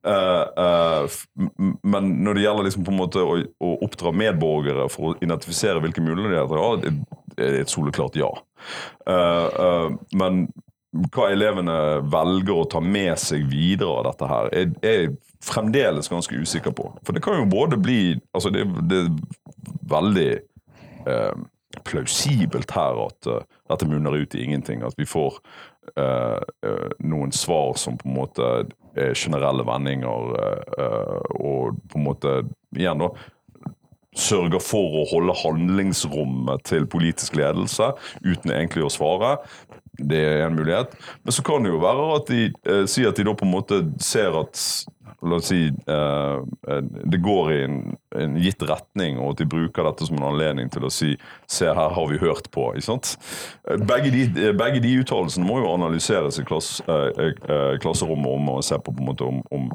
Uh, 0.05 0.45
uh, 0.57 1.09
men 1.83 2.11
når 2.23 2.37
det 2.37 2.43
gjelder 2.43 2.67
liksom 2.67 2.85
på 2.85 2.93
en 2.93 2.99
måte 2.99 3.23
å, 3.23 3.39
å, 3.41 3.71
oppdra 3.83 4.13
medborgere 4.15 4.85
for 4.93 5.09
å 5.09 5.15
identifisere 5.25 5.81
hvilke 5.83 6.03
muligheter 6.05 6.53
de 6.53 6.61
har, 6.61 6.77
det 6.83 7.47
er 7.47 7.57
et 7.63 7.73
soleklart 7.73 8.15
ja. 8.19 8.29
Uh, 9.09 9.97
men 10.15 10.45
hva 11.13 11.31
elevene 11.33 11.75
velger 12.13 12.61
å 12.61 12.69
ta 12.71 12.81
med 12.81 13.17
seg 13.19 13.49
videre 13.49 13.89
av 13.99 14.07
dette 14.07 14.29
her, 14.29 14.51
er, 14.55 14.71
er 14.85 15.09
fremdeles 15.43 16.09
ganske 16.13 16.39
usikker 16.39 16.73
på. 16.77 16.87
For 17.03 17.17
det 17.17 17.25
kan 17.25 17.41
jo 17.41 17.49
både 17.49 17.77
bli 17.81 17.99
altså 18.31 18.53
Det, 18.53 18.63
det 18.89 19.03
er 19.03 19.11
veldig 19.91 20.31
plausibelt 21.87 22.71
her 22.73 22.97
at 23.03 23.27
dette 23.27 23.87
munner 23.87 24.15
ut 24.17 24.33
i 24.35 24.41
ingenting. 24.43 24.81
At 24.83 24.97
vi 24.97 25.05
får 25.07 25.37
noen 27.05 27.31
svar 27.35 27.77
som 27.79 27.99
på 27.99 28.09
en 28.09 28.17
måte 28.17 28.49
Eh, 28.55 28.86
generelle 29.17 29.65
vendinger 29.67 30.37
eh, 30.37 31.33
og 31.39 31.79
på 31.89 31.99
en 31.99 32.07
måte 32.07 32.37
igjen 32.77 33.03
da 33.03 33.11
sørger 34.17 34.61
for 34.63 35.01
å 35.01 35.07
holde 35.11 35.35
handlingsrommet 35.43 36.63
til 36.65 36.87
politisk 36.89 37.37
ledelse 37.37 37.91
uten 38.25 38.53
egentlig 38.53 38.87
å 38.87 38.93
svare. 38.93 39.35
Det 39.97 40.19
er 40.19 40.45
en 40.45 40.57
mulighet. 40.57 40.93
Men 41.23 41.35
så 41.35 41.43
kan 41.45 41.65
det 41.65 41.73
jo 41.73 41.81
være 41.81 42.11
at 42.17 42.29
de 42.31 42.43
eh, 42.49 42.85
sier 42.89 43.11
at 43.11 43.17
de 43.17 43.25
da 43.27 43.35
på 43.37 43.47
en 43.47 43.55
måte 43.55 43.81
ser 44.03 44.37
at 44.37 44.61
la 45.21 45.39
oss 45.39 45.49
si 45.49 45.65
eh, 45.67 46.81
det 47.09 47.19
går 47.25 47.51
i 47.53 47.57
en, 47.65 47.77
en, 48.15 48.37
gitt 48.41 48.61
retning, 48.69 49.17
og 49.17 49.33
at 49.33 49.41
de 49.41 49.49
bruker 49.49 49.87
dette 49.87 50.07
som 50.07 50.19
en 50.19 50.27
anledning 50.29 50.69
til 50.73 50.85
å 50.85 50.93
si 50.93 51.15
se 51.49 51.67
her 51.67 51.93
har 51.95 52.09
vi 52.11 52.19
hørt 52.21 52.51
på. 52.53 52.69
ikke 52.75 52.89
sant? 52.91 53.15
Begge 53.89 54.13
de, 54.13 54.51
begge 54.57 54.81
de 54.83 54.93
uttalelsene 55.01 55.47
må 55.47 55.61
jo 55.63 55.73
analyseres 55.73 56.37
i 56.41 56.45
klass, 56.47 56.77
eh, 56.85 57.33
eh, 57.33 57.73
klasserommet 57.81 58.37
om 58.37 58.51
å 58.57 58.63
se 58.65 58.77
på 58.77 58.93
på 58.93 59.03
en 59.03 59.09
måte 59.09 59.27
om, 59.27 59.41
om 59.53 59.71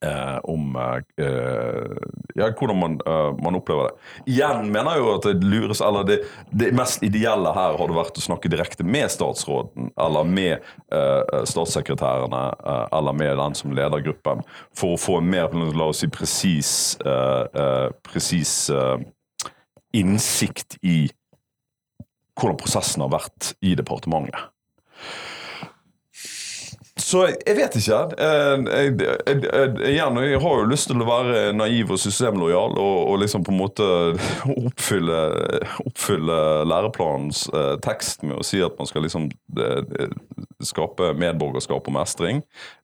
Eh, 0.00 0.38
om 0.42 0.76
eh, 0.76 1.96
ja, 2.34 2.48
hvordan 2.50 2.78
man, 2.78 3.00
eh, 3.06 3.30
man, 3.42 3.56
opplever 3.58 3.88
det. 3.88 4.10
Igjen 4.32 4.68
mener 4.70 4.94
jeg 4.94 5.02
jo 5.02 5.14
at 5.16 5.26
det 5.26 5.48
lures, 5.48 5.80
eller 5.82 6.06
det, 6.06 6.18
det, 6.50 6.70
mest 6.76 7.02
ideelle 7.02 7.50
her 7.56 7.78
hadde 7.80 7.96
vært 7.96 8.20
å 8.20 8.24
snakke 8.24 8.50
direkte 8.52 8.86
med 8.86 9.10
statsråden, 9.12 9.90
eller 10.00 10.28
med 10.28 10.54
eh, 10.94 11.42
statssekretærene, 11.48 12.44
eh, 12.62 12.84
eller 12.98 13.18
med 13.18 13.34
den 13.42 13.58
som 13.58 13.74
leder 13.76 14.04
gruppen, 14.06 14.44
for 14.76 14.94
å 14.94 15.00
få 15.00 15.18
en 15.20 15.32
mer 15.34 15.50
la 15.52 15.90
oss 15.90 16.04
si, 16.04 16.10
presis, 16.12 16.72
eh, 17.02 17.90
presis 18.06 18.54
innsikt 19.92 20.78
i 20.86 21.10
hvordan 22.38 22.58
prosessen 22.60 23.04
har 23.04 23.12
vært 23.12 23.52
i 23.60 23.74
departementet. 23.78 24.48
Så 27.02 27.24
jeg 27.30 27.56
vet 27.56 27.76
ikke. 27.78 27.98
Jeg, 28.16 28.64
jeg, 28.70 29.14
jeg, 29.26 29.72
jeg, 29.96 30.40
har 30.44 30.60
jo 30.60 30.68
lyst 30.70 30.88
til 30.90 31.02
å 31.02 31.08
være 31.08 31.40
naiv 31.56 31.92
og 31.94 32.00
systemlojal 32.00 32.76
og, 32.78 32.98
og 33.10 33.20
liksom 33.22 33.44
på 33.46 33.54
en 33.54 33.58
måte 33.58 33.88
oppfylle, 34.52 35.20
oppfylle 35.82 36.38
læreplanens 36.68 37.44
eh, 37.52 37.74
tekst 37.84 38.24
med 38.26 38.38
å 38.38 38.46
si 38.46 38.62
at 38.64 38.78
man 38.78 38.90
skal 38.90 39.06
liksom 39.06 39.28
de, 39.56 40.08
skape 40.62 41.12
medborgerskap 41.18 41.90
og 41.90 41.96
mestring. 41.96 42.42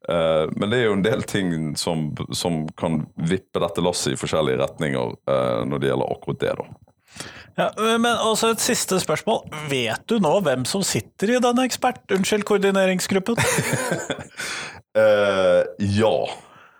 Eh, 0.09 0.45
men 0.57 0.71
det 0.71 0.83
er 0.83 0.89
jo 0.89 0.99
en 0.99 1.07
del 1.07 1.25
ting 1.29 1.55
som, 1.79 2.11
som 2.35 2.65
kan 2.79 3.05
vippe 3.17 3.63
dette 3.63 3.85
lasset 3.85 4.17
i 4.17 4.21
forskjellige 4.21 4.63
retninger 4.65 5.17
eh, 5.31 5.65
når 5.69 5.83
det 5.83 5.93
gjelder 5.93 6.15
akkurat 6.17 6.45
det. 6.45 6.55
da. 6.59 6.88
Ja, 7.59 7.73
men 7.99 8.13
også 8.23 8.53
et 8.55 8.63
siste 8.63 9.01
spørsmål. 9.03 9.41
Vet 9.71 10.05
du 10.11 10.21
nå 10.23 10.31
hvem 10.47 10.63
som 10.69 10.85
sitter 10.87 11.35
i 11.35 11.41
denne 11.43 11.65
ekspert... 11.67 12.05
Unnskyld, 12.15 12.45
koordineringsgruppen? 12.47 13.41
uh, 14.95 15.65
ja. 16.01 16.19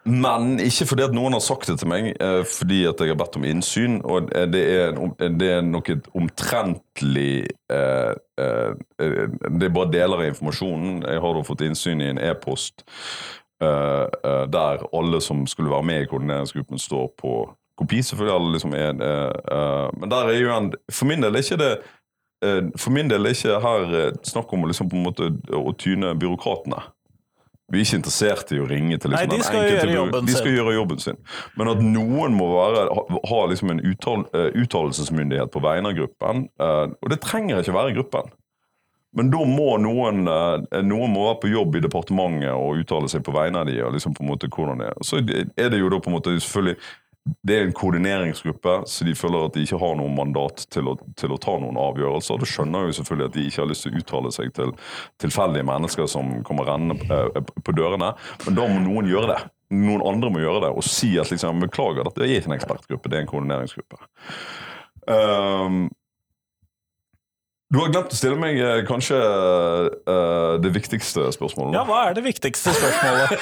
Men 0.09 0.55
ikke 0.63 0.87
fordi 0.89 1.05
at 1.05 1.17
noen 1.17 1.35
har 1.35 1.43
sagt 1.45 1.67
det 1.69 1.81
til 1.83 1.91
meg, 1.91 2.13
uh, 2.23 2.45
fordi 2.47 2.85
at 2.87 3.03
jeg 3.03 3.11
har 3.11 3.19
bedt 3.19 3.41
om 3.41 3.49
innsyn. 3.51 3.99
Og 4.07 4.31
det 4.31 4.63
er, 4.77 5.03
det 5.35 5.51
er 5.57 5.67
noe 5.67 5.99
omtrentlig 6.15 7.49
uh, 7.75 8.15
Det 8.39 9.67
er 9.67 9.75
bare 9.75 9.93
deler 9.93 10.23
av 10.23 10.29
informasjonen. 10.31 11.03
Jeg 11.03 11.27
har 11.27 11.35
da 11.35 11.47
fått 11.51 11.67
innsyn 11.67 12.07
i 12.07 12.13
en 12.15 12.23
e-post 12.23 12.87
der 13.59 14.83
alle 14.95 15.19
som 15.19 15.41
skulle 15.51 15.73
være 15.73 15.83
med 15.89 16.05
i 16.05 16.07
koordineringsgruppen, 16.07 16.79
står 16.79 17.09
på 17.19 17.33
kopi, 17.79 18.03
selvfølgelig. 18.03 18.35
Alle 18.35 18.53
liksom 18.57 18.75
er, 18.77 18.93
uh, 18.99 19.89
men 20.01 20.13
der 20.13 20.33
er 20.33 20.39
jo 20.41 20.53
en 20.57 20.73
For 20.93 21.09
min 21.09 21.25
del 21.25 21.39
er 21.39 21.45
ikke 21.45 21.61
det 21.61 21.73
uh, 22.45 22.71
For 22.77 22.95
min 22.95 23.11
del 23.11 23.27
er 23.27 23.37
ikke 23.37 23.59
her 23.65 24.15
snakk 24.27 24.53
om 24.53 24.69
liksom 24.69 24.91
på 24.91 24.99
en 24.99 25.09
måte 25.09 25.33
å 25.55 25.75
tyne 25.79 26.15
byråkratene. 26.19 26.83
Vi 27.69 27.83
er 27.83 27.85
ikke 27.85 27.99
interessert 28.01 28.53
i 28.57 28.59
å 28.63 28.67
ringe 28.69 28.97
til 28.97 29.13
liksom, 29.13 29.29
Nei, 29.29 29.37
de 29.37 29.45
skal, 29.45 29.67
gjøre 29.69 29.93
jobben, 29.93 30.25
de 30.25 30.37
skal 30.39 30.55
gjøre 30.57 30.73
jobben 30.73 31.03
sin. 31.05 31.19
Men 31.61 31.69
at 31.75 31.83
noen 31.85 32.37
må 32.39 32.47
være, 32.55 32.87
ha, 32.97 33.19
ha 33.29 33.41
liksom 33.51 33.75
en 33.75 33.83
uttal, 33.85 34.25
uttalelsesmyndighet 34.57 35.53
på 35.53 35.61
vegne 35.61 35.93
av 35.93 35.99
gruppen, 35.99 36.47
og 36.57 37.13
det 37.13 37.19
trenger 37.27 37.61
ikke 37.61 37.77
være 37.77 37.93
gruppen. 37.99 38.33
Men 39.17 39.31
da 39.33 39.41
må 39.49 39.75
noen, 39.81 40.25
noen 40.25 41.13
må 41.15 41.27
være 41.27 41.41
på 41.43 41.51
jobb 41.53 41.77
i 41.79 41.83
departementet 41.85 42.53
og 42.53 42.83
uttale 42.83 43.09
seg 43.11 43.25
på 43.27 43.33
vegne 43.37 43.63
av 43.63 43.69
de, 43.71 43.79
og 43.85 43.95
liksom 43.97 44.17
på 44.17 44.25
en 44.25 44.31
måte 44.31 44.51
hvordan 44.53 44.83
det 44.83 44.91
er. 44.91 45.05
Så 45.05 45.21
er 45.21 45.73
det 45.73 45.81
jo 45.81 45.93
da 45.93 46.01
på 46.05 46.13
en 46.13 46.17
måte 46.19 46.35
selvfølgelig 46.37 46.77
det 47.47 47.57
er 47.57 47.67
en 47.67 47.75
koordineringsgruppe, 47.77 48.75
så 48.87 49.07
de 49.07 49.15
føler 49.19 49.47
at 49.47 49.57
de 49.57 49.65
ikke 49.67 49.81
har 49.81 49.97
noe 49.99 50.13
mandat 50.13 50.65
til 50.73 50.91
å, 50.91 50.95
til 51.19 51.35
å 51.35 51.39
ta 51.43 51.57
noen 51.61 51.79
avgjørelser. 51.81 52.41
Det 52.41 52.49
skjønner 52.51 52.89
jo 52.89 52.97
selvfølgelig 52.99 53.29
at 53.29 53.37
de 53.37 53.45
ikke 53.49 53.63
har 53.63 53.71
lyst 53.71 53.87
til 53.87 53.95
å 53.95 54.03
uttale 54.03 54.33
seg 54.35 54.55
til 54.57 54.73
tilfeldige 55.23 55.69
mennesker 55.69 56.11
som 56.11 56.33
kommer 56.47 56.69
rennende 56.71 56.99
eh, 57.09 57.53
på 57.65 57.77
dørene, 57.77 58.15
men 58.47 58.59
da 58.59 58.67
må 58.71 58.83
noen 58.85 59.11
gjøre 59.11 59.33
det. 59.35 59.39
noen 59.77 60.05
andre 60.09 60.33
må 60.33 60.41
gjøre 60.41 60.65
det, 60.65 60.73
og 60.81 60.87
si 60.87 61.13
at 61.21 61.33
liksom, 61.33 61.61
beklager, 61.67 62.07
dette 62.09 62.25
er 62.25 62.39
ikke 62.39 62.53
en 62.53 62.59
ekspertgruppe, 62.59 63.11
det 63.11 63.19
er 63.19 63.27
en 63.27 63.33
koordineringsgruppe. 63.33 64.01
Um, 65.09 65.89
du 67.69 67.79
har 67.83 67.91
glemt 67.93 68.15
å 68.15 68.17
stille 68.17 68.39
meg 68.41 68.57
eh, 68.65 68.79
kanskje 68.89 69.17
uh, 69.19 70.55
det 70.63 70.71
viktigste 70.73 71.27
spørsmålet. 71.35 71.77
Ja, 71.77 71.83
hva 71.85 72.07
er 72.09 72.17
det 72.17 72.25
viktigste 72.25 72.73
spørsmålet? 72.73 73.35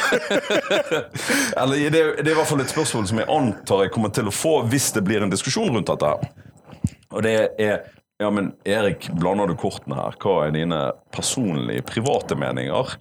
Eller 1.60 1.84
det, 1.94 2.00
det, 2.18 2.26
er 2.26 2.32
i 2.32 2.38
hvert 2.40 2.50
fall 2.50 2.64
et 2.64 2.72
spørsmål 2.72 3.06
som 3.06 3.20
jeg 3.22 3.30
antar 3.30 3.84
jeg 3.86 3.94
kommer 3.94 4.10
til 4.14 4.26
å 4.26 4.34
få 4.34 4.56
hvis 4.72 4.90
det 4.96 5.04
blir 5.06 5.22
en 5.22 5.30
diskusjon 5.30 5.70
rundt 5.70 5.92
dette. 5.92 6.10
her. 6.10 6.96
Og 7.14 7.22
det 7.22 7.36
er 7.62 7.84
ja, 8.18 8.30
men 8.32 8.54
Erik, 8.64 9.10
blander 9.12 9.50
du 9.50 9.54
kortene 9.60 9.98
her? 9.98 10.14
Hva 10.22 10.46
er 10.46 10.54
dine 10.56 10.78
personlige, 11.12 11.84
private 11.84 12.34
meninger, 12.40 12.94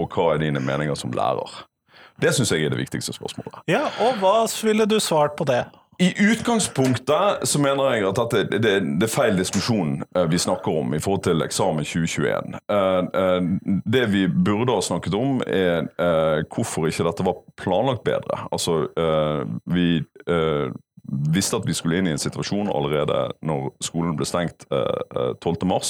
og 0.00 0.16
hva 0.16 0.30
er 0.32 0.40
dine 0.46 0.62
meninger 0.64 0.96
som 0.98 1.12
lærer? 1.12 1.58
Det 2.22 2.32
syns 2.32 2.52
jeg 2.54 2.64
er 2.64 2.72
det 2.72 2.80
viktigste 2.80 3.12
spørsmålet. 3.12 3.62
Ja, 3.68 3.84
Og 4.00 4.16
hva 4.22 4.46
ville 4.64 4.86
du 4.88 4.98
svart 5.00 5.36
på 5.36 5.44
det? 5.48 5.64
I 6.02 6.14
utgangspunktet 6.18 7.48
så 7.48 7.60
mener 7.62 7.92
jeg 7.94 8.06
at 8.08 8.20
det, 8.34 8.40
det, 8.50 8.72
det, 8.98 9.06
er 9.06 9.12
feil 9.12 9.36
diskusjon 9.38 10.00
uh, 10.16 10.24
vi 10.30 10.40
snakker 10.40 10.80
om 10.80 10.96
i 10.96 11.00
forhold 11.02 11.22
til 11.28 11.44
eksamen 11.44 11.86
2021. 11.86 12.56
Uh, 12.66 13.06
uh, 13.14 13.76
det 13.86 14.08
vi 14.10 14.24
burde 14.26 14.74
ha 14.74 14.82
snakket 14.82 15.14
om, 15.14 15.38
er 15.46 15.86
hvorfor 16.50 16.88
ikke 16.88 17.06
dette 17.06 17.26
var 17.26 17.38
planlagt 17.60 18.02
bedre. 18.06 18.46
Altså, 18.52 18.88
vi 19.70 20.02
visste 21.34 21.58
at 21.58 21.66
vi 21.66 21.74
skulle 21.76 21.98
inn 22.00 22.08
i 22.10 22.14
en 22.14 22.20
situasjon 22.20 22.70
allerede 22.72 23.18
når 23.44 23.70
skolen 23.84 24.16
ble 24.18 24.26
stengt 24.28 24.66
12.3. 24.70 25.80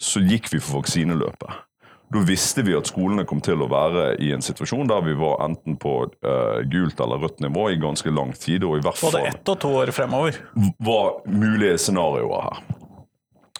Så 0.00 0.22
gikk 0.24 0.50
vi 0.52 0.62
for 0.62 0.80
vaksineløpet. 0.80 1.69
Da 2.10 2.24
visste 2.26 2.64
vi 2.66 2.74
at 2.74 2.90
skolene 2.90 3.22
kom 3.28 3.38
til 3.44 3.62
å 3.62 3.68
være 3.70 4.16
i 4.22 4.32
en 4.34 4.42
situasjon 4.42 4.88
der 4.90 5.04
vi 5.06 5.14
var 5.18 5.44
enten 5.46 5.76
på 5.78 5.94
uh, 6.10 6.58
gult 6.72 6.98
eller 6.98 7.22
rødt 7.22 7.38
nivå 7.44 7.68
i 7.70 7.78
ganske 7.78 8.10
lang 8.10 8.34
tid. 8.34 8.66
og 8.66 8.80
i 8.80 8.84
hvert 8.84 8.98
fall 8.98 9.14
Både 9.14 9.30
ett 9.30 9.54
og 9.54 9.60
to 9.62 9.70
år 9.78 9.94
fremover. 9.94 10.40
var 10.82 11.20
mulige 11.30 11.78
scenarioer 11.78 12.48
her. 12.48 12.62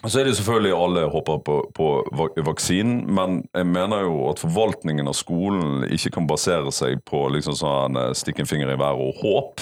Så 0.01 0.19
er 0.19 0.25
det 0.25 0.33
selvfølgelig 0.35 0.73
alle 0.73 1.01
håper 1.13 1.41
på, 1.45 1.55
på 1.77 1.87
vaksinen, 2.41 3.03
men 3.13 3.43
jeg 3.53 3.67
mener 3.69 4.01
jo 4.07 4.15
at 4.31 4.41
forvaltningen 4.41 5.05
av 5.05 5.13
skolen 5.13 5.85
ikke 5.93 6.15
kan 6.15 6.29
basere 6.29 6.73
seg 6.73 7.03
på 7.05 7.27
liksom 7.35 7.53
sånn 7.59 7.99
eh, 8.01 8.09
stikke 8.17 8.41
en 8.41 8.49
finger 8.49 8.73
i 8.73 8.79
været 8.81 8.97
og 8.97 9.21
håp, 9.21 9.61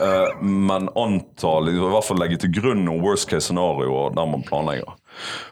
uh, 0.00 0.34
men 0.42 0.90
anta, 0.98 1.52
liksom, 1.62 1.86
i 1.86 1.94
hvert 1.94 2.08
fall 2.10 2.18
legge 2.24 2.40
til 2.42 2.56
grunn 2.58 2.82
noen 2.88 3.04
worst 3.06 3.30
case 3.30 3.52
scenarioer 3.52 4.18
der 4.18 4.32
man 4.34 4.42
planlegger. 4.50 4.98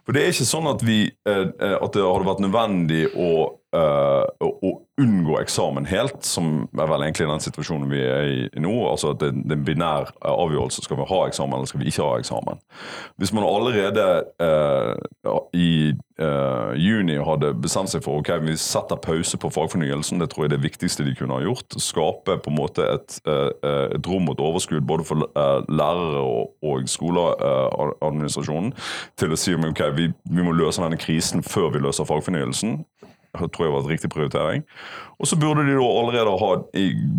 For 0.04 0.16
det 0.16 0.22
er 0.22 0.34
ikke 0.34 0.48
sånn 0.48 0.68
at, 0.70 0.84
vi, 0.86 0.98
eh, 1.28 1.44
eh, 1.48 1.76
at 1.76 1.96
det 1.96 2.04
hadde 2.04 2.28
vært 2.28 2.44
nødvendig 2.44 3.02
å, 3.14 3.30
eh, 3.76 4.46
å, 4.46 4.74
unngå 4.96 5.36
eksamen 5.42 5.84
helt, 5.90 6.24
som 6.24 6.62
er 6.72 6.88
vel 6.88 7.02
egentlig 7.04 7.26
den 7.28 7.42
situasjonen 7.44 7.90
vi 7.90 7.98
er 8.00 8.30
i 8.30 8.62
nå. 8.64 8.72
altså 8.88 9.10
at 9.12 9.20
Det, 9.20 9.28
er 9.28 9.58
en 9.58 9.64
binær 9.64 10.12
avgjørelse. 10.24 10.84
Skal 10.86 10.96
vi 10.96 11.08
ha 11.10 11.18
eksamen, 11.28 11.58
eller 11.58 11.68
skal 11.68 11.82
vi 11.82 11.90
ikke 11.90 12.06
ha 12.06 12.20
eksamen? 12.20 12.62
Hvis 13.20 13.32
man 13.36 13.44
allerede 13.44 14.06
uh, 14.40 15.42
i 15.52 15.92
uh, 15.92 16.72
juni 16.80 17.18
hadde 17.20 17.52
bestemt 17.60 17.92
seg 17.92 18.06
for 18.06 18.22
ok, 18.22 18.30
vi 18.46 18.56
setter 18.60 18.96
pause 18.96 19.36
på 19.36 19.50
fagfornyelsen, 19.52 20.22
det 20.22 20.30
tror 20.32 20.46
jeg 20.46 20.52
er 20.52 20.56
det 20.56 20.64
viktigste 20.64 21.04
de 21.04 21.12
kunne 21.18 21.36
ha 21.36 21.44
gjort. 21.44 21.76
Skape 21.76 22.38
på 22.40 22.52
en 22.52 22.56
måte 22.56 22.88
et, 22.88 23.18
uh, 23.28 23.52
et 23.92 24.08
rom 24.08 24.24
mot 24.30 24.40
overskudd 24.40 24.86
både 24.88 25.04
for 25.04 25.28
lærere 25.68 26.22
og, 26.24 26.56
og 26.64 26.88
skoleadministrasjonen 26.88 28.72
til 29.20 29.32
å 29.32 29.40
si 29.40 29.52
ok, 29.56 29.84
vi, 29.96 30.08
vi 30.24 30.44
må 30.44 30.56
løse 30.56 30.80
denne 30.80 30.96
krisen 31.00 31.44
før 31.44 31.68
vi 31.74 31.84
løser 31.84 32.08
fagfornyelsen 32.08 32.80
tror 33.38 33.66
jeg 33.66 33.74
var 33.74 33.84
et 33.84 33.92
riktig 33.94 34.10
prioritering. 34.12 34.64
Og 35.16 35.30
så 35.30 35.38
burde 35.40 35.64
de 35.64 35.76
da 35.78 35.86
allerede 35.86 36.34
ha 36.42 36.50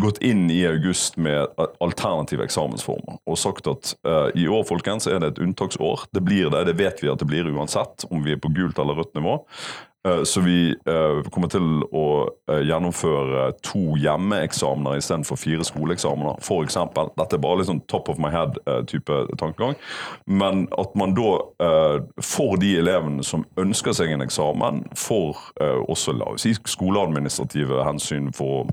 gått 0.02 0.20
inn 0.22 0.46
i 0.54 0.60
august 0.68 1.18
med 1.18 1.50
alternative 1.82 2.46
eksamensformer 2.46 3.18
og 3.26 3.40
sagt 3.40 3.66
at 3.70 3.94
uh, 4.06 4.28
i 4.38 4.46
år 4.46 4.62
folkens, 4.68 5.08
er 5.10 5.18
det 5.22 5.32
et 5.32 5.42
unntaksår. 5.42 6.06
Det 6.14 6.22
blir 6.26 6.52
det, 6.54 6.66
det 6.70 6.78
vet 6.78 7.02
vi 7.02 7.10
at 7.10 7.18
det 7.18 7.28
blir 7.30 7.50
uansett, 7.50 8.06
om 8.12 8.22
vi 8.26 8.36
er 8.36 8.42
på 8.42 8.52
gult 8.54 8.78
eller 8.78 9.00
rødt 9.00 9.18
nivå. 9.18 9.40
Eh, 10.06 10.22
så 10.22 10.40
vi 10.40 10.70
eh, 10.70 11.30
kommer 11.30 11.50
til 11.50 11.82
å 11.90 12.06
eh, 12.50 12.62
gjennomføre 12.68 13.48
to 13.66 13.96
hjemmeeksamener 13.98 15.00
istedenfor 15.00 15.40
fire 15.40 15.66
skoleeksamener, 15.66 16.38
f.eks. 16.42 16.78
Dette 17.18 17.38
er 17.38 17.42
bare 17.42 17.60
litt 17.60 17.70
sånn 17.70 17.82
top 17.90 18.10
of 18.12 18.20
my 18.22 18.30
head-type 18.32 19.20
tankegang. 19.40 19.74
Men 20.26 20.66
at 20.78 20.94
man 20.98 21.16
da 21.18 21.30
for 22.22 22.58
de 22.60 22.74
elevene 22.78 23.24
som 23.26 23.44
ønsker 23.58 23.96
seg 23.96 24.12
en 24.14 24.22
eksamen, 24.24 24.84
får 24.96 25.38
også 25.90 26.14
la 26.18 26.32
oss 26.34 26.44
si, 26.46 26.54
skoleadministrative 26.68 27.82
hensyn 27.86 28.30
for 28.36 28.68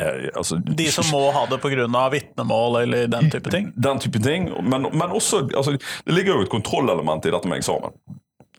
Altså, 0.00 0.56
de 0.64 0.86
som 0.92 1.04
må 1.12 1.18
ha 1.34 1.42
det 1.50 1.58
pga. 1.60 1.84
vitnemål 2.12 2.76
eller 2.82 3.08
den 3.10 3.26
type 3.32 3.50
ting? 3.52 3.66
Den 3.76 3.98
type 4.00 4.22
ting, 4.24 4.48
Men, 4.62 4.86
men 4.92 5.10
også 5.10 5.42
altså, 5.56 5.74
Det 6.06 6.14
ligger 6.14 6.38
jo 6.38 6.46
et 6.46 6.52
kontrollelement 6.52 7.26
i 7.26 7.32
dette 7.34 7.50
med 7.50 7.60
eksamen 7.60 7.92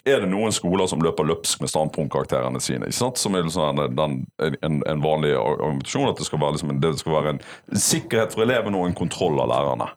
er 0.08 0.24
det 0.24 0.30
noen 0.32 0.54
skoler 0.56 0.88
som 0.89 1.02
løper 1.04 1.28
løpsk 1.30 1.62
med 1.62 1.70
standpunktkarakterene 1.70 2.62
sine. 2.64 2.89
Som 2.91 3.36
er 3.38 3.45
liksom 3.45 3.82
den, 3.95 4.16
en, 4.41 4.80
en, 4.82 5.04
vanlig 5.04 5.36
argumentasjon 5.38 6.10
at 6.10 6.22
det 6.22 6.28
skal, 6.28 6.41
være, 6.41 6.58
liksom, 6.58 6.76
det 6.82 6.93
skal 7.02 7.18
være 7.18 7.34
en 7.36 7.41
sikkerhet 7.78 8.34
for 8.34 8.45
elevene 8.45 8.80
og 8.80 8.89
en 8.89 8.97
kontroll 8.97 9.38
av 9.43 9.52
lærerne. 9.52 9.91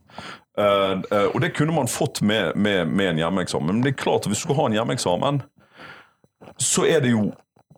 Uh, 0.55 1.01
uh, 1.11 1.29
og 1.33 1.41
det 1.43 1.55
kunne 1.57 1.75
man 1.75 1.91
fått 1.91 2.21
med, 2.23 2.53
med, 2.55 2.91
med 2.91 3.15
en 3.15 3.25
hjemmeeksamen. 3.25 3.73
Men 3.73 3.87
det 3.87 3.95
er 3.95 4.03
klart 4.05 4.27
at 4.27 4.33
hvis 4.33 4.45
du 4.45 4.49
skal 4.49 4.61
ha 4.61 4.69
en 4.69 4.77
hjemmeeksamen, 4.77 5.41
så 6.61 6.85
er 6.87 7.01
det 7.03 7.15
jo 7.15 7.31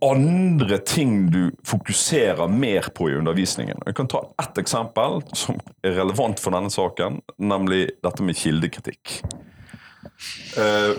andre 0.04 0.76
ting 0.78 1.30
du 1.32 1.50
fokuserer 1.64 2.50
mer 2.52 2.90
på 2.94 3.10
i 3.10 3.16
undervisningen. 3.16 3.80
Jeg 3.86 3.96
kan 3.96 4.10
ta 4.12 4.26
ett 4.42 4.58
eksempel 4.60 5.22
som 5.32 5.56
er 5.86 5.96
relevant 5.96 6.42
for 6.42 6.52
denne 6.52 6.72
saken, 6.72 7.22
nemlig 7.38 7.86
dette 8.04 8.26
med 8.26 8.36
kildekritikk. 8.36 9.20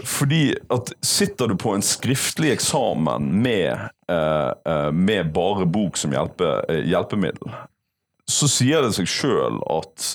Fordi 0.03 0.51
at 0.73 0.91
sitter 1.05 1.47
du 1.47 1.55
på 1.57 1.73
en 1.75 1.81
skriftlig 1.85 2.51
eksamen 2.53 3.31
med, 3.41 3.87
uh, 4.11 4.51
uh, 4.67 4.91
med 4.91 5.33
bare 5.33 5.65
bok 5.65 5.97
som 5.97 6.13
hjelpe, 6.13 6.59
hjelpemiddel, 6.85 7.51
så 8.27 8.49
sier 8.51 8.83
det 8.83 8.91
seg 8.91 9.07
sjøl 9.07 9.61
at 9.71 10.07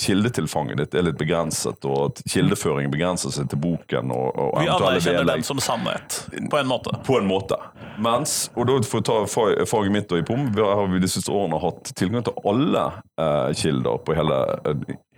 kildetilfanget 0.00 0.78
ditt 0.80 0.94
er 0.96 1.04
litt 1.04 1.18
begrenset, 1.20 1.84
og 1.84 1.98
at 2.06 2.22
kildeføringen 2.32 2.88
begrenser 2.94 3.34
seg 3.34 3.50
til 3.52 3.60
boken. 3.60 4.08
Og, 4.08 4.38
og 4.40 4.56
Vi 4.56 4.70
anerkjenner 4.72 5.28
den 5.28 5.44
som 5.44 5.60
sannhet, 5.60 6.22
på 6.32 6.62
en 6.62 6.70
måte. 6.70 6.94
På 7.04 7.18
en 7.20 7.28
måte. 7.28 7.58
Mens, 8.00 8.48
og 8.56 8.70
da 8.70 8.78
for 8.88 9.02
å 9.02 9.04
ta 9.04 9.18
faget 9.28 9.92
mitt 9.92 10.16
og 10.16 10.22
i 10.22 10.24
POM, 10.24 10.48
har 10.56 10.88
vi 10.94 11.04
de 11.04 11.12
siste 11.12 11.28
årene 11.28 11.60
hatt 11.60 11.92
tilgang 11.92 12.24
til 12.24 12.40
alle 12.40 12.88
kilder 13.60 14.00
på 14.08 14.16
hele, 14.16 14.40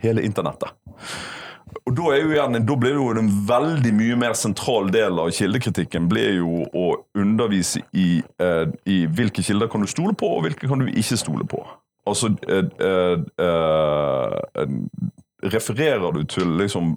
hele 0.03 0.27
internettet. 0.27 0.75
Og 1.85 1.95
da, 1.97 2.11
igjen, 2.17 2.59
da 2.67 2.77
blir 2.81 2.95
det 2.95 3.03
jo 3.03 3.13
en 3.21 3.31
veldig 3.49 3.93
mye 3.97 4.19
mer 4.21 4.37
sentral 4.39 4.91
del 4.95 5.19
av 5.21 5.33
kildekritikken 5.35 6.09
blir 6.11 6.39
jo 6.39 6.65
å 6.71 6.87
undervise 7.19 7.83
i, 7.93 8.23
eh, 8.43 8.67
i 8.91 9.05
hvilke 9.07 9.45
kilder 9.45 9.71
kan 9.73 9.85
du 9.85 9.91
stole 9.91 10.15
på, 10.17 10.31
og 10.37 10.47
hvilke 10.47 10.71
kan 10.71 10.83
du 10.83 10.91
ikke 10.91 11.19
stole 11.21 11.47
på. 11.49 11.63
Altså 12.07 12.35
eh, 12.49 12.69
eh, 12.81 13.19
eh 13.45 14.69
Refererer 15.45 16.13
du 16.13 16.23
til 16.25 16.55
liksom 16.57 16.95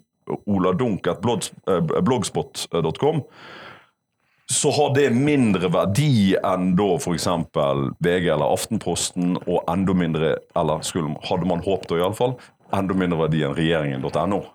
Ola 0.47 0.71
Dunk, 0.71 1.07
et 1.07 1.25
eh, 1.67 1.81
bloggspot.com, 1.99 3.21
så 4.47 4.71
har 4.71 4.93
det 4.95 5.09
mindre 5.11 5.67
verdi 5.71 6.35
enn 6.39 6.69
da 6.79 6.93
f.eks. 6.95 7.27
VG 7.99 8.29
eller 8.31 8.47
Aftenposten, 8.47 9.35
og 9.43 9.67
enda 9.67 9.95
mindre, 9.97 10.37
eller 10.55 10.85
skulle, 10.87 11.17
hadde 11.27 11.49
man 11.49 11.63
håpet 11.65 11.91
det 11.91 11.99
iallfall, 11.99 12.37
enda 12.75 12.95
mindre 12.95 13.19
verdi 13.25 13.43
enn 13.43 13.57
regjeringen.no. 13.57 14.45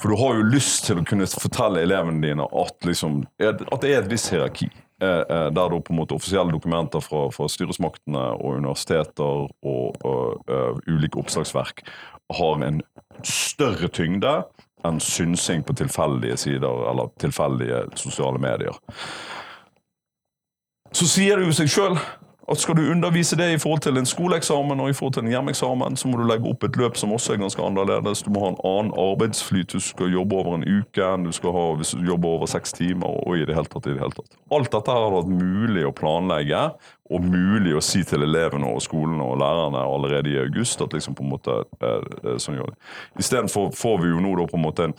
For 0.00 0.08
du 0.08 0.16
har 0.20 0.38
jo 0.38 0.48
lyst 0.52 0.86
til 0.88 1.00
å 1.00 1.04
kunne 1.06 1.28
fortelle 1.28 1.82
elevene 1.84 2.22
dine 2.24 2.46
at, 2.46 2.78
liksom, 2.86 3.22
at 3.42 3.82
det 3.82 3.92
er 3.92 4.00
et 4.00 4.10
visst 4.10 4.32
hierarki. 4.32 4.70
Eh, 5.02 5.08
eh, 5.08 5.48
der 5.50 5.68
da 5.68 5.80
på 5.80 5.92
en 5.92 5.98
måte 5.98 6.14
offisielle 6.14 6.54
dokumenter 6.54 7.02
fra, 7.02 7.24
fra 7.34 7.48
styresmaktene 7.50 8.22
og 8.36 8.60
universiteter 8.60 9.48
og, 9.66 9.96
og 10.06 10.50
uh, 10.50 10.78
ulike 10.86 11.18
oppslagsverk 11.18 11.82
har 12.36 12.62
en 12.62 12.78
større 13.26 13.90
tyngde 13.90 14.36
enn 14.86 15.00
synsing 15.02 15.64
på 15.66 15.74
tilfeldige 15.78 16.36
sider 16.44 16.86
eller 16.90 17.10
tilfeldige 17.22 17.82
sosiale 17.98 18.38
medier. 18.42 18.78
Så 20.94 21.08
sier 21.10 21.40
det 21.40 21.50
jo 21.50 21.56
seg 21.56 21.72
sjøl 21.72 21.98
at 22.50 22.58
Skal 22.58 22.76
du 22.76 22.90
undervise 22.90 23.36
det 23.36 23.52
i 23.52 23.58
forhold 23.58 23.80
til 23.80 23.96
en 23.98 24.06
skoleeksamen 24.06 24.80
og 24.80 24.90
i 24.90 24.92
forhold 24.92 25.12
til 25.14 25.22
en 25.22 25.30
hjemmeeksamen, 25.30 25.96
så 25.96 26.08
må 26.08 26.18
du 26.18 26.24
legge 26.26 26.48
opp 26.50 26.64
et 26.64 26.76
løp 26.76 26.96
som 26.98 27.12
også 27.12 27.32
er 27.32 27.42
ganske 27.42 27.62
annerledes. 27.62 28.22
Du 28.22 28.30
må 28.34 28.42
ha 28.42 28.50
en 28.52 28.58
annen 28.66 28.92
arbeidsflyt. 28.98 29.72
Du 29.72 29.80
skal 29.80 30.12
jobbe 30.12 30.34
over 30.34 30.58
en 30.58 30.66
uke 30.66 31.06
enn 31.06 31.28
du 31.28 31.32
skal 31.32 31.54
ha 31.54 31.66
hvis 31.78 31.94
du 31.94 32.02
jobber 32.06 32.28
over 32.36 32.50
seks 32.50 32.74
timer. 32.74 33.06
og 33.06 33.38
i 33.38 33.46
det 33.46 33.54
hele 33.54 33.70
tatt, 33.70 33.86
i 33.86 33.94
det 33.94 34.02
hele 34.02 34.16
tatt. 34.16 34.34
Alt 34.50 34.72
dette 34.72 34.96
har 34.98 35.14
vært 35.14 35.30
mulig 35.30 35.86
å 35.86 35.94
planlegge 35.94 36.64
og 37.12 37.30
mulig 37.30 37.76
å 37.76 37.84
si 37.84 38.02
til 38.08 38.26
elevene 38.26 38.66
og 38.74 38.82
skolene 38.82 39.22
og 39.22 39.38
lærerne 39.38 39.78
allerede 39.78 40.34
i 40.34 40.40
august. 40.42 40.80
at 40.82 40.92
liksom 40.92 41.14
på 41.14 41.22
en 41.22 41.30
måte 41.30 41.62
eh, 41.80 42.36
sånn 42.38 42.58
gjør 42.58 42.74
det. 42.74 42.78
Istedenfor 43.18 43.70
får 43.76 44.02
vi 44.02 44.12
jo 44.12 44.20
nå 44.20 44.36
da 44.36 44.50
på 44.50 44.58
en 44.58 44.66
måte 44.66 44.90
en 44.90 44.94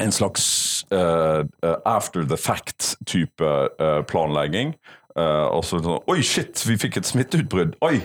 en 0.00 0.12
slags 0.12 0.84
uh, 0.92 1.44
after 1.84 2.22
the 2.22 2.36
fact-type 2.36 3.40
uh, 3.40 4.02
planlegging, 4.02 4.74
eh, 5.18 5.46
og 5.52 5.64
så 5.66 5.80
sånn 5.82 6.00
Oi, 6.10 6.22
shit, 6.26 6.62
vi 6.68 6.78
fikk 6.80 7.00
et 7.00 7.08
smitteutbrudd! 7.08 7.76
Oi, 7.84 7.98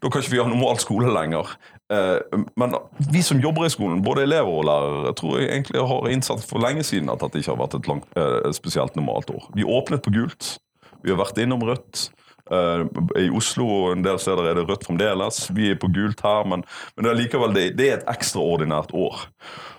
da 0.00 0.10
kan 0.10 0.22
ikke 0.22 0.36
vi 0.36 0.40
ha 0.42 0.46
normal 0.48 0.80
skole 0.82 1.12
lenger. 1.14 1.50
Uh, 1.90 2.22
men 2.60 2.76
vi 3.10 3.18
som 3.26 3.40
jobber 3.42 3.66
i 3.66 3.72
skolen, 3.74 4.04
både 4.06 4.22
elever 4.22 4.46
og 4.46 4.66
lærere, 4.68 5.14
tror 5.18 5.40
jeg 5.40 5.50
egentlig 5.50 5.82
har 5.90 6.06
innsatt 6.12 6.44
for 6.46 6.62
lenge 6.62 6.84
siden 6.86 7.10
at 7.10 7.24
dette 7.24 7.42
ikke 7.42 7.50
har 7.50 7.62
vært 7.64 7.74
et 7.80 7.90
langt, 7.90 8.06
uh, 8.14 8.46
spesielt 8.54 8.94
normalt 8.98 9.32
år. 9.34 9.48
Vi 9.58 9.66
åpnet 9.66 10.04
på 10.04 10.14
gult. 10.14 10.52
Vi 11.02 11.10
har 11.10 11.18
vært 11.18 11.40
innom 11.42 11.64
rødt. 11.66 12.10
Uh, 12.50 12.86
I 13.18 13.28
Oslo 13.34 13.66
og 13.68 13.94
en 13.94 14.04
del 14.04 14.20
steder 14.22 14.50
er 14.50 14.58
det 14.58 14.66
rødt 14.68 14.86
fremdeles. 14.88 15.42
Vi 15.56 15.70
er 15.72 15.80
på 15.80 15.90
gult 15.92 16.22
her, 16.24 16.46
men, 16.48 16.64
men 16.94 17.06
det 17.06 17.12
er 17.12 17.18
likevel 17.18 17.56
det, 17.56 17.66
det, 17.78 17.88
er 17.88 17.98
et 17.98 18.10
ekstraordinært 18.10 18.94
år. 18.96 19.26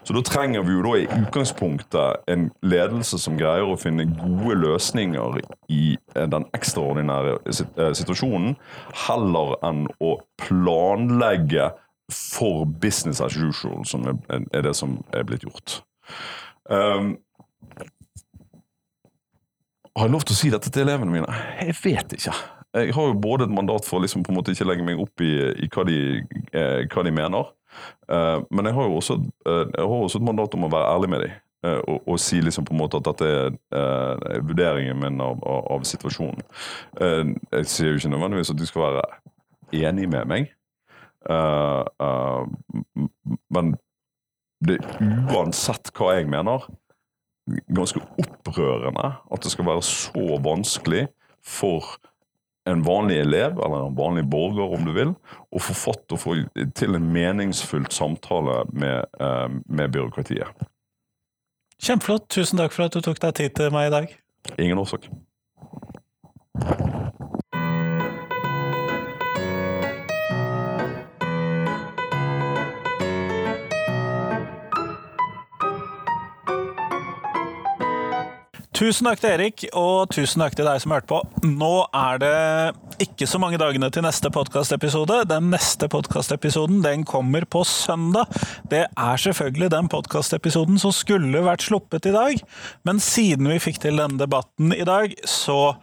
Så 0.04 0.16
da 0.18 0.24
trenger 0.26 0.66
vi 0.66 0.76
jo 0.76 0.84
da 0.86 0.96
i 0.98 1.08
utgangspunktet 1.22 2.26
en 2.32 2.50
ledelse 2.66 3.20
som 3.22 3.38
greier 3.40 3.70
å 3.70 3.80
finne 3.80 4.08
gode 4.10 4.58
løsninger 4.64 5.42
i 5.74 5.84
uh, 6.18 6.26
den 6.32 6.48
ekstraordinære 6.58 7.38
uh, 7.46 7.92
situasjonen, 7.98 8.58
heller 9.08 9.56
enn 9.68 9.86
å 10.04 10.18
planlegge 10.42 11.72
for 12.12 12.66
business 12.66 13.22
as 13.24 13.38
usual, 13.40 13.86
som 13.88 14.08
er, 14.10 14.18
er 14.52 14.66
det 14.66 14.76
som 14.76 15.00
er 15.16 15.24
blitt 15.28 15.46
gjort. 15.48 15.80
Um, 16.68 17.16
har 19.98 20.08
jeg 20.08 20.14
lov 20.14 20.24
til 20.26 20.36
å 20.36 20.40
si 20.40 20.50
dette 20.54 20.72
til 20.72 20.86
elevene 20.86 21.14
mine? 21.14 21.38
Jeg 21.60 21.76
vet 21.84 22.16
ikke. 22.16 22.34
Jeg 22.72 22.94
har 22.96 23.08
jo 23.10 23.20
både 23.20 23.46
et 23.48 23.54
mandat 23.54 23.88
for 23.88 24.00
å 24.00 24.06
liksom 24.06 24.24
på 24.24 24.32
en 24.32 24.38
måte 24.40 24.54
ikke 24.56 24.68
legge 24.70 24.86
meg 24.88 25.00
opp 25.04 25.24
i, 25.24 25.32
i 25.60 25.68
hva, 25.72 25.84
de, 25.88 25.98
eh, 26.56 26.84
hva, 26.88 27.04
de, 27.04 27.12
mener, 27.12 27.50
eh, 28.08 28.38
men 28.48 28.70
jeg 28.70 28.78
har 28.78 28.88
jo 28.88 29.00
også, 29.02 29.18
eh, 29.44 29.66
jeg 29.66 29.90
har 29.92 29.96
også, 29.98 30.22
et 30.22 30.28
mandat 30.30 30.56
om 30.56 30.68
å 30.68 30.72
være 30.72 30.94
ærlig 30.96 31.10
med 31.16 31.26
dem. 31.26 31.40
Uh, 31.62 31.78
og, 31.78 31.98
og, 32.10 32.16
si 32.18 32.40
liksom 32.42 32.66
på 32.66 32.74
en 32.74 32.80
måte 32.80 32.98
at 32.98 33.06
dette 33.06 33.28
er 33.78 34.40
vurderingen 34.42 34.98
min 34.98 35.20
av, 35.22 35.44
av, 35.46 35.68
av 35.76 35.84
situasjonen. 35.86 36.40
jeg 36.98 37.68
sier 37.70 37.92
jo 37.92 38.00
ikke 38.00 38.10
nødvendigvis 38.16 38.50
at 38.50 38.58
de 38.58 38.66
skal 38.66 38.82
være 38.88 39.04
enig 39.78 40.08
med 40.10 40.32
meg, 40.32 40.50
men 43.54 43.70
det 44.66 44.80
uansett 45.30 45.94
hva 45.94 46.16
jeg 46.18 46.32
mener, 46.34 46.66
ganske 47.74 48.02
opprørende 48.22 49.12
at 49.32 49.44
det 49.44 49.52
skal 49.54 49.68
være 49.68 49.84
så 49.86 50.38
vanskelig 50.44 51.08
for 51.46 51.98
en 52.70 52.84
vanlig 52.86 53.18
elev, 53.18 53.58
eller 53.58 53.88
en 53.88 53.98
vanlig 53.98 54.30
borger 54.30 54.76
om 54.76 54.86
du 54.86 54.92
vil, 54.94 55.16
å 55.50 55.62
få 55.62 55.74
fått 55.74 56.14
og 56.14 56.22
få 56.22 56.36
til 56.78 56.98
en 56.98 57.08
meningsfullt 57.14 57.94
samtale 57.94 58.62
med, 58.70 59.10
eh, 59.20 59.48
med 59.66 59.92
byråkratiet. 59.92 60.68
Kjempeflott. 61.82 62.30
Tusen 62.30 62.62
takk 62.62 62.76
for 62.76 62.86
at 62.86 62.94
du 62.94 63.02
tok 63.02 63.20
deg 63.20 63.34
tid 63.34 63.56
til 63.58 63.74
meg 63.74 63.90
i 63.90 63.96
dag. 63.96 64.16
Ingen 64.60 64.78
årsak. 64.78 65.10
Tusen 78.82 79.06
takk 79.06 79.20
til 79.22 79.30
Erik, 79.36 79.64
og 79.78 80.10
tusen 80.10 80.42
takk 80.42 80.56
til 80.58 80.66
deg 80.66 80.80
som 80.82 80.94
hørte 80.96 81.06
på. 81.12 81.20
Nå 81.46 81.84
er 81.94 82.16
det 82.24 83.04
ikke 83.06 83.28
så 83.30 83.38
mange 83.38 83.60
dagene 83.62 83.92
til 83.94 84.02
neste 84.02 84.32
podkastepisode. 84.34 85.20
Den 85.30 85.52
neste 85.54 85.86
podkastepisoden 85.92 86.80
den 86.82 87.04
kommer 87.06 87.46
på 87.46 87.62
søndag. 87.62 88.26
Det 88.74 88.88
er 88.90 89.22
selvfølgelig 89.22 89.70
den 89.76 89.92
podkastepisoden 89.94 90.82
som 90.82 90.96
skulle 90.98 91.46
vært 91.46 91.68
sluppet 91.68 92.10
i 92.10 92.16
dag, 92.16 92.42
men 92.90 92.98
siden 92.98 93.54
vi 93.54 93.62
fikk 93.62 93.78
til 93.86 94.02
denne 94.02 94.18
debatten 94.18 94.74
i 94.74 94.88
dag, 94.90 95.14
så 95.30 95.76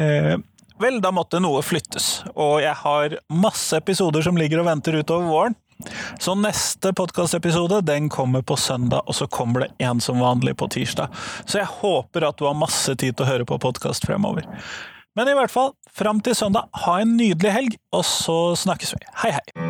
eh, 0.00 0.38
Vel, 0.80 0.96
da 1.04 1.10
måtte 1.12 1.42
noe 1.44 1.60
flyttes, 1.60 2.22
og 2.32 2.62
jeg 2.64 2.72
har 2.72 3.20
masse 3.28 3.76
episoder 3.76 4.24
som 4.24 4.38
ligger 4.40 4.62
og 4.62 4.70
venter 4.70 4.96
utover 4.96 5.28
våren. 5.28 5.60
Så 6.20 6.34
neste 6.38 6.92
podkastepisode 6.96 7.82
kommer 8.10 8.42
på 8.42 8.56
søndag, 8.56 9.02
og 9.06 9.14
så 9.14 9.26
kommer 9.26 9.66
det 9.66 9.86
en 9.86 10.00
som 10.00 10.20
vanlig 10.20 10.56
på 10.56 10.68
tirsdag. 10.68 11.08
Så 11.46 11.62
jeg 11.62 11.70
håper 11.80 12.28
at 12.28 12.38
du 12.38 12.46
har 12.48 12.58
masse 12.58 12.94
tid 12.96 13.16
til 13.16 13.26
å 13.26 13.30
høre 13.30 13.48
på 13.48 13.58
podkast 13.58 14.06
fremover. 14.06 14.46
Men 15.18 15.28
i 15.28 15.34
hvert 15.34 15.50
fall, 15.50 15.74
fram 15.90 16.22
til 16.22 16.36
søndag, 16.38 16.70
ha 16.86 17.00
en 17.00 17.16
nydelig 17.18 17.56
helg, 17.56 17.76
og 17.92 18.06
så 18.06 18.38
snakkes 18.56 18.94
vi. 18.94 19.04
Hei, 19.24 19.34
hei! 19.38 19.69